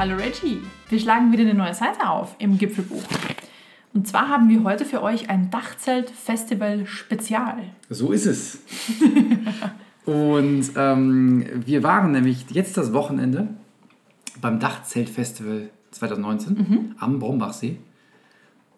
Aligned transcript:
Hallo 0.00 0.16
Reggie. 0.16 0.60
Wir 0.88 0.98
schlagen 0.98 1.30
wieder 1.30 1.42
eine 1.42 1.52
neue 1.52 1.74
Seite 1.74 2.08
auf 2.08 2.34
im 2.38 2.56
Gipfelbuch. 2.56 3.02
Und 3.92 4.08
zwar 4.08 4.30
haben 4.30 4.48
wir 4.48 4.64
heute 4.64 4.86
für 4.86 5.02
euch 5.02 5.28
ein 5.28 5.50
Dachzelt-Festival-Spezial. 5.50 7.64
So 7.90 8.10
ist 8.10 8.24
es. 8.24 8.60
Und 10.06 10.70
ähm, 10.74 11.44
wir 11.66 11.82
waren 11.82 12.12
nämlich 12.12 12.46
jetzt 12.50 12.78
das 12.78 12.94
Wochenende 12.94 13.48
beim 14.40 14.58
Dachzelt-Festival 14.58 15.68
2019 15.90 16.94
am 16.98 17.18
Brombachsee. 17.18 17.76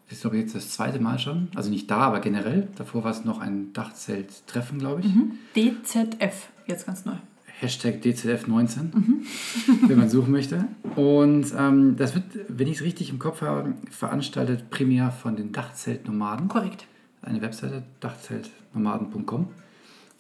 Das 0.09 0.17
ist, 0.17 0.23
glaube 0.23 0.39
ich, 0.39 0.43
jetzt 0.43 0.57
das 0.57 0.71
zweite 0.71 0.99
Mal 0.99 1.21
schon. 1.21 1.51
Also 1.55 1.71
nicht 1.71 1.89
da, 1.89 1.99
aber 1.99 2.19
generell. 2.19 2.67
Davor 2.75 3.05
war 3.05 3.13
es 3.13 3.25
noch 3.25 3.39
ein 3.39 3.73
Dachzelt-Treffen, 3.75 4.81
glaube 4.81 5.03
ich. 5.03 5.07
DZF, 5.55 6.49
jetzt 6.67 6.85
ganz 6.85 7.05
neu. 7.05 7.15
Hashtag 7.63 8.03
DZF19, 8.03 8.91
wenn 9.89 9.99
man 9.99 10.11
suchen 10.11 10.33
möchte. 10.33 10.67
Und 10.97 11.47
ähm, 11.57 11.97
das 11.97 12.15
wird, 12.15 12.25
wenn 12.49 12.67
ich 12.67 12.79
es 12.79 12.83
richtig 12.83 13.11
im 13.11 13.21
Kopf 13.21 13.41
habe, 13.41 13.75
veranstaltet 13.89 14.71
primär 14.71 15.13
von 15.13 15.37
den 15.37 15.53
Dachzeltnomaden. 15.53 16.49
Korrekt. 16.49 16.87
Eine 17.23 17.41
Webseite, 17.41 17.85
dachzeltnomaden.com, 18.01 19.49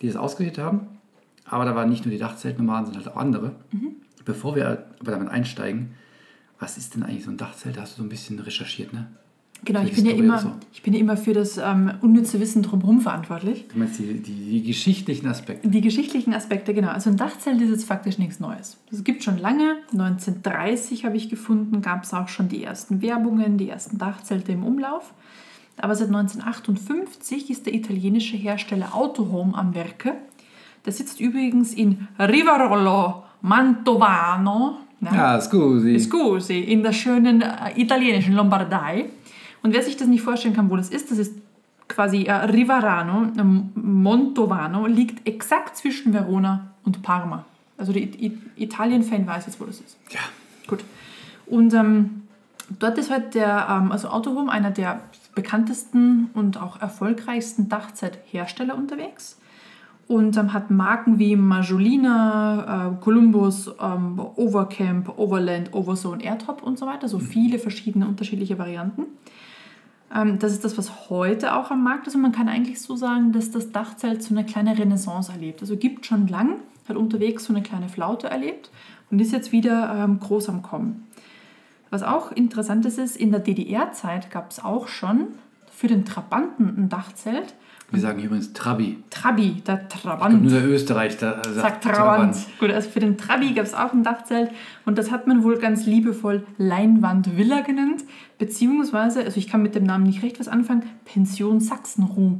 die 0.00 0.06
das 0.06 0.14
ausgewählt 0.14 0.58
haben. 0.58 0.86
Aber 1.44 1.64
da 1.64 1.74
waren 1.74 1.90
nicht 1.90 2.04
nur 2.04 2.12
die 2.12 2.20
Dachzeltnomaden, 2.20 2.86
sondern 2.86 3.04
halt 3.04 3.14
auch 3.14 3.20
andere. 3.20 3.56
Bevor 4.24 4.54
wir 4.54 4.86
aber 5.00 5.10
damit 5.10 5.28
einsteigen, 5.28 5.94
was 6.60 6.78
ist 6.78 6.94
denn 6.94 7.02
eigentlich 7.02 7.24
so 7.24 7.30
ein 7.30 7.36
Dachzelt? 7.36 7.76
Da 7.76 7.80
hast 7.80 7.94
du 7.94 8.02
so 8.02 8.06
ein 8.06 8.08
bisschen 8.08 8.38
recherchiert, 8.38 8.92
ne? 8.92 9.08
Genau, 9.64 9.82
ich 9.82 9.94
bin, 9.94 10.06
ja 10.06 10.12
immer, 10.12 10.38
so. 10.40 10.52
ich 10.72 10.82
bin 10.82 10.92
ja 10.92 10.98
immer 10.98 11.16
für 11.16 11.32
das 11.34 11.56
ähm, 11.56 11.92
unnütze 12.00 12.40
Wissen 12.40 12.62
drumherum 12.62 13.00
verantwortlich. 13.00 13.66
Du 13.72 13.78
meinst 13.78 13.98
die, 14.00 14.14
die, 14.14 14.32
die 14.32 14.62
geschichtlichen 14.64 15.28
Aspekte. 15.28 15.68
Die 15.68 15.80
geschichtlichen 15.80 16.34
Aspekte, 16.34 16.74
genau. 16.74 16.88
Also 16.88 17.10
ein 17.10 17.16
Dachzelt 17.16 17.60
ist 17.60 17.70
jetzt 17.70 17.84
faktisch 17.84 18.18
nichts 18.18 18.40
Neues. 18.40 18.76
Es 18.90 19.04
gibt 19.04 19.22
schon 19.22 19.38
lange. 19.38 19.76
1930 19.92 21.04
habe 21.04 21.16
ich 21.16 21.28
gefunden, 21.28 21.80
gab 21.80 22.02
es 22.02 22.12
auch 22.12 22.28
schon 22.28 22.48
die 22.48 22.64
ersten 22.64 23.02
Werbungen, 23.02 23.56
die 23.56 23.68
ersten 23.68 23.98
Dachzelte 23.98 24.50
im 24.50 24.64
Umlauf. 24.64 25.14
Aber 25.76 25.94
seit 25.94 26.08
1958 26.08 27.50
ist 27.50 27.66
der 27.66 27.74
italienische 27.74 28.36
Hersteller 28.36 28.94
Autohome 28.94 29.56
am 29.56 29.74
Werke. 29.74 30.14
Der 30.84 30.92
sitzt 30.92 31.20
übrigens 31.20 31.72
in 31.72 32.08
Rivarolo 32.18 33.22
Mantovano. 33.42 34.78
ne? 35.00 35.10
Ja, 35.12 35.40
scusi. 35.40 35.98
Scusi, 35.98 36.58
in 36.60 36.82
der 36.82 36.92
schönen 36.92 37.42
äh, 37.42 37.46
italienischen 37.76 38.34
Lombardei. 38.34 39.06
Und 39.62 39.72
wer 39.72 39.82
sich 39.82 39.96
das 39.96 40.08
nicht 40.08 40.22
vorstellen 40.22 40.54
kann, 40.54 40.70
wo 40.70 40.76
das 40.76 40.88
ist, 40.88 41.10
das 41.10 41.18
ist 41.18 41.34
quasi 41.88 42.24
äh, 42.24 42.32
Rivarano, 42.32 43.28
ähm, 43.38 43.70
Montovano, 43.74 44.86
liegt 44.86 45.26
exakt 45.28 45.76
zwischen 45.76 46.12
Verona 46.12 46.72
und 46.84 47.02
Parma. 47.02 47.44
Also 47.76 47.92
der 47.92 48.02
I- 48.02 48.38
Italien-Fan 48.56 49.26
weiß 49.26 49.46
jetzt, 49.46 49.60
wo 49.60 49.64
das 49.64 49.80
ist. 49.80 49.96
Ja. 50.10 50.20
Gut. 50.66 50.84
Und 51.46 51.74
ähm, 51.74 52.22
dort 52.78 52.98
ist 52.98 53.10
halt 53.10 53.34
der, 53.34 53.66
ähm, 53.68 53.92
also 53.92 54.08
Autohome, 54.08 54.50
einer 54.50 54.70
der 54.70 55.00
bekanntesten 55.34 56.30
und 56.34 56.60
auch 56.60 56.80
erfolgreichsten 56.80 57.68
Dachzelthersteller 57.68 58.76
unterwegs. 58.76 59.38
Und 60.08 60.36
ähm, 60.36 60.52
hat 60.52 60.70
Marken 60.70 61.18
wie 61.18 61.36
Majolina, 61.36 62.90
äh, 62.98 63.02
Columbus, 63.02 63.70
ähm, 63.80 64.20
Overcamp, 64.36 65.18
Overland, 65.18 65.72
Overzone, 65.72 66.22
Airtop 66.22 66.62
und 66.62 66.78
so 66.78 66.86
weiter. 66.86 67.08
So 67.08 67.18
viele 67.18 67.58
verschiedene 67.58 68.06
unterschiedliche 68.06 68.58
Varianten. 68.58 69.04
Ähm, 70.14 70.38
das 70.38 70.52
ist 70.52 70.64
das, 70.64 70.76
was 70.78 71.10
heute 71.10 71.54
auch 71.54 71.70
am 71.70 71.82
Markt 71.82 72.06
ist. 72.06 72.14
Und 72.14 72.22
man 72.22 72.32
kann 72.32 72.48
eigentlich 72.48 72.80
so 72.80 72.96
sagen, 72.96 73.32
dass 73.32 73.50
das 73.50 73.72
Dachzelt 73.72 74.22
so 74.22 74.34
eine 74.34 74.44
kleine 74.44 74.78
Renaissance 74.78 75.32
erlebt. 75.32 75.60
Also 75.60 75.76
gibt 75.76 76.06
schon 76.06 76.28
lang, 76.28 76.56
hat 76.88 76.96
unterwegs 76.96 77.44
so 77.44 77.52
eine 77.52 77.62
kleine 77.62 77.88
Flaute 77.88 78.28
erlebt 78.28 78.70
und 79.10 79.20
ist 79.20 79.32
jetzt 79.32 79.52
wieder 79.52 79.94
ähm, 79.94 80.20
groß 80.20 80.48
am 80.48 80.62
Kommen. 80.62 81.06
Was 81.90 82.02
auch 82.02 82.32
interessant 82.32 82.86
ist, 82.86 82.98
ist, 82.98 83.16
in 83.16 83.30
der 83.30 83.40
DDR-Zeit 83.40 84.30
gab 84.30 84.50
es 84.50 84.64
auch 84.64 84.88
schon 84.88 85.28
für 85.70 85.88
den 85.88 86.04
Trabanten 86.04 86.68
ein 86.76 86.88
Dachzelt. 86.88 87.54
Wir 87.92 88.00
sagen 88.00 88.22
übrigens 88.22 88.54
Trabi. 88.54 88.96
Trabi, 89.10 89.62
der 89.66 89.86
Trabant. 89.86 90.42
nur 90.42 90.50
der 90.50 90.66
Österreich 90.66 91.18
da 91.18 91.42
äh, 91.42 91.52
Sagt 91.52 91.84
Trabant. 91.84 92.34
Gut, 92.58 92.70
also 92.70 92.88
für 92.88 93.00
den 93.00 93.18
Trabi 93.18 93.52
gab 93.52 93.66
es 93.66 93.74
auch 93.74 93.92
ein 93.92 94.02
Dachzelt 94.02 94.50
und 94.86 94.96
das 94.96 95.10
hat 95.10 95.26
man 95.26 95.44
wohl 95.44 95.58
ganz 95.58 95.84
liebevoll 95.84 96.42
Leinwandvilla 96.56 97.60
genannt, 97.60 98.02
beziehungsweise, 98.38 99.22
also 99.22 99.36
ich 99.36 99.46
kann 99.46 99.62
mit 99.62 99.74
dem 99.74 99.84
Namen 99.84 100.04
nicht 100.04 100.22
recht 100.22 100.40
was 100.40 100.48
anfangen, 100.48 100.84
Pension 101.04 101.60
Sachsenruh. 101.60 102.38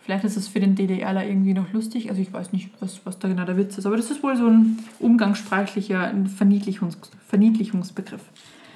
Vielleicht 0.00 0.24
ist 0.24 0.38
es 0.38 0.48
für 0.48 0.58
den 0.58 0.74
DDRler 0.74 1.26
irgendwie 1.26 1.52
noch 1.52 1.70
lustig, 1.74 2.08
also 2.08 2.22
ich 2.22 2.32
weiß 2.32 2.54
nicht, 2.54 2.70
was, 2.80 3.02
was 3.04 3.18
da 3.18 3.28
genau 3.28 3.44
der 3.44 3.58
Witz 3.58 3.76
ist, 3.76 3.84
aber 3.84 3.98
das 3.98 4.10
ist 4.10 4.22
wohl 4.22 4.38
so 4.38 4.46
ein 4.46 4.78
umgangssprachlicher 5.00 6.00
ein 6.00 6.26
Verniedlichungs 6.26 6.98
Verniedlichungsbegriff. 7.28 8.22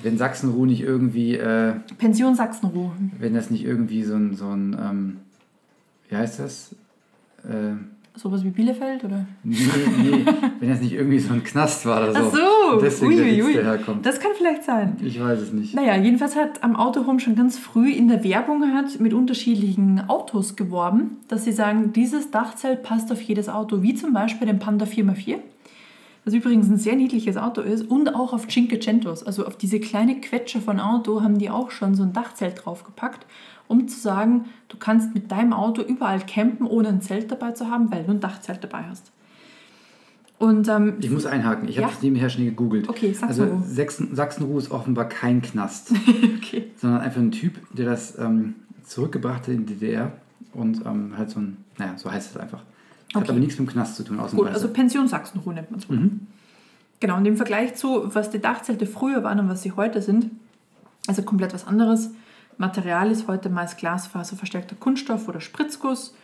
Wenn 0.03 0.19
Sachsenruh 0.19 0.67
nicht 0.67 0.83
irgendwie, 0.83 1.37
äh, 1.37 1.73
Pension 1.97 2.34
Sachsenruh. 2.34 2.91
wenn 3.19 3.33
das 3.33 3.50
nicht 3.50 3.65
irgendwie 3.65 4.03
so 4.03 4.15
ein, 4.15 4.34
so 4.34 4.50
ein 4.50 4.77
ähm, 4.79 5.17
wie 6.12 6.17
heißt 6.17 6.41
das? 6.41 6.75
Äh, 7.45 7.75
Sowas 8.15 8.45
wie 8.45 8.50
Bielefeld, 8.50 9.03
oder? 9.05 9.25
nee, 9.43 9.56
nee, 10.03 10.25
wenn 10.61 10.69
das 10.69 10.83
nicht 10.83 10.93
irgendwie 10.93 11.19
so 11.19 11.33
ein 11.33 11.43
Knast 11.43 11.87
war 11.87 12.03
oder 12.03 12.12
so. 12.12 12.28
Ach 12.28 12.33
so, 12.34 12.75
Und 12.77 12.83
deswegen 12.83 13.17
der 13.17 13.45
ui. 13.45 13.53
der 13.55 13.65
herkommt. 13.65 14.05
Das 14.05 14.21
kann 14.21 14.33
vielleicht 14.37 14.65
sein. 14.65 14.99
Ich 15.03 15.19
weiß 15.19 15.41
es 15.41 15.53
nicht. 15.55 15.75
Naja, 15.75 15.97
jedenfalls 15.97 16.37
hat 16.37 16.62
am 16.62 16.77
Autohome 16.77 17.21
schon 17.21 17.34
ganz 17.34 17.59
früh 17.59 17.91
in 17.91 18.09
der 18.09 18.23
Werbung 18.23 18.75
hat 18.75 19.00
mit 19.00 19.15
unterschiedlichen 19.15 20.11
Autos 20.11 20.56
geworben, 20.56 21.17
dass 21.28 21.45
sie 21.45 21.53
sagen, 21.53 21.95
dieses 21.95 22.31
Dachzelt 22.31 22.83
passt 22.83 23.11
auf 23.11 23.23
jedes 23.23 23.49
Auto, 23.49 23.83
wie 23.83 23.94
zum 23.94 24.12
Beispiel 24.12 24.47
den 24.47 24.59
Panda 24.59 24.84
4x4, 24.84 25.39
was 26.27 26.34
übrigens 26.34 26.69
ein 26.69 26.77
sehr 26.77 26.97
niedliches 26.97 27.39
Auto 27.39 27.62
ist, 27.62 27.89
und 27.91 28.15
auch 28.15 28.34
auf 28.34 28.47
Cinquecentos, 28.47 29.23
also 29.23 29.47
auf 29.47 29.56
diese 29.56 29.81
kleine 29.81 30.21
Quetsche 30.21 30.61
von 30.61 30.81
Auto, 30.81 31.23
haben 31.23 31.39
die 31.39 31.49
auch 31.49 31.71
schon 31.71 31.94
so 31.94 32.03
ein 32.03 32.12
Dachzelt 32.12 32.61
draufgepackt, 32.62 33.25
um 33.72 33.88
zu 33.88 33.99
sagen, 33.99 34.44
du 34.69 34.77
kannst 34.77 35.15
mit 35.15 35.31
deinem 35.33 35.53
Auto 35.55 35.83
überall 35.83 36.21
campen, 36.21 36.66
ohne 36.66 36.88
ein 36.88 37.00
Zelt 37.00 37.31
dabei 37.33 37.53
zu 37.53 37.69
haben, 37.71 37.91
weil 37.91 38.05
du 38.05 38.10
ein 38.12 38.21
Dachzelt 38.21 38.62
dabei 38.62 38.84
hast. 38.88 39.10
Und 40.38 40.69
ähm, 40.69 40.94
Ich 41.00 41.10
muss 41.10 41.25
einhaken. 41.25 41.69
Ich 41.69 41.77
habe 41.78 41.87
Ja. 41.88 41.93
das 41.94 42.03
nebenher 42.03 42.28
schnell 42.28 42.47
gegoogelt. 42.50 42.88
Okay. 42.88 43.15
Also 43.22 43.62
Sachsen, 43.65 44.15
Sachsenruh 44.15 44.59
ist 44.59 44.71
offenbar 44.71 45.09
kein 45.09 45.41
Knast, 45.41 45.93
okay. 46.37 46.71
sondern 46.77 47.00
einfach 47.00 47.21
ein 47.21 47.31
Typ, 47.31 47.55
der 47.72 47.87
das 47.87 48.19
ähm, 48.19 48.55
zurückgebracht 48.84 49.43
hat 49.43 49.49
in 49.49 49.66
die 49.66 49.75
DDR 49.75 50.12
und 50.53 50.84
ähm, 50.84 51.15
halt 51.16 51.31
so 51.31 51.41
ein, 51.41 51.56
naja, 51.78 51.93
so 51.97 52.11
heißt 52.11 52.32
es 52.32 52.37
einfach. 52.37 52.59
Hat 53.15 53.22
Okay. 53.22 53.31
aber 53.31 53.38
nichts 53.41 53.59
mit 53.59 53.69
dem 53.69 53.72
Knast 53.72 53.97
zu 53.97 54.05
tun, 54.05 54.16
Gut, 54.16 54.25
ausnahmsweise. 54.27 54.55
also 54.55 54.69
Pension 54.69 55.06
Sachsenruh 55.06 55.53
nennt 55.53 55.71
man 55.71 55.81
es. 55.81 55.87
Genau, 57.00 57.16
und 57.19 57.27
im 57.27 57.37
Vergleich 57.37 57.75
zu, 57.75 58.15
was 58.15 58.31
die 58.31 58.38
Dachzelte 58.41 58.87
früher 58.87 59.22
waren 59.22 59.38
und 59.41 59.49
was 59.49 59.62
sie 59.62 59.72
heute 59.72 60.00
sind, 60.03 60.31
also 61.06 61.22
komplett 61.22 61.53
was 61.55 61.66
anderes. 61.66 62.11
Material 62.62 63.11
ist 63.11 63.27
heute 63.27 63.50
meist 63.50 63.77
glasfaserverstärkter 63.77 64.77
Kunststoff 64.77 65.28
oder 65.28 65.41
Spritzguss. 65.41 66.15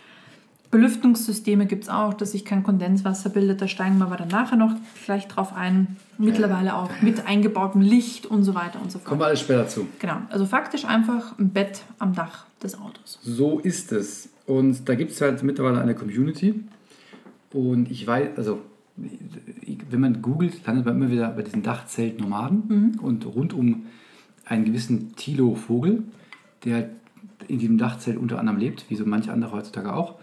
Belüftungssysteme 0.70 1.66
gibt 1.66 1.84
es 1.84 1.88
auch, 1.88 2.14
dass 2.14 2.32
sich 2.32 2.44
kein 2.44 2.62
Kondenswasser 2.62 3.30
bildet. 3.30 3.60
Da 3.60 3.66
steigen 3.66 3.98
wir 3.98 4.06
aber 4.06 4.16
dann 4.16 4.28
nachher 4.28 4.56
noch 4.56 4.74
gleich 5.04 5.26
drauf 5.26 5.52
ein. 5.52 5.96
Mittlerweile 6.16 6.76
auch 6.76 6.90
mit 7.02 7.26
eingebautem 7.26 7.80
Licht 7.80 8.26
und 8.26 8.44
so 8.44 8.54
weiter 8.54 8.80
und 8.80 8.92
so 8.92 8.98
fort. 8.98 9.08
Kommen 9.08 9.20
wir 9.20 9.26
alles 9.26 9.40
später 9.40 9.66
zu. 9.66 9.88
Genau, 9.98 10.18
also 10.30 10.46
faktisch 10.46 10.84
einfach 10.84 11.36
ein 11.38 11.50
Bett 11.50 11.82
am 11.98 12.14
Dach 12.14 12.46
des 12.62 12.78
Autos. 12.78 13.18
So 13.22 13.58
ist 13.58 13.90
es. 13.92 14.28
Und 14.46 14.88
da 14.88 14.94
gibt 14.94 15.10
es 15.10 15.20
halt 15.20 15.42
mittlerweile 15.42 15.80
eine 15.80 15.96
Community. 15.96 16.62
Und 17.52 17.90
ich 17.90 18.06
weiß, 18.06 18.36
also 18.36 18.60
wenn 18.96 20.00
man 20.00 20.22
googelt, 20.22 20.64
landet 20.66 20.84
man 20.84 20.96
immer 20.96 21.10
wieder 21.10 21.30
bei 21.30 21.42
diesen 21.42 21.64
Dachzeltnomaden 21.64 22.98
und 23.00 23.26
rund 23.26 23.52
um 23.54 23.86
einen 24.44 24.64
gewissen 24.64 25.16
Thilo 25.16 25.54
Vogel, 25.54 26.04
der 26.64 26.90
in 27.46 27.58
diesem 27.58 27.78
Dachzelt 27.78 28.16
unter 28.16 28.38
anderem 28.38 28.58
lebt, 28.58 28.84
wie 28.88 28.96
so 28.96 29.04
manche 29.06 29.32
andere 29.32 29.52
heutzutage 29.52 29.92
auch. 29.92 30.14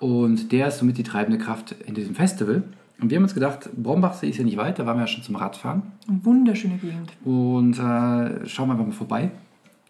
Und 0.00 0.52
der 0.52 0.68
ist 0.68 0.78
somit 0.78 0.98
die 0.98 1.02
treibende 1.02 1.38
Kraft 1.38 1.72
in 1.86 1.94
diesem 1.94 2.14
Festival. 2.14 2.62
Und 3.00 3.10
wir 3.10 3.16
haben 3.16 3.24
uns 3.24 3.34
gedacht, 3.34 3.70
Brombachsee 3.76 4.28
ist 4.28 4.38
ja 4.38 4.44
nicht 4.44 4.56
weit, 4.56 4.78
da 4.78 4.86
waren 4.86 4.96
wir 4.96 5.02
ja 5.02 5.06
schon 5.06 5.22
zum 5.22 5.36
Radfahren. 5.36 5.82
Eine 6.08 6.24
wunderschöne 6.24 6.76
Gegend. 6.76 7.12
Und 7.24 7.74
äh, 7.74 8.46
schauen 8.46 8.68
wir 8.68 8.72
einfach 8.72 8.86
mal 8.86 8.92
vorbei 8.92 9.30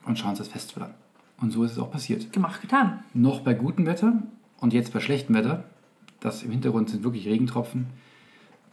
und 0.07 0.19
schauen 0.19 0.31
uns 0.31 0.39
das 0.39 0.49
Festival 0.49 0.89
an. 0.89 0.95
Und 1.41 1.51
so 1.51 1.65
ist 1.65 1.73
es 1.73 1.79
auch 1.79 1.91
passiert 1.91 2.33
Gemacht, 2.33 2.63
getan. 2.63 3.01
noch 3.13 3.41
bei 3.41 3.55
gutem 3.55 3.87
Wetter 3.87 4.23
und 4.61 4.73
jetzt 4.73 4.93
bei 4.93 5.01
schlechtem 5.01 5.35
Wetter. 5.35 5.65
Das 6.21 6.43
im 6.43 6.51
Hintergrund 6.51 6.89
sind 6.89 7.05
wirklich 7.05 7.27
Regentropfen. 7.27 7.87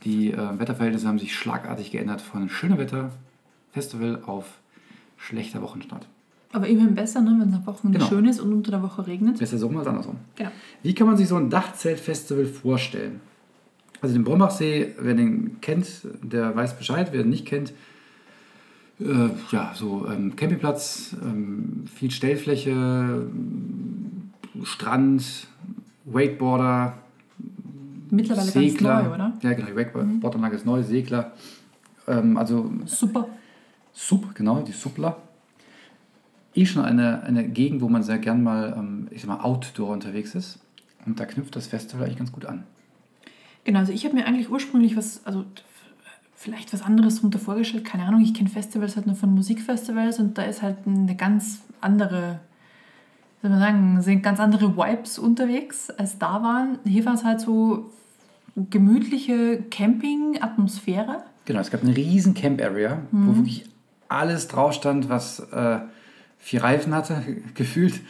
Die 0.03 0.31
äh, 0.31 0.59
Wetterverhältnisse 0.59 1.07
haben 1.07 1.19
sich 1.19 1.36
schlagartig 1.36 1.92
geändert 1.92 2.21
von 2.21 2.50
schönem 2.50 2.77
Wetter, 2.77 3.12
Festival 3.71 4.24
auf 4.25 4.59
schlechter 5.18 5.62
Wochenstart. 5.62 6.07
Aber 6.53 6.68
immerhin 6.68 6.94
besser, 6.95 7.21
ne, 7.21 7.36
wenn 7.39 7.50
es 7.50 7.56
am 7.56 7.65
Wochenende 7.65 8.00
Genau. 8.00 8.09
schön 8.09 8.25
ist 8.25 8.39
und 8.42 8.51
unter 8.51 8.71
der 8.71 8.83
Woche 8.83 9.07
regnet. 9.07 9.39
Besser 9.39 9.57
so 9.57 9.69
als 9.69 9.88
andersrum. 9.88 10.18
Genau. 10.36 10.51
Wie 10.83 10.94
kann 10.94 11.07
man 11.07 11.15
sich 11.18 11.27
so 11.27 11.38
ein 11.38 11.50
Dachzeltfestival 11.50 12.45
vorstellen? 12.45 13.21
Also 14.01 14.15
den 14.15 14.24
Brombachsee, 14.24 14.95
wer 15.00 15.13
den 15.13 15.62
kennt, 15.62 15.88
der 16.24 16.56
weiß 16.56 16.77
Bescheid. 16.77 17.09
Wer 17.12 17.21
den 17.24 17.30
nicht 17.30 17.45
kennt, 17.45 17.71
äh, 19.00 19.30
ja, 19.51 19.71
so 19.75 20.07
ähm, 20.12 20.36
Campingplatz, 20.36 21.15
ähm, 21.24 21.86
viel 21.94 22.12
Stellfläche, 22.12 23.27
Strand, 24.63 25.48
Wakeboarder, 26.06 26.98
Mittlerweile 28.09 28.51
Segler. 28.51 28.89
ganz 28.89 29.07
neu, 29.07 29.13
oder? 29.13 29.33
Ja, 29.42 29.53
genau, 29.53 29.68
die 29.68 29.75
Wakeboardanlage 29.75 30.56
ist 30.57 30.65
neu, 30.65 30.83
Segler, 30.83 31.31
Ähm, 32.07 32.36
also 32.38 32.69
Super. 32.86 33.27
Sub, 33.94 34.33
genau, 34.36 34.62
die 34.62 34.71
Subla. 34.71 35.15
Eh 36.53 36.65
schon 36.65 36.83
eine, 36.83 37.24
eine 37.24 37.48
Gegend, 37.48 37.81
wo 37.81 37.89
man 37.89 38.03
sehr 38.03 38.18
gern 38.18 38.44
mal, 38.44 38.75
ähm, 38.77 39.07
ich 39.12 39.21
sag 39.21 39.30
mal, 39.30 39.44
outdoor 39.44 39.89
unterwegs 39.89 40.36
ist. 40.36 40.59
Und 41.06 41.19
da 41.19 41.25
knüpft 41.25 41.56
das 41.56 41.68
Festival 41.68 42.06
eigentlich 42.06 42.18
ganz 42.18 42.31
gut 42.31 42.45
an. 42.45 42.63
Genau, 43.63 43.80
also 43.80 43.94
ich 43.94 44.06
habe 44.06 44.15
mir 44.15 44.25
eigentlich 44.25 44.50
ursprünglich 44.50 44.98
was, 44.98 45.25
also 45.25 45.45
vielleicht 46.36 46.74
was 46.74 46.81
anderes 46.81 47.15
darunter 47.15 47.39
vorgestellt. 47.39 47.86
Keine 47.86 48.06
Ahnung, 48.06 48.21
ich 48.21 48.33
kenne 48.33 48.50
Festivals 48.50 48.95
halt 48.95 49.06
nur 49.06 49.15
von 49.15 49.33
Musikfestivals 49.33 50.19
und 50.19 50.38
da 50.38 50.44
ist 50.44 50.62
halt 50.62 50.77
eine 50.86 51.15
ganz 51.15 51.62
andere, 51.80 52.39
wie 53.42 53.48
soll 53.48 53.51
man 53.51 53.59
sagen, 53.59 54.01
sind 54.01 54.24
ganz 54.24 54.39
andere 54.39 54.75
Vibes 54.75 55.19
unterwegs 55.19 55.89
als 55.92 56.18
da 56.18 56.42
waren. 56.42 56.80
Hier 56.86 57.06
war 57.06 57.13
es 57.13 57.24
halt 57.24 57.42
so 57.42 57.92
gemütliche 58.56 59.63
Camping-Atmosphäre. 59.69 61.24
Genau, 61.45 61.59
es 61.59 61.71
gab 61.71 61.83
eine 61.83 61.95
riesen 61.95 62.33
Camp-Area, 62.33 63.00
wo 63.12 63.36
wirklich 63.36 63.65
alles 64.09 64.48
drauf 64.48 64.74
stand, 64.74 65.09
was 65.09 65.39
äh, 65.39 65.80
vier 66.41 66.63
Reifen 66.63 66.93
hatte, 66.93 67.23
gefühlt, 67.53 68.01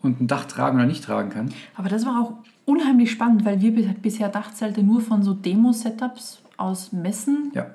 und 0.00 0.20
ein 0.20 0.26
Dach 0.28 0.44
tragen 0.44 0.76
oder 0.78 0.86
nicht 0.86 1.02
tragen 1.02 1.28
kann. 1.30 1.48
Aber 1.74 1.88
das 1.88 2.06
war 2.06 2.22
auch 2.22 2.32
unheimlich 2.66 3.10
spannend, 3.10 3.44
weil 3.44 3.60
wir 3.60 3.74
bis- 3.74 3.88
bisher 4.00 4.28
Dachzelte 4.28 4.84
nur 4.84 5.00
von 5.00 5.24
so 5.24 5.34
Demo-Setups 5.34 6.40
aus 6.56 6.92
Messen 6.92 7.50
Ja, 7.54 7.66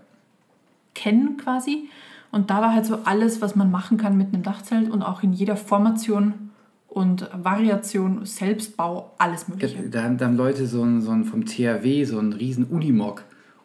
kennen 0.93 1.35
quasi. 1.37 1.89
Und 2.31 2.49
da 2.49 2.61
war 2.61 2.73
halt 2.73 2.85
so 2.85 2.99
alles, 3.03 3.41
was 3.41 3.55
man 3.55 3.69
machen 3.71 3.97
kann 3.97 4.17
mit 4.17 4.33
einem 4.33 4.41
Dachzelt 4.43 4.89
und 4.89 5.01
auch 5.03 5.21
in 5.21 5.33
jeder 5.33 5.55
Formation 5.57 6.51
und 6.87 7.27
Variation, 7.33 8.25
Selbstbau, 8.25 9.11
alles 9.17 9.47
Mögliche. 9.47 9.89
da 9.89 10.03
haben, 10.03 10.17
da 10.17 10.25
haben 10.25 10.37
Leute 10.37 10.65
so 10.67 10.83
ein, 10.83 11.01
so 11.01 11.11
ein 11.11 11.25
vom 11.25 11.45
THW 11.45 12.05
so 12.05 12.19
einen 12.19 12.33
riesen 12.33 12.65
Unimog 12.65 13.23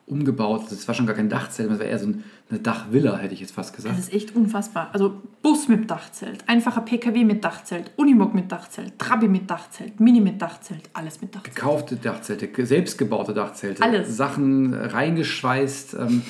umgebaut. 0.09 0.65
Das 0.71 0.87
war 0.89 0.95
schon 0.95 1.07
gar 1.07 1.15
kein 1.17 1.29
Dachzelt, 1.29 1.71
das 1.71 1.79
war 1.79 1.87
eher 1.87 1.99
so 1.99 2.07
ein- 2.09 2.25
eine 2.51 2.61
Dachvilla, 2.61 3.17
hätte 3.19 3.35
ich 3.35 3.41
jetzt 3.41 3.53
fast 3.55 3.75
gesagt. 3.77 3.97
Das 3.99 4.07
ist 4.07 4.13
echt 4.15 4.35
unfassbar. 4.35 4.89
Also 4.93 5.21
Bus 5.43 5.69
mit 5.69 5.91
Dachzelt, 5.91 6.45
einfacher 6.47 6.81
PKW 6.81 7.25
mit 7.25 7.45
Dachzelt, 7.45 7.91
Unimog 7.97 8.35
mit 8.35 8.51
Dachzelt, 8.51 8.99
Trabi 8.99 9.29
mit 9.29 9.51
Dachzelt, 9.51 10.01
Mini 10.01 10.21
mit 10.21 10.41
Dachzelt, 10.41 10.89
alles 10.95 11.21
mit 11.21 11.35
Dachzelt. 11.35 11.55
Gekaufte 11.55 11.97
Dachzelte, 11.97 12.49
ge- 12.49 12.65
selbstgebaute 12.65 13.35
Dachzelte, 13.35 13.83
Alles. 13.83 14.17
Sachen 14.17 14.73
reingeschweißt, 14.75 15.95
ähm, 15.95 16.23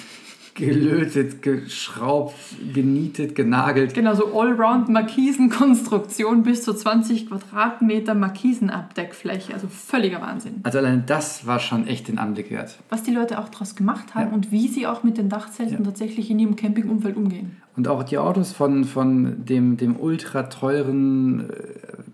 gelötet, 0.59 1.43
geschraubt, 1.43 2.35
genietet, 2.75 3.35
genagelt. 3.35 3.95
Genau, 3.95 4.15
so 4.15 4.39
Allround 4.39 4.89
Markisenkonstruktion 4.89 6.43
bis 6.43 6.63
zu 6.65 6.75
20 6.75 7.29
Quadratmeter 7.29 8.15
Markisenabdeckfläche. 8.15 9.55
Also 9.55 9.69
völliger 9.69 10.21
Wahnsinn. 10.21 10.61
Also 10.65 10.79
allein 10.79 11.05
das 11.07 11.47
war 11.47 11.59
schon 11.61 11.87
echt 11.87 12.09
den 12.09 12.19
Anblick 12.19 12.51
wert. 12.51 12.79
Was 12.91 13.03
die 13.03 13.13
Leute 13.13 13.39
auch 13.39 13.49
daraus 13.49 13.77
gemacht 13.77 14.15
haben 14.15 14.29
Ja. 14.29 14.35
und 14.35 14.53
wie 14.53 14.69
sie 14.69 14.87
auch 14.87 15.03
mit 15.03 15.17
den 15.17 15.29
Dachzelten 15.29 15.85
tatsächlich 15.85 16.31
in 16.31 16.39
ihrem 16.39 16.57
Campingumfeld 16.57 17.17
umgehen. 17.17 17.57
Und 17.77 17.87
auch 17.89 18.03
die 18.03 18.19
Autos 18.19 18.53
von, 18.53 18.85
von 18.85 19.45
dem, 19.45 19.77
dem 19.77 19.99
ultra 19.99 20.45
teuren, 20.45 21.49
äh, 21.49 21.53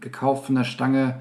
gekauft 0.01 0.47
von 0.47 0.55
der 0.55 0.65
Stange 0.65 1.17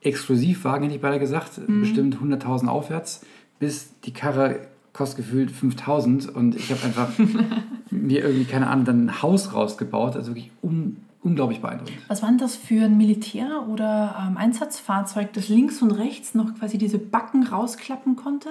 Exklusivwagen, 0.00 0.82
hätte 0.84 0.96
ich 0.96 1.00
beinahe 1.00 1.20
gesagt, 1.20 1.60
bestimmt 1.68 2.16
100.000 2.16 2.66
aufwärts, 2.66 3.24
bis 3.60 3.92
die 4.00 4.12
Karre 4.12 4.58
kostet 4.92 5.18
gefühlt 5.24 5.50
5.000 5.50 6.28
und 6.30 6.54
ich 6.54 6.70
habe 6.70 6.82
einfach 6.84 7.08
mir 7.90 8.22
irgendwie, 8.24 8.44
keine 8.44 8.66
Ahnung, 8.68 8.84
dann 8.84 9.06
ein 9.06 9.22
Haus 9.22 9.54
rausgebaut, 9.54 10.16
also 10.16 10.30
wirklich 10.30 10.50
un, 10.62 10.98
unglaublich 11.22 11.60
beeindruckend. 11.60 11.96
Was 12.08 12.22
war 12.22 12.28
denn 12.28 12.38
das 12.38 12.56
für 12.56 12.84
ein 12.84 12.96
Militär- 12.98 13.66
oder 13.68 14.14
ähm, 14.28 14.36
Einsatzfahrzeug, 14.36 15.32
das 15.32 15.48
links 15.48 15.80
und 15.82 15.92
rechts 15.92 16.34
noch 16.34 16.54
quasi 16.58 16.78
diese 16.78 16.98
Backen 16.98 17.42
rausklappen 17.46 18.16
konnte? 18.16 18.50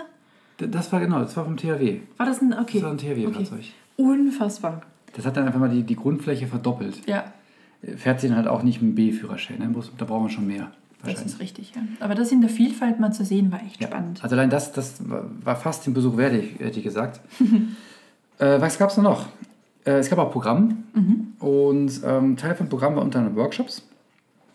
D- 0.59 0.67
Das 0.67 0.91
war 0.91 0.99
genau, 0.99 1.19
das 1.19 1.35
war 1.37 1.45
vom 1.45 1.57
THW. 1.57 1.99
War 2.17 2.25
das 2.25 2.41
ein, 2.41 2.53
okay. 2.53 2.79
Das 2.79 2.83
war 2.83 2.91
ein 2.91 2.97
THW-Fahrzeug. 2.97 3.59
Okay. 3.59 3.71
Unfassbar. 3.97 4.81
Das 5.13 5.25
hat 5.25 5.37
dann 5.37 5.45
einfach 5.45 5.59
mal 5.59 5.69
die, 5.69 5.83
die 5.83 5.95
Grundfläche 5.95 6.47
verdoppelt. 6.47 7.07
Ja, 7.07 7.25
Fährt 7.97 8.21
sie 8.21 8.27
dann 8.27 8.37
halt 8.37 8.47
auch 8.47 8.61
nicht 8.61 8.79
mit 8.81 8.91
dem 8.91 8.95
B-Führerschein, 8.95 9.57
ne? 9.57 9.73
Da 9.97 10.05
brauchen 10.05 10.25
wir 10.25 10.29
schon 10.29 10.45
mehr. 10.47 10.71
Das 11.03 11.21
ist 11.25 11.39
richtig. 11.39 11.73
Ja. 11.75 11.81
Aber 11.99 12.15
das 12.15 12.31
in 12.31 12.41
der 12.41 12.49
Vielfalt 12.49 12.99
mal 12.99 13.11
zu 13.11 13.23
sehen, 13.25 13.51
war 13.51 13.61
echt 13.63 13.81
Ja. 13.81 13.87
spannend. 13.87 14.23
Also 14.23 14.35
allein 14.35 14.49
das, 14.49 14.71
das 14.71 15.01
war 15.07 15.55
fast 15.55 15.85
den 15.85 15.93
Besuch 15.93 16.17
wert, 16.17 16.33
hätte 16.59 16.77
ich 16.79 16.83
gesagt. 16.83 17.21
äh, 18.39 18.61
was 18.61 18.77
gab 18.77 18.89
es 18.89 18.97
noch? 18.97 19.27
Äh, 19.85 19.93
es 19.93 20.09
gab 20.09 20.19
auch 20.19 20.31
Programm. 20.31 20.83
Mhm. 20.93 21.33
Und 21.39 22.01
ähm, 22.05 22.37
Teil 22.37 22.55
vom 22.55 22.69
Programm 22.69 22.95
war 22.95 23.03
unter 23.03 23.19
anderem 23.19 23.37
Workshops. 23.37 23.83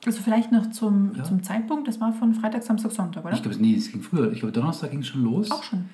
Also 0.05 0.23
vielleicht 0.23 0.53
noch 0.53 0.71
zum, 0.71 1.13
Ja. 1.17 1.25
zum 1.25 1.43
Zeitpunkt, 1.43 1.89
das 1.89 2.01
war 2.01 2.13
von 2.13 2.33
Freitag, 2.35 2.63
Samstag, 2.63 2.93
Sonntag, 2.93 3.25
oder? 3.25 3.35
Ich 3.35 3.43
glaube, 3.43 3.57
nee, 3.61 3.75
es 3.75 3.91
ging 3.91 4.03
früher. 4.03 4.31
Ich 4.31 4.39
glaube, 4.41 4.53
Donnerstag 4.53 4.91
ging 4.93 5.01
es 5.01 5.09
schon 5.09 5.25
los. 5.25 5.51
Auch 5.51 5.65
schon. 5.65 5.87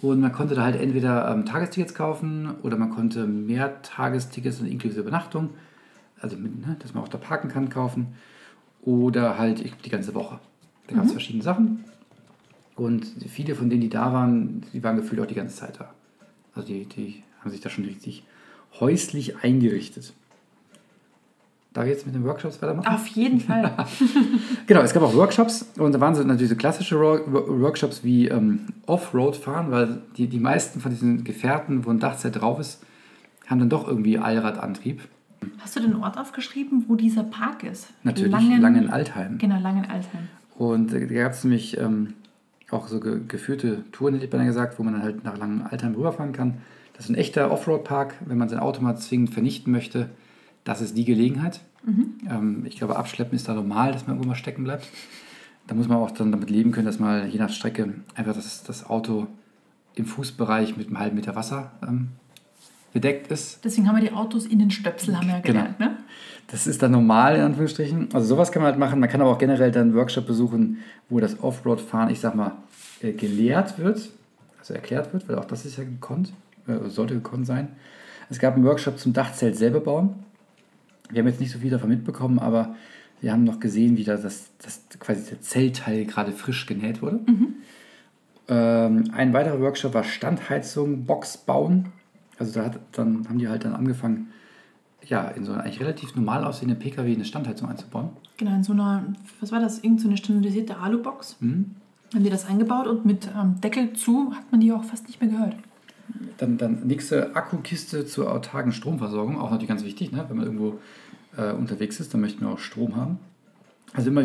Und 0.00 0.20
man 0.20 0.32
konnte 0.32 0.54
da 0.54 0.62
halt 0.62 0.80
entweder 0.80 1.30
ähm, 1.30 1.44
Tagestickets 1.44 1.92
kaufen 1.94 2.54
oder 2.62 2.78
man 2.78 2.88
konnte 2.88 3.26
mehr 3.26 3.82
Tagestickets 3.82 4.58
und 4.60 4.66
inklusive 4.66 5.00
Übernachtung, 5.02 5.50
also 6.22 6.38
mit, 6.38 6.66
ne, 6.66 6.74
dass 6.78 6.94
man 6.94 7.04
auch 7.04 7.08
da 7.08 7.18
parken 7.18 7.48
kann, 7.50 7.68
kaufen. 7.68 8.06
Oder 8.82 9.38
halt 9.38 9.62
die 9.84 9.90
ganze 9.90 10.14
Woche. 10.14 10.38
Da 10.86 10.96
gab 10.96 11.04
es 11.04 11.12
verschiedene 11.12 11.44
Sachen. 11.44 11.84
Und 12.76 13.06
viele 13.28 13.54
von 13.54 13.68
denen, 13.68 13.82
die 13.82 13.90
da 13.90 14.12
waren, 14.12 14.64
die 14.72 14.82
waren 14.82 14.96
gefühlt 14.96 15.20
auch 15.20 15.26
die 15.26 15.34
ganze 15.34 15.56
Zeit 15.56 15.78
da. 15.78 15.92
Also 16.54 16.66
die, 16.66 16.86
die 16.86 17.22
haben 17.40 17.50
sich 17.50 17.60
da 17.60 17.68
schon 17.68 17.84
richtig 17.84 18.24
häuslich 18.80 19.42
eingerichtet. 19.42 20.14
Darf 21.72 21.84
ich 21.84 21.90
jetzt 21.90 22.06
mit 22.06 22.14
den 22.16 22.24
Workshops 22.24 22.60
weitermachen? 22.60 22.92
Auf 22.92 23.06
jeden 23.08 23.40
Fall. 23.40 23.72
Genau, 24.66 24.82
es 24.82 24.92
gab 24.92 25.02
auch 25.02 25.14
Workshops 25.14 25.68
und 25.78 25.92
da 25.92 26.00
waren 26.00 26.14
so 26.14 26.22
natürlich 26.22 26.50
so 26.50 26.54
klassische 26.54 26.96
Workshops 27.00 28.04
wie 28.04 28.28
ähm, 28.28 28.66
Offroad 28.86 29.34
fahren, 29.34 29.72
weil 29.72 30.02
die, 30.16 30.28
die 30.28 30.38
meisten 30.38 30.80
von 30.80 30.92
diesen 30.92 31.24
Gefährten, 31.24 31.84
wo 31.84 31.90
ein 31.90 31.98
Dachzelt 31.98 32.40
drauf 32.40 32.60
ist, 32.60 32.80
haben 33.48 33.58
dann 33.58 33.68
doch 33.68 33.88
irgendwie 33.88 34.18
Allradantrieb. 34.18 35.00
Hast 35.58 35.76
du 35.76 35.80
den 35.80 35.96
Ort 35.96 36.18
aufgeschrieben, 36.18 36.84
wo 36.88 36.96
dieser 36.96 37.24
Park 37.24 37.64
ist? 37.64 37.88
Natürlich 38.02 38.32
Langen-Altheim. 38.32 39.38
Genau, 39.38 39.58
Langen-Altheim. 39.58 40.28
Und 40.56 40.92
äh, 40.92 41.06
da 41.06 41.22
gab 41.22 41.32
es 41.32 41.44
nämlich 41.44 41.78
ähm, 41.78 42.14
auch 42.70 42.88
so 42.88 43.00
ge 43.00 43.20
geführte 43.26 43.84
Touren, 43.92 44.14
hätte 44.14 44.26
ich 44.26 44.30
beinahe 44.30 44.46
gesagt, 44.46 44.78
wo 44.78 44.82
man 44.82 44.94
dann 44.94 45.02
halt 45.02 45.24
nach 45.24 45.38
Langen-Altheim 45.38 45.94
rüberfahren 45.94 46.32
kann. 46.32 46.58
Das 46.94 47.06
ist 47.06 47.10
ein 47.10 47.14
echter 47.14 47.50
Offroad-Park, 47.50 48.14
wenn 48.26 48.36
man 48.36 48.48
sein 48.48 48.58
Auto 48.58 48.82
mal 48.82 48.96
zwingend 48.96 49.30
vernichten 49.30 49.72
möchte. 49.72 50.10
Das 50.64 50.80
ist 50.82 50.96
die 50.96 51.04
Gelegenheit. 51.04 51.60
Ähm, 52.28 52.64
ich 52.66 52.76
glaube, 52.76 52.96
Abschleppen 52.96 53.34
ist 53.34 53.48
da 53.48 53.54
normal, 53.54 53.92
dass 53.92 54.06
man 54.06 54.16
irgendwo 54.16 54.28
mal 54.28 54.34
stecken 54.34 54.64
bleibt. 54.64 54.86
Da 55.66 55.74
muss 55.74 55.88
man 55.88 55.98
auch 55.98 56.10
dann 56.10 56.32
damit 56.32 56.50
leben 56.50 56.72
können, 56.72 56.86
dass 56.86 56.98
mal 56.98 57.26
je 57.26 57.38
nach 57.38 57.50
Strecke 57.50 57.94
einfach 58.14 58.34
das, 58.34 58.62
das 58.64 58.88
Auto 58.88 59.28
im 59.94 60.04
Fußbereich 60.04 60.76
mit 60.76 60.88
einem 60.88 60.98
halben 60.98 61.16
Meter 61.16 61.34
Wasser 61.36 61.72
ähm, 61.86 62.08
bedeckt 62.92 63.30
ist. 63.30 63.64
Deswegen 63.64 63.88
haben 63.88 63.96
wir 63.96 64.08
die 64.08 64.12
Autos 64.14 64.46
in 64.46 64.58
den 64.58 64.70
Stöpsel, 64.70 65.16
haben 65.16 65.26
wir 65.28 65.34
ja 65.36 65.40
Genau. 65.40 65.60
gelernt. 65.60 65.80
Ne? 65.80 65.96
Das 66.48 66.66
ist 66.66 66.82
dann 66.82 66.90
normal, 66.92 67.36
in 67.36 67.42
Anführungsstrichen. 67.42 68.08
Also 68.12 68.26
sowas 68.26 68.50
kann 68.50 68.62
man 68.62 68.70
halt 68.72 68.80
machen. 68.80 68.98
Man 68.98 69.08
kann 69.08 69.20
aber 69.20 69.30
auch 69.30 69.38
generell 69.38 69.70
dann 69.70 69.82
einen 69.88 69.94
Workshop 69.94 70.26
besuchen, 70.26 70.78
wo 71.08 71.20
das 71.20 71.40
Offroad-Fahren, 71.42 72.10
ich 72.10 72.18
sag 72.20 72.34
mal, 72.34 72.52
äh, 73.02 73.12
gelehrt 73.12 73.78
wird, 73.78 74.10
also 74.58 74.74
erklärt 74.74 75.12
wird, 75.12 75.28
weil 75.28 75.36
auch 75.38 75.44
das 75.44 75.64
ist 75.64 75.78
ja 75.78 75.84
gekonnt, 75.84 76.32
äh, 76.66 76.88
sollte 76.88 77.14
gekonnt 77.14 77.46
sein. 77.46 77.68
Es 78.28 78.38
gab 78.40 78.54
einen 78.56 78.64
Workshop 78.64 78.98
zum 78.98 79.12
Dachzelt 79.12 79.56
selber 79.56 79.80
bauen. 79.80 80.14
Wir 81.10 81.20
haben 81.20 81.28
jetzt 81.28 81.40
nicht 81.40 81.52
so 81.52 81.58
viel 81.60 81.70
davon 81.70 81.88
mitbekommen, 81.88 82.38
aber 82.38 82.74
wir 83.20 83.32
haben 83.32 83.44
noch 83.44 83.60
gesehen, 83.60 83.96
wie 83.96 84.04
da 84.04 84.16
das, 84.16 84.50
das 84.62 84.80
quasi 84.98 85.28
der 85.30 85.40
Zeltteil 85.40 86.04
gerade 86.04 86.32
frisch 86.32 86.66
genäht 86.66 87.02
wurde. 87.02 87.20
Ähm, 88.48 89.10
ein 89.12 89.32
weiterer 89.32 89.60
Workshop 89.60 89.94
war 89.94 90.04
Standheizung, 90.04 91.04
Box 91.04 91.36
bauen. 91.36 91.86
Also 92.40 92.52
da 92.58 92.64
hat, 92.64 92.80
dann 92.92 93.28
haben 93.28 93.38
die 93.38 93.48
halt 93.48 93.64
dann 93.64 93.74
angefangen, 93.74 94.28
ja, 95.06 95.28
in 95.28 95.44
so 95.44 95.52
einer 95.52 95.62
eigentlich 95.62 95.80
relativ 95.80 96.14
normal 96.16 96.44
aussehenden 96.44 96.78
PKW 96.78 97.14
eine 97.14 97.24
Standheizung 97.24 97.68
einzubauen. 97.68 98.10
Genau, 98.38 98.54
in 98.54 98.64
so 98.64 98.72
einer, 98.72 99.04
was 99.40 99.52
war 99.52 99.60
das, 99.60 99.78
irgend 99.84 100.00
so 100.00 100.08
eine 100.08 100.16
standardisierte 100.16 100.76
Alubox. 100.78 101.36
Mhm. 101.40 101.76
Haben 102.12 102.24
die 102.24 102.30
das 102.30 102.46
eingebaut 102.46 102.86
und 102.88 103.06
mit 103.06 103.28
ähm, 103.38 103.60
Deckel 103.60 103.92
zu 103.92 104.32
hat 104.34 104.50
man 104.50 104.60
die 104.60 104.72
auch 104.72 104.82
fast 104.82 105.06
nicht 105.06 105.20
mehr 105.20 105.30
gehört. 105.30 105.54
Dann, 106.38 106.58
dann 106.58 106.86
nächste 106.86 107.36
Akkukiste 107.36 108.04
zur 108.04 108.32
autarken 108.32 108.72
Stromversorgung, 108.72 109.38
auch 109.38 109.50
natürlich 109.50 109.68
ganz 109.68 109.84
wichtig, 109.84 110.10
ne? 110.10 110.24
wenn 110.28 110.36
man 110.38 110.46
irgendwo 110.46 110.80
äh, 111.36 111.52
unterwegs 111.52 112.00
ist, 112.00 112.12
dann 112.12 112.20
möchten 112.20 112.40
wir 112.40 112.48
auch 112.50 112.58
Strom 112.58 112.96
haben. 112.96 113.18
Also 113.92 114.10
immer 114.10 114.24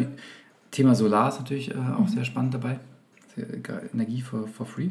Thema 0.72 0.96
Solar 0.96 1.30
ist 1.30 1.38
natürlich 1.40 1.72
äh, 1.72 1.78
auch 1.78 2.08
sehr 2.08 2.26
spannend 2.26 2.54
dabei. 2.56 2.80
Ge- 3.36 3.90
Energie 3.94 4.22
for, 4.22 4.48
for 4.48 4.66
free. 4.66 4.90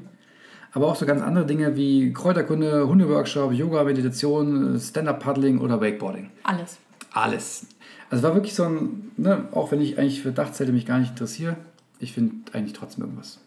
Aber 0.75 0.89
auch 0.89 0.97
so 0.97 1.07
ganz 1.07 1.23
andere 1.23 1.47
Dinge 1.47 1.77
wie 1.77 2.13
Kräuterkunde, 2.13 2.89
Hundeworkshop, 2.89 3.53
Yoga, 3.53 3.85
Meditation, 3.85 4.79
Stand-Up-Paddling 4.79 5.61
oder 5.61 5.81
Wakeboarding. 5.81 6.31
Alles. 6.43 6.79
Alles. 7.13 7.67
Also 8.11 8.25
war 8.25 8.35
wirklich 8.35 8.55
so 8.55 8.65
ein, 8.65 9.13
ne, 9.17 9.49
auch 9.53 9.71
wenn 9.71 9.81
ich 9.81 9.99
eigentlich 9.99 10.21
für 10.21 10.33
Dachzelte 10.33 10.73
mich 10.73 10.85
gar 10.85 10.99
nicht 10.99 11.11
interessiere, 11.11 11.57
ich 12.01 12.13
finde 12.13 12.53
eigentlich 12.53 12.73
trotzdem 12.73 13.05
irgendwas. 13.05 13.41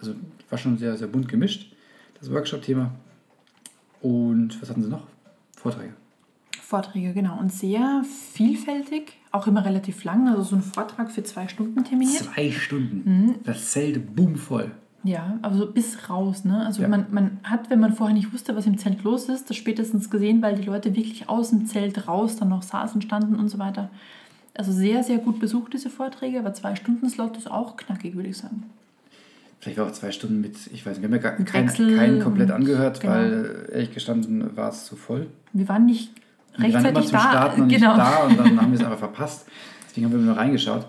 Also 0.00 0.14
war 0.48 0.58
schon 0.58 0.78
sehr, 0.78 0.96
sehr 0.96 1.06
bunt 1.06 1.28
gemischt, 1.28 1.72
das 2.18 2.32
Workshop-Thema. 2.32 2.92
Und 4.00 4.60
was 4.60 4.70
hatten 4.70 4.82
sie 4.82 4.88
noch? 4.88 5.06
Vorträge. 5.56 5.92
Vorträge, 6.62 7.12
genau. 7.12 7.38
Und 7.38 7.52
sehr 7.52 8.04
vielfältig, 8.32 9.18
auch 9.32 9.46
immer 9.46 9.66
relativ 9.66 10.02
lang. 10.04 10.28
Also 10.28 10.42
so 10.42 10.56
ein 10.56 10.62
Vortrag 10.62 11.10
für 11.10 11.22
zwei 11.22 11.46
Stunden 11.46 11.84
terminiert. 11.84 12.24
Zwei 12.24 12.50
Stunden. 12.50 13.34
Das 13.44 13.70
Zelt 13.70 14.16
boom 14.16 14.36
voll. 14.36 14.70
Ja, 15.04 15.38
also 15.42 15.70
bis 15.70 16.08
raus, 16.08 16.44
ne? 16.44 16.64
Also 16.64 16.80
Ja. 16.82 16.88
man, 16.88 17.06
man 17.10 17.38
hat, 17.44 17.68
wenn 17.70 17.78
man 17.78 17.92
vorher 17.92 18.14
nicht 18.14 18.32
wusste, 18.32 18.56
was 18.56 18.66
im 18.66 18.78
Zelt 18.78 19.04
los 19.04 19.28
ist, 19.28 19.50
das 19.50 19.56
spätestens 19.56 20.08
gesehen, 20.10 20.40
weil 20.40 20.56
die 20.56 20.62
Leute 20.64 20.96
wirklich 20.96 21.28
aus 21.28 21.50
dem 21.50 21.66
Zelt 21.66 22.08
raus 22.08 22.36
dann 22.36 22.48
noch 22.48 22.62
saßen, 22.62 23.02
standen 23.02 23.36
und 23.36 23.48
so 23.50 23.58
weiter. 23.58 23.90
Also 24.56 24.72
sehr, 24.72 25.02
sehr 25.02 25.18
gut 25.18 25.40
besucht, 25.40 25.74
diese 25.74 25.90
Vorträge, 25.90 26.38
aber 26.38 26.54
zwei 26.54 26.74
Stunden 26.74 27.08
Slot 27.10 27.36
ist 27.36 27.50
auch 27.50 27.76
knackig, 27.76 28.14
würde 28.16 28.30
ich 28.30 28.38
sagen. 28.38 28.62
Vielleicht 29.60 29.78
war 29.78 29.86
auch 29.86 29.92
zwei 29.92 30.10
Stunden 30.10 30.40
mit, 30.40 30.56
ich 30.72 30.84
weiß 30.86 30.98
nicht, 30.98 31.02
wir 31.02 31.08
haben 31.08 31.22
ja 31.24 31.30
gar 31.30 31.44
keinen, 31.44 31.96
keinen 31.96 32.20
komplett 32.20 32.48
und- 32.50 32.54
angehört, 32.56 33.00
genau. 33.00 33.12
weil 33.14 33.66
äh, 33.70 33.72
ehrlich 33.74 33.92
gestanden 33.94 34.56
war 34.56 34.68
es 34.70 34.84
zu 34.86 34.96
voll. 34.96 35.26
Wir 35.52 35.68
waren 35.68 35.86
nicht 35.86 36.12
Wir 36.56 36.72
waren 36.72 36.84
immer 36.86 37.00
rechtzeitig 37.00 37.08
zum 37.10 37.18
da. 37.18 37.30
Starten 37.30 37.60
noch 37.62 37.68
genau. 37.68 37.94
nicht 37.96 38.06
da 38.06 38.16
und 38.26 38.38
dann 38.38 38.60
haben 38.60 38.72
wir 38.72 38.78
es 38.78 38.84
einfach 38.84 38.98
verpasst. 38.98 39.46
Deswegen 39.88 40.06
haben 40.06 40.12
wir 40.12 40.20
nur 40.20 40.36
reingeschaut. 40.36 40.86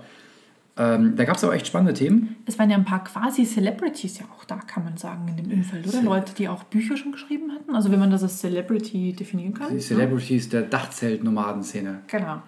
Ähm, 0.77 1.15
da 1.15 1.24
gab 1.24 1.38
es 1.38 1.44
aber 1.44 1.53
echt 1.53 1.67
spannende 1.67 1.94
Themen. 1.94 2.36
Es 2.46 2.60
waren 2.60 2.70
ja 2.70 2.75
ein 2.75 2.84
paar 2.84 3.03
quasi 3.03 3.46
Celebrities 3.46 4.20
ja 4.20 4.25
auch 4.36 4.44
da, 4.44 4.58
kann 4.58 4.84
man 4.84 4.98
sagen, 4.98 5.25
in 5.29 5.38
dem 5.38 5.60
Umfeld, 5.60 5.88
oder? 5.88 6.01
Leute, 6.01 6.34
die 6.36 6.50
auch 6.50 6.63
Bücher 6.63 6.98
schon 6.98 7.13
geschrieben 7.13 7.53
hatten. 7.53 7.74
Also 7.74 7.91
wenn 7.91 8.00
man 8.00 8.12
das 8.12 8.24
als 8.24 8.39
Celebrity 8.39 9.13
definieren 9.13 9.53
kann. 9.53 9.70
Die 9.70 9.75
ne? 9.75 9.79
Celebrities 9.79 10.50
der 10.50 10.63
Dachzelt-Nomadenszene. 10.63 12.01
Genau. 12.08 12.41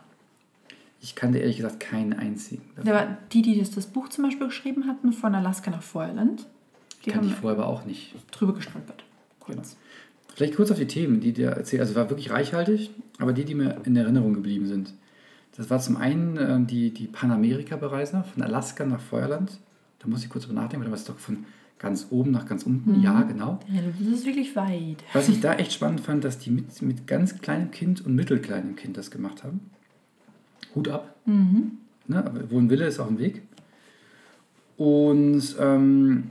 Ich 1.00 1.16
kannte 1.16 1.38
ehrlich 1.38 1.58
gesagt 1.58 1.80
keinen 1.80 2.14
einzigen. 2.14 2.64
War 2.76 3.18
die, 3.32 3.42
die 3.42 3.60
das, 3.60 3.72
das 3.72 3.88
Buch 3.88 4.10
zum 4.10 4.26
Beispiel 4.26 4.48
geschrieben 4.48 4.88
hatten, 4.88 5.14
von 5.14 5.34
Alaska 5.34 5.72
nach 5.72 5.84
Feuerland. 5.84 6.48
Die 7.06 7.12
kannte 7.12 7.28
ich 7.30 7.36
vorher 7.36 7.58
aber 7.58 7.68
auch 7.68 7.86
nicht. 7.86 8.14
drüber 8.32 8.54
gestolpert. 8.54 9.06
Genau. 9.46 9.62
Vielleicht 10.36 10.56
kurz 10.56 10.70
auf 10.72 10.78
die 10.78 10.88
Themen, 10.88 11.22
die 11.22 11.32
dir 11.32 11.52
erzählt. 11.52 11.82
Also 11.82 11.96
war 11.96 12.10
wirklich 12.10 12.30
reichhaltig, 12.32 12.92
aber 13.20 13.32
die, 13.32 13.46
die 13.46 13.56
mir 13.56 13.82
in 13.86 13.96
Erinnerung 13.96 14.34
geblieben 14.34 14.68
sind. 14.68 14.94
Das 15.58 15.70
war 15.70 15.80
zum 15.80 15.98
einen 15.98 16.38
äh, 16.38 16.60
die, 16.66 16.94
die 16.94 17.08
Panamerika-Bereiser 17.08 18.24
von 18.24 18.44
Alaska 18.44 18.86
nach 18.86 19.02
Feuerland. 19.02 19.60
Da 20.00 20.08
muss 20.08 20.24
ich 20.24 20.30
kurz 20.30 20.46
drüber 20.46 20.62
nachdenken, 20.62 20.86
weil 20.86 20.92
das 20.92 21.02
ist 21.02 21.10
doch 21.10 21.18
von 21.18 21.46
ganz 21.80 22.08
oben 22.12 22.32
nach 22.32 22.46
ganz 22.46 22.64
unten. 22.64 23.02
Ja, 23.02 23.24
genau. 23.24 23.60
Ja, 23.68 23.82
das 23.82 24.08
ist 24.08 24.26
wirklich 24.26 24.56
weit. 24.56 25.04
Was 25.14 25.30
ich 25.30 25.42
da 25.42 25.54
echt 25.56 25.74
spannend 25.74 26.02
fand, 26.02 26.24
dass 26.24 26.38
die 26.40 26.52
mit, 26.52 26.82
mit 26.82 27.08
ganz 27.08 27.40
kleinem 27.40 27.72
Kind 27.72 28.06
und 28.06 28.16
mittelkleinem 28.16 28.76
Kind 28.76 28.98
das 28.98 29.12
gemacht 29.12 29.44
haben. 29.44 29.60
Hut 30.76 30.88
ab. 30.90 31.16
Mhm. 31.26 31.74
Ne? 32.08 32.18
Aber 32.18 32.50
wo 32.52 32.58
ein 32.58 32.70
Wille 32.70 32.86
ist, 32.86 33.00
auch 33.00 33.08
ein 33.08 33.20
Weg. 33.20 33.42
Und 34.78 35.56
ähm, 35.60 36.30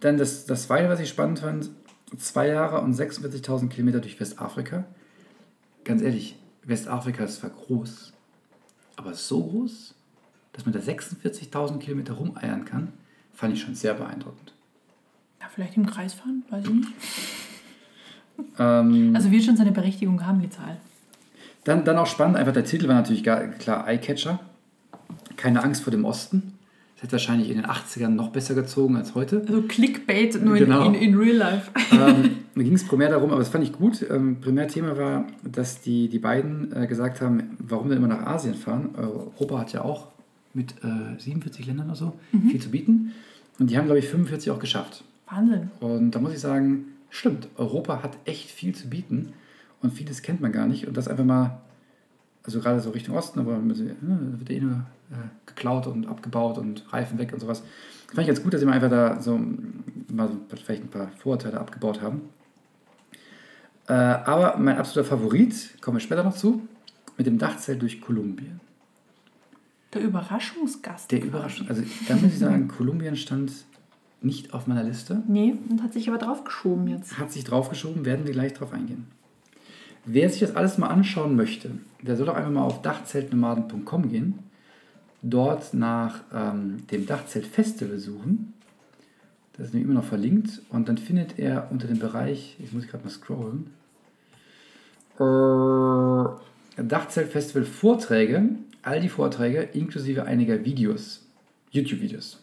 dann 0.00 0.16
das, 0.16 0.46
das 0.46 0.64
Zweite, 0.64 0.88
was 0.88 1.00
ich 1.00 1.08
spannend 1.08 1.40
fand, 1.40 1.70
zwei 2.16 2.48
Jahre 2.48 2.80
und 2.82 2.94
46.000 2.94 3.68
Kilometer 3.68 4.00
durch 4.00 4.18
Westafrika. 4.20 4.84
Ganz 5.84 6.02
ehrlich, 6.02 6.36
Westafrika 6.64 7.24
ist 7.24 7.36
zwar 7.36 7.50
groß, 7.50 8.11
aber 8.96 9.14
so 9.14 9.42
groß, 9.42 9.94
dass 10.52 10.64
man 10.66 10.72
da 10.72 10.80
46.000 10.80 11.78
Kilometer 11.78 12.14
rumeiern 12.14 12.64
kann, 12.64 12.92
fand 13.32 13.54
ich 13.54 13.62
schon 13.62 13.74
sehr 13.74 13.94
beeindruckend. 13.94 14.52
Ja, 15.40 15.46
vielleicht 15.52 15.76
im 15.76 15.86
Kreis 15.86 16.14
fahren, 16.14 16.44
weiß 16.50 16.64
ich 16.64 16.70
nicht. 16.70 16.92
Ähm, 18.58 19.14
Also 19.14 19.30
wird 19.30 19.44
schon 19.44 19.56
seine 19.56 19.72
Berechtigung 19.72 20.24
haben, 20.26 20.40
die 20.40 20.50
Zahl. 20.50 20.78
Dann, 21.64 21.84
dann 21.84 21.98
auch 21.98 22.06
spannend, 22.06 22.36
einfach 22.36 22.52
der 22.52 22.64
Titel 22.64 22.88
war 22.88 22.94
natürlich 22.94 23.22
gar, 23.24 23.46
klar 23.48 23.86
Eyecatcher. 23.86 24.40
Keine 25.36 25.62
Angst 25.62 25.82
vor 25.82 25.90
dem 25.90 26.04
Osten. 26.04 26.58
Das 27.02 27.08
hätte 27.08 27.12
wahrscheinlich 27.14 27.50
in 27.50 27.56
den 27.56 27.66
80ern 27.66 28.10
noch 28.10 28.28
besser 28.30 28.54
gezogen 28.54 28.94
als 28.96 29.16
heute. 29.16 29.42
Also 29.48 29.62
Clickbait 29.62 30.40
nur 30.40 30.56
Genau. 30.56 30.86
in, 30.86 30.94
in, 30.94 31.14
in 31.14 31.18
real 31.18 31.36
life. 31.36 31.70
ähm, 31.90 32.30
da 32.54 32.62
ging 32.62 32.74
es 32.74 32.86
primär 32.86 33.10
darum, 33.10 33.30
aber 33.30 33.40
das 33.40 33.48
fand 33.48 33.64
ich 33.64 33.72
gut. 33.72 34.06
Ähm, 34.08 34.36
Primärthema 34.40 34.96
war, 34.96 35.26
dass 35.42 35.80
die, 35.80 36.08
die 36.08 36.20
beiden 36.20 36.72
äh, 36.76 36.86
gesagt 36.86 37.20
haben, 37.20 37.56
warum 37.58 37.88
denn 37.88 37.98
immer 37.98 38.06
nach 38.06 38.24
Asien 38.24 38.54
fahren. 38.54 38.90
Europa 38.96 39.58
hat 39.58 39.72
ja 39.72 39.82
auch 39.82 40.06
mit 40.54 40.74
äh, 40.84 41.18
47 41.20 41.66
Ländern 41.66 41.86
oder 41.88 41.96
so 41.96 42.12
viel 42.50 42.60
zu 42.62 42.70
bieten. 42.70 43.12
Und 43.58 43.68
die 43.70 43.76
haben, 43.78 43.86
glaube 43.86 43.98
ich, 43.98 44.06
45 44.06 44.52
auch 44.52 44.60
geschafft. 44.60 45.02
Wahnsinn. 45.28 45.70
Und 45.80 46.12
da 46.12 46.20
muss 46.20 46.32
ich 46.34 46.38
sagen, 46.38 46.84
stimmt, 47.10 47.48
Europa 47.56 48.04
hat 48.04 48.16
echt 48.26 48.48
viel 48.48 48.76
zu 48.76 48.88
bieten 48.88 49.32
und 49.80 49.92
vieles 49.92 50.22
kennt 50.22 50.40
man 50.40 50.52
gar 50.52 50.68
nicht. 50.68 50.86
Und 50.86 50.96
das 50.96 51.08
einfach 51.08 51.24
mal, 51.24 51.58
also 52.44 52.60
gerade 52.60 52.80
so 52.80 52.90
Richtung 52.90 53.16
Osten, 53.16 53.40
aber 53.40 53.52
da 53.52 54.38
wird 54.38 54.50
eh 54.50 54.60
nur 54.60 54.84
äh, 55.10 55.14
geklaut 55.46 55.86
und 55.86 56.06
abgebaut 56.06 56.58
und 56.58 56.92
Reifen 56.92 57.18
weg 57.18 57.32
und 57.32 57.40
sowas. 57.40 57.62
Fand 58.08 58.20
ich 58.20 58.26
ganz 58.26 58.42
gut, 58.42 58.52
dass 58.52 58.60
sie 58.60 58.66
mal 58.66 58.74
einfach 58.74 58.90
da 58.90 59.20
so 59.20 59.40
mal 60.08 60.30
vielleicht 60.64 60.82
ein 60.82 60.88
paar 60.88 61.08
Vorurteile 61.18 61.58
abgebaut 61.58 62.02
haben. 62.02 62.22
Äh, 63.88 63.92
aber 63.92 64.58
mein 64.58 64.76
absoluter 64.76 65.08
Favorit, 65.08 65.80
kommen 65.80 65.96
wir 65.96 66.00
später 66.00 66.22
noch 66.22 66.34
zu, 66.34 66.66
mit 67.16 67.26
dem 67.26 67.38
Dachzelt 67.38 67.80
durch 67.82 68.00
Kolumbien. 68.00 68.60
Der 69.94 70.02
Überraschungsgast. 70.02 71.10
Der. 71.10 71.22
Überraschung, 71.22 71.68
also 71.68 71.82
da 72.08 72.14
muss 72.14 72.32
ich 72.32 72.38
sagen, 72.38 72.68
Kolumbien 72.68 73.16
stand 73.16 73.52
nicht 74.22 74.54
auf 74.54 74.66
meiner 74.66 74.84
Liste. 74.84 75.22
Nee, 75.26 75.56
und 75.68 75.82
hat 75.82 75.92
sich 75.92 76.08
aber 76.08 76.18
draufgeschoben 76.18 76.86
jetzt. 76.88 77.18
hat 77.18 77.32
sich 77.32 77.44
draufgeschoben, 77.44 78.04
werden 78.04 78.26
wir 78.26 78.32
gleich 78.32 78.54
drauf 78.54 78.72
eingehen. 78.72 79.06
Wer 80.04 80.28
sich 80.30 80.40
das 80.40 80.56
alles 80.56 80.78
mal 80.78 80.88
anschauen 80.88 81.36
möchte, 81.36 81.70
der 82.00 82.16
soll 82.16 82.26
doch 82.26 82.34
einfach 82.34 82.50
mal 82.50 82.62
auf 82.62 82.82
dachzeltnomaden.com 82.82 84.08
gehen, 84.08 84.38
dort 85.22 85.74
nach 85.74 86.22
ähm, 86.34 86.86
dem 86.90 87.06
Dachzelt-Festival 87.06 87.98
suchen. 87.98 88.54
Das 89.52 89.68
ist 89.68 89.74
nämlich 89.74 89.88
immer 89.90 90.00
noch 90.00 90.08
verlinkt 90.08 90.62
und 90.70 90.88
dann 90.88 90.98
findet 90.98 91.38
er 91.38 91.68
unter 91.70 91.86
dem 91.86 91.98
Bereich, 91.98 92.56
jetzt 92.58 92.72
muss 92.72 92.84
ich 92.84 92.90
gerade 92.90 93.04
mal 93.04 93.10
scrollen, 93.10 93.70
äh, 95.20 96.82
Dachzelt-Festival 96.82 97.64
Vorträge, 97.64 98.48
all 98.82 99.00
die 99.00 99.08
Vorträge 99.08 99.62
inklusive 99.62 100.24
einiger 100.24 100.64
Videos, 100.64 101.24
YouTube-Videos. 101.70 102.41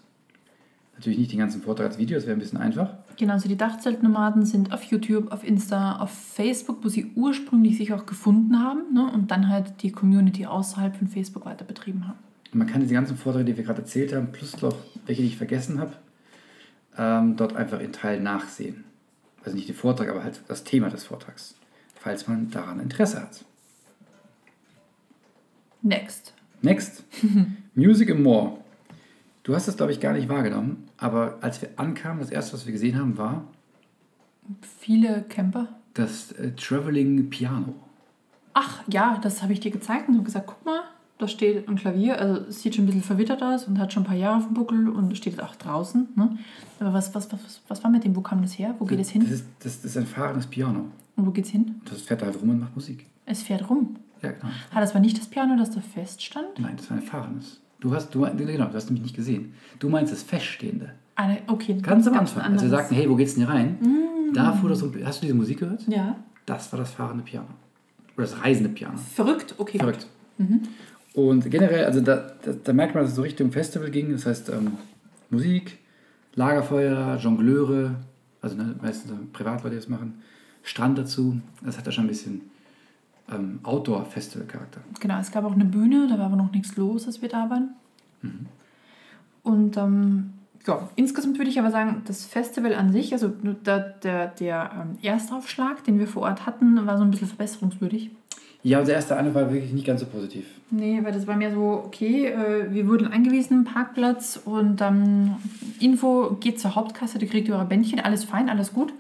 Natürlich 1.00 1.20
nicht 1.20 1.32
den 1.32 1.40
ganzen 1.40 1.62
Vortrag 1.62 1.88
als 1.88 1.98
Video, 1.98 2.18
das 2.18 2.26
wäre 2.26 2.36
ein 2.36 2.40
bisschen 2.40 2.58
einfach. 2.58 2.94
Genau, 3.16 3.32
also 3.32 3.48
die 3.48 3.56
Dachzeltnomaden 3.56 4.46
sind 4.46 4.74
auf 4.74 4.84
YouTube, 4.84 5.32
auf 5.32 5.48
Insta, 5.48 5.96
auf 5.96 6.12
Facebook, 6.12 6.84
wo 6.84 6.90
sie 6.90 7.14
ursprünglich 7.16 7.78
sich 7.78 7.94
auch 7.94 8.06
gefunden 8.06 8.60
haben 8.60 8.94
ne? 8.94 9.10
und 9.10 9.32
dann 9.32 9.48
halt 9.48 9.82
die 9.82 9.94
Community 9.94 10.46
außerhalb 10.46 10.98
von 10.98 11.08
Facebook 11.08 11.46
weiter 11.46 11.64
betrieben 11.64 12.06
haben. 12.06 12.20
Man 12.52 12.68
kann 12.68 12.82
diese 12.82 12.96
ganzen 12.96 13.16
Vorträge, 13.16 13.46
die 13.46 13.56
wir 13.56 13.64
gerade 13.64 13.80
erzählt 13.80 14.14
haben, 14.14 14.34
plus 14.34 14.62
noch 14.62 14.76
welche, 15.06 15.22
die 15.22 15.30
ich 15.30 15.38
vergessen 15.38 15.80
habe, 15.80 15.94
ähm, 16.98 17.38
dort 17.38 17.56
einfach 17.56 17.80
in 17.80 17.94
Teil 17.94 18.20
nachsehen. 18.20 18.84
Also 19.46 19.56
nicht 19.56 19.70
den 19.70 19.78
Vortrag, 19.78 20.10
aber 20.10 20.22
halt 20.22 20.42
das 20.50 20.66
Thema 20.66 20.90
des 20.90 21.06
Vortrags, 21.06 21.56
falls 21.96 22.28
man 22.28 22.52
daran 22.52 22.82
Interesse 22.82 23.22
hat. 23.22 23.46
Next. 25.82 26.34
Next, 26.62 27.06
Music 27.74 28.12
and 28.12 28.22
More. 28.22 28.58
Du 29.50 29.56
hast 29.56 29.68
das, 29.68 29.78
glaube 29.78 29.92
ich, 29.92 30.00
gar 30.00 30.14
nicht 30.14 30.30
wahrgenommen, 30.30 30.88
aber 30.98 31.40
als 31.42 31.60
wir 31.60 31.70
ankamen, 31.76 32.20
das 32.20 32.30
erste, 32.30 32.54
was 32.54 32.68
wir 32.68 32.72
gesehen 32.72 33.00
haben, 33.00 33.18
war 33.18 33.46
Viele 34.78 35.24
Camper. 35.24 35.70
das 35.96 36.32
äh, 36.34 36.52
Traveling 36.52 37.32
Piano. 37.32 37.74
Ach 38.54 38.84
ja, 38.94 39.18
das 39.24 39.42
habe 39.42 39.54
ich 39.54 39.60
dir 39.60 39.72
gezeigt 39.72 40.08
und 40.08 40.14
habe 40.14 40.24
gesagt, 40.26 40.46
guck 40.46 40.64
mal, 40.64 40.82
da 41.18 41.28
steht 41.28 41.68
ein 41.68 41.78
Klavier, 41.78 42.22
also 42.22 42.42
es 42.48 42.62
sieht 42.62 42.76
schon 42.76 42.84
ein 42.84 42.86
bisschen 42.86 43.02
verwittert 43.02 43.42
aus 43.42 43.66
und 43.68 43.80
hat 43.80 43.92
schon 43.92 44.04
ein 44.04 44.06
paar 44.06 44.16
Jahre 44.16 44.38
auf 44.38 44.46
dem 44.46 44.54
Buckel 44.54 44.88
und 44.88 45.18
steht 45.18 45.42
auch 45.42 45.56
draußen. 45.56 46.10
Ne? 46.16 46.38
Aber 46.80 46.94
was, 46.94 47.16
was, 47.16 47.34
was, 47.34 47.62
was 47.68 47.84
war 47.84 47.90
mit 47.90 48.04
dem? 48.04 48.16
Wo 48.16 48.22
kam 48.22 48.44
das 48.44 48.60
her? 48.60 48.76
Wo 48.78 48.86
geht 48.86 49.00
es 49.00 49.10
hin? 49.10 49.24
Das 49.24 49.32
ist, 49.32 49.46
das, 49.62 49.82
das 49.82 49.86
ist 49.86 49.98
ein 49.98 50.06
fahrendes 50.06 50.46
Piano. 50.46 50.92
Und 51.16 51.26
wo 51.26 51.32
geht's 51.32 51.50
hin? 51.50 51.82
Das 51.90 52.04
fährt 52.04 52.22
halt 52.22 52.40
rum 52.40 52.52
und 52.52 52.60
macht 52.60 52.76
Musik. 52.76 53.08
Es 53.26 53.42
fährt 53.42 53.68
rum. 53.68 53.96
Ja, 54.22 54.30
genau. 54.30 54.54
Ah, 54.72 54.80
das 54.80 54.94
war 54.94 55.02
nicht 55.02 55.18
das 55.18 55.26
Piano, 55.26 55.58
das 55.58 55.72
da 55.72 55.82
feststand? 55.82 56.60
Nein, 56.60 56.78
das 56.78 56.88
war 56.92 56.98
ein 56.98 57.02
fahrendes. 57.04 57.60
Du 57.80 57.94
hast, 57.94 58.14
du, 58.14 58.22
genau, 58.22 58.66
du 58.66 58.74
hast 58.74 58.86
nämlich 58.86 59.04
nicht 59.04 59.16
gesehen. 59.16 59.54
Du 59.80 59.90
meinst 59.90 60.12
das 60.12 60.24
Feststehende. 60.24 60.94
Ah, 61.16 61.28
ne, 61.28 61.40
okay. 61.48 61.78
Ganz 61.82 62.08
am 62.08 62.14
Anfang, 62.14 62.44
als 62.44 62.62
wir 62.62 62.70
sagten, 62.70 62.96
hey, 62.96 63.10
wo 63.10 63.16
geht's 63.16 63.36
denn 63.36 63.46
hier 63.46 63.54
rein? 63.54 63.78
Da 64.34 64.54
fuhr 64.54 64.70
das 64.70 64.84
hast 65.04 65.22
du 65.22 65.26
diese 65.26 65.34
Musik 65.34 65.60
gehört? 65.60 65.88
Ja. 65.88 66.18
Das 66.46 66.72
war 66.72 66.80
das 66.80 66.92
fahrende 66.92 67.24
Piano. 67.24 67.48
Oder 68.16 68.26
das 68.26 68.44
reisende 68.44 68.70
Piano. 68.70 68.98
Verrückt, 68.98 69.56
okay. 69.58 69.78
Verrückt. 69.78 70.08
Und 71.14 71.50
generell, 71.50 71.86
also 71.86 72.02
da, 72.02 72.32
da, 72.44 72.54
da 72.64 72.74
merkt 72.74 72.96
man, 72.96 73.04
dass 73.04 73.12
es 73.12 73.16
so 73.16 73.22
Richtung 73.22 73.52
Festival 73.52 73.90
ging. 73.90 74.12
Das 74.12 74.26
heißt, 74.26 74.50
ähm, 74.50 74.74
Musik, 75.30 75.80
Lagerfeuer, 76.36 77.18
Jongleure, 77.18 77.96
also 78.42 78.56
ne, 78.56 78.76
meistens 78.82 79.12
Privatleute, 79.34 79.72
die 79.72 79.82
das 79.82 79.90
machen, 79.90 80.22
Strand 80.64 80.98
dazu. 80.98 81.42
Das 81.64 81.78
hat 81.78 81.88
da 81.88 81.92
schon 81.92 82.06
ein 82.06 82.10
bisschen 82.10 82.42
ähm, 83.32 83.60
Outdoor-Festival-Charakter. 83.64 84.82
Genau, 85.00 85.20
es 85.20 85.32
gab 85.32 85.46
auch 85.46 85.54
eine 85.54 85.66
Bühne, 85.66 86.08
da 86.10 86.18
war 86.18 86.26
aber 86.26 86.36
noch 86.36 86.52
nichts 86.52 86.76
los, 86.76 87.08
als 87.08 87.22
wir 87.22 87.30
da 87.30 87.50
waren. 87.50 87.76
Mhm. 88.22 88.48
Und 89.44 89.78
ähm, 89.78 90.34
ja, 90.68 90.90
insgesamt 90.96 91.38
würde 91.38 91.50
ich 91.50 91.60
aber 91.60 91.72
sagen, 91.72 92.04
das 92.06 92.26
Festival 92.26 92.74
an 92.76 92.92
sich, 92.92 93.14
also 93.14 93.30
der, 93.30 93.80
der, 93.80 94.28
der 94.28 94.72
ähm, 94.82 94.98
Erstaufschlag, 95.02 95.84
den 95.84 96.00
wir 96.00 96.08
vor 96.08 96.24
Ort 96.24 96.46
hatten, 96.46 96.86
war 96.86 96.98
so 96.98 97.04
ein 97.04 97.12
bisschen 97.12 97.28
verbesserungswürdig. 97.28 98.12
Ja, 98.62 98.80
unser 98.80 98.94
erster 98.94 99.18
Eindruck 99.18 99.36
war 99.36 99.54
wirklich 99.54 99.72
nicht 99.72 99.88
ganz 99.88 100.02
so 100.02 100.06
positiv. 100.06 100.46
Nee, 100.70 101.00
weil 101.04 101.14
das 101.14 101.28
war 101.28 101.38
mir 101.38 101.52
so, 101.52 101.82
okay, 101.86 102.28
äh, 102.28 102.72
wir 102.72 102.88
wurden 102.88 103.08
angewiesen 103.08 103.60
im 103.60 103.64
Parkplatz 103.64 104.40
und 104.44 104.82
dann 104.82 105.38
Info 105.80 106.38
geht 106.42 106.60
zur 106.60 106.76
Hauptkasse, 106.76 107.20
die 107.20 107.28
kriegt 107.28 107.48
ihr 107.48 107.56
eure 107.56 107.66
Bändchen, 107.66 108.02
alles 108.02 108.26
fein, 108.26 108.50
alles 108.50 108.74
gut. 108.74 108.94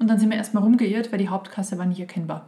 Und 0.00 0.08
dann 0.08 0.18
sind 0.18 0.30
wir 0.30 0.36
erstmal 0.36 0.64
rumgeirrt, 0.64 1.12
weil 1.12 1.18
die 1.18 1.28
Hauptkasse 1.28 1.78
war 1.78 1.86
nicht 1.86 2.00
erkennbar. 2.00 2.46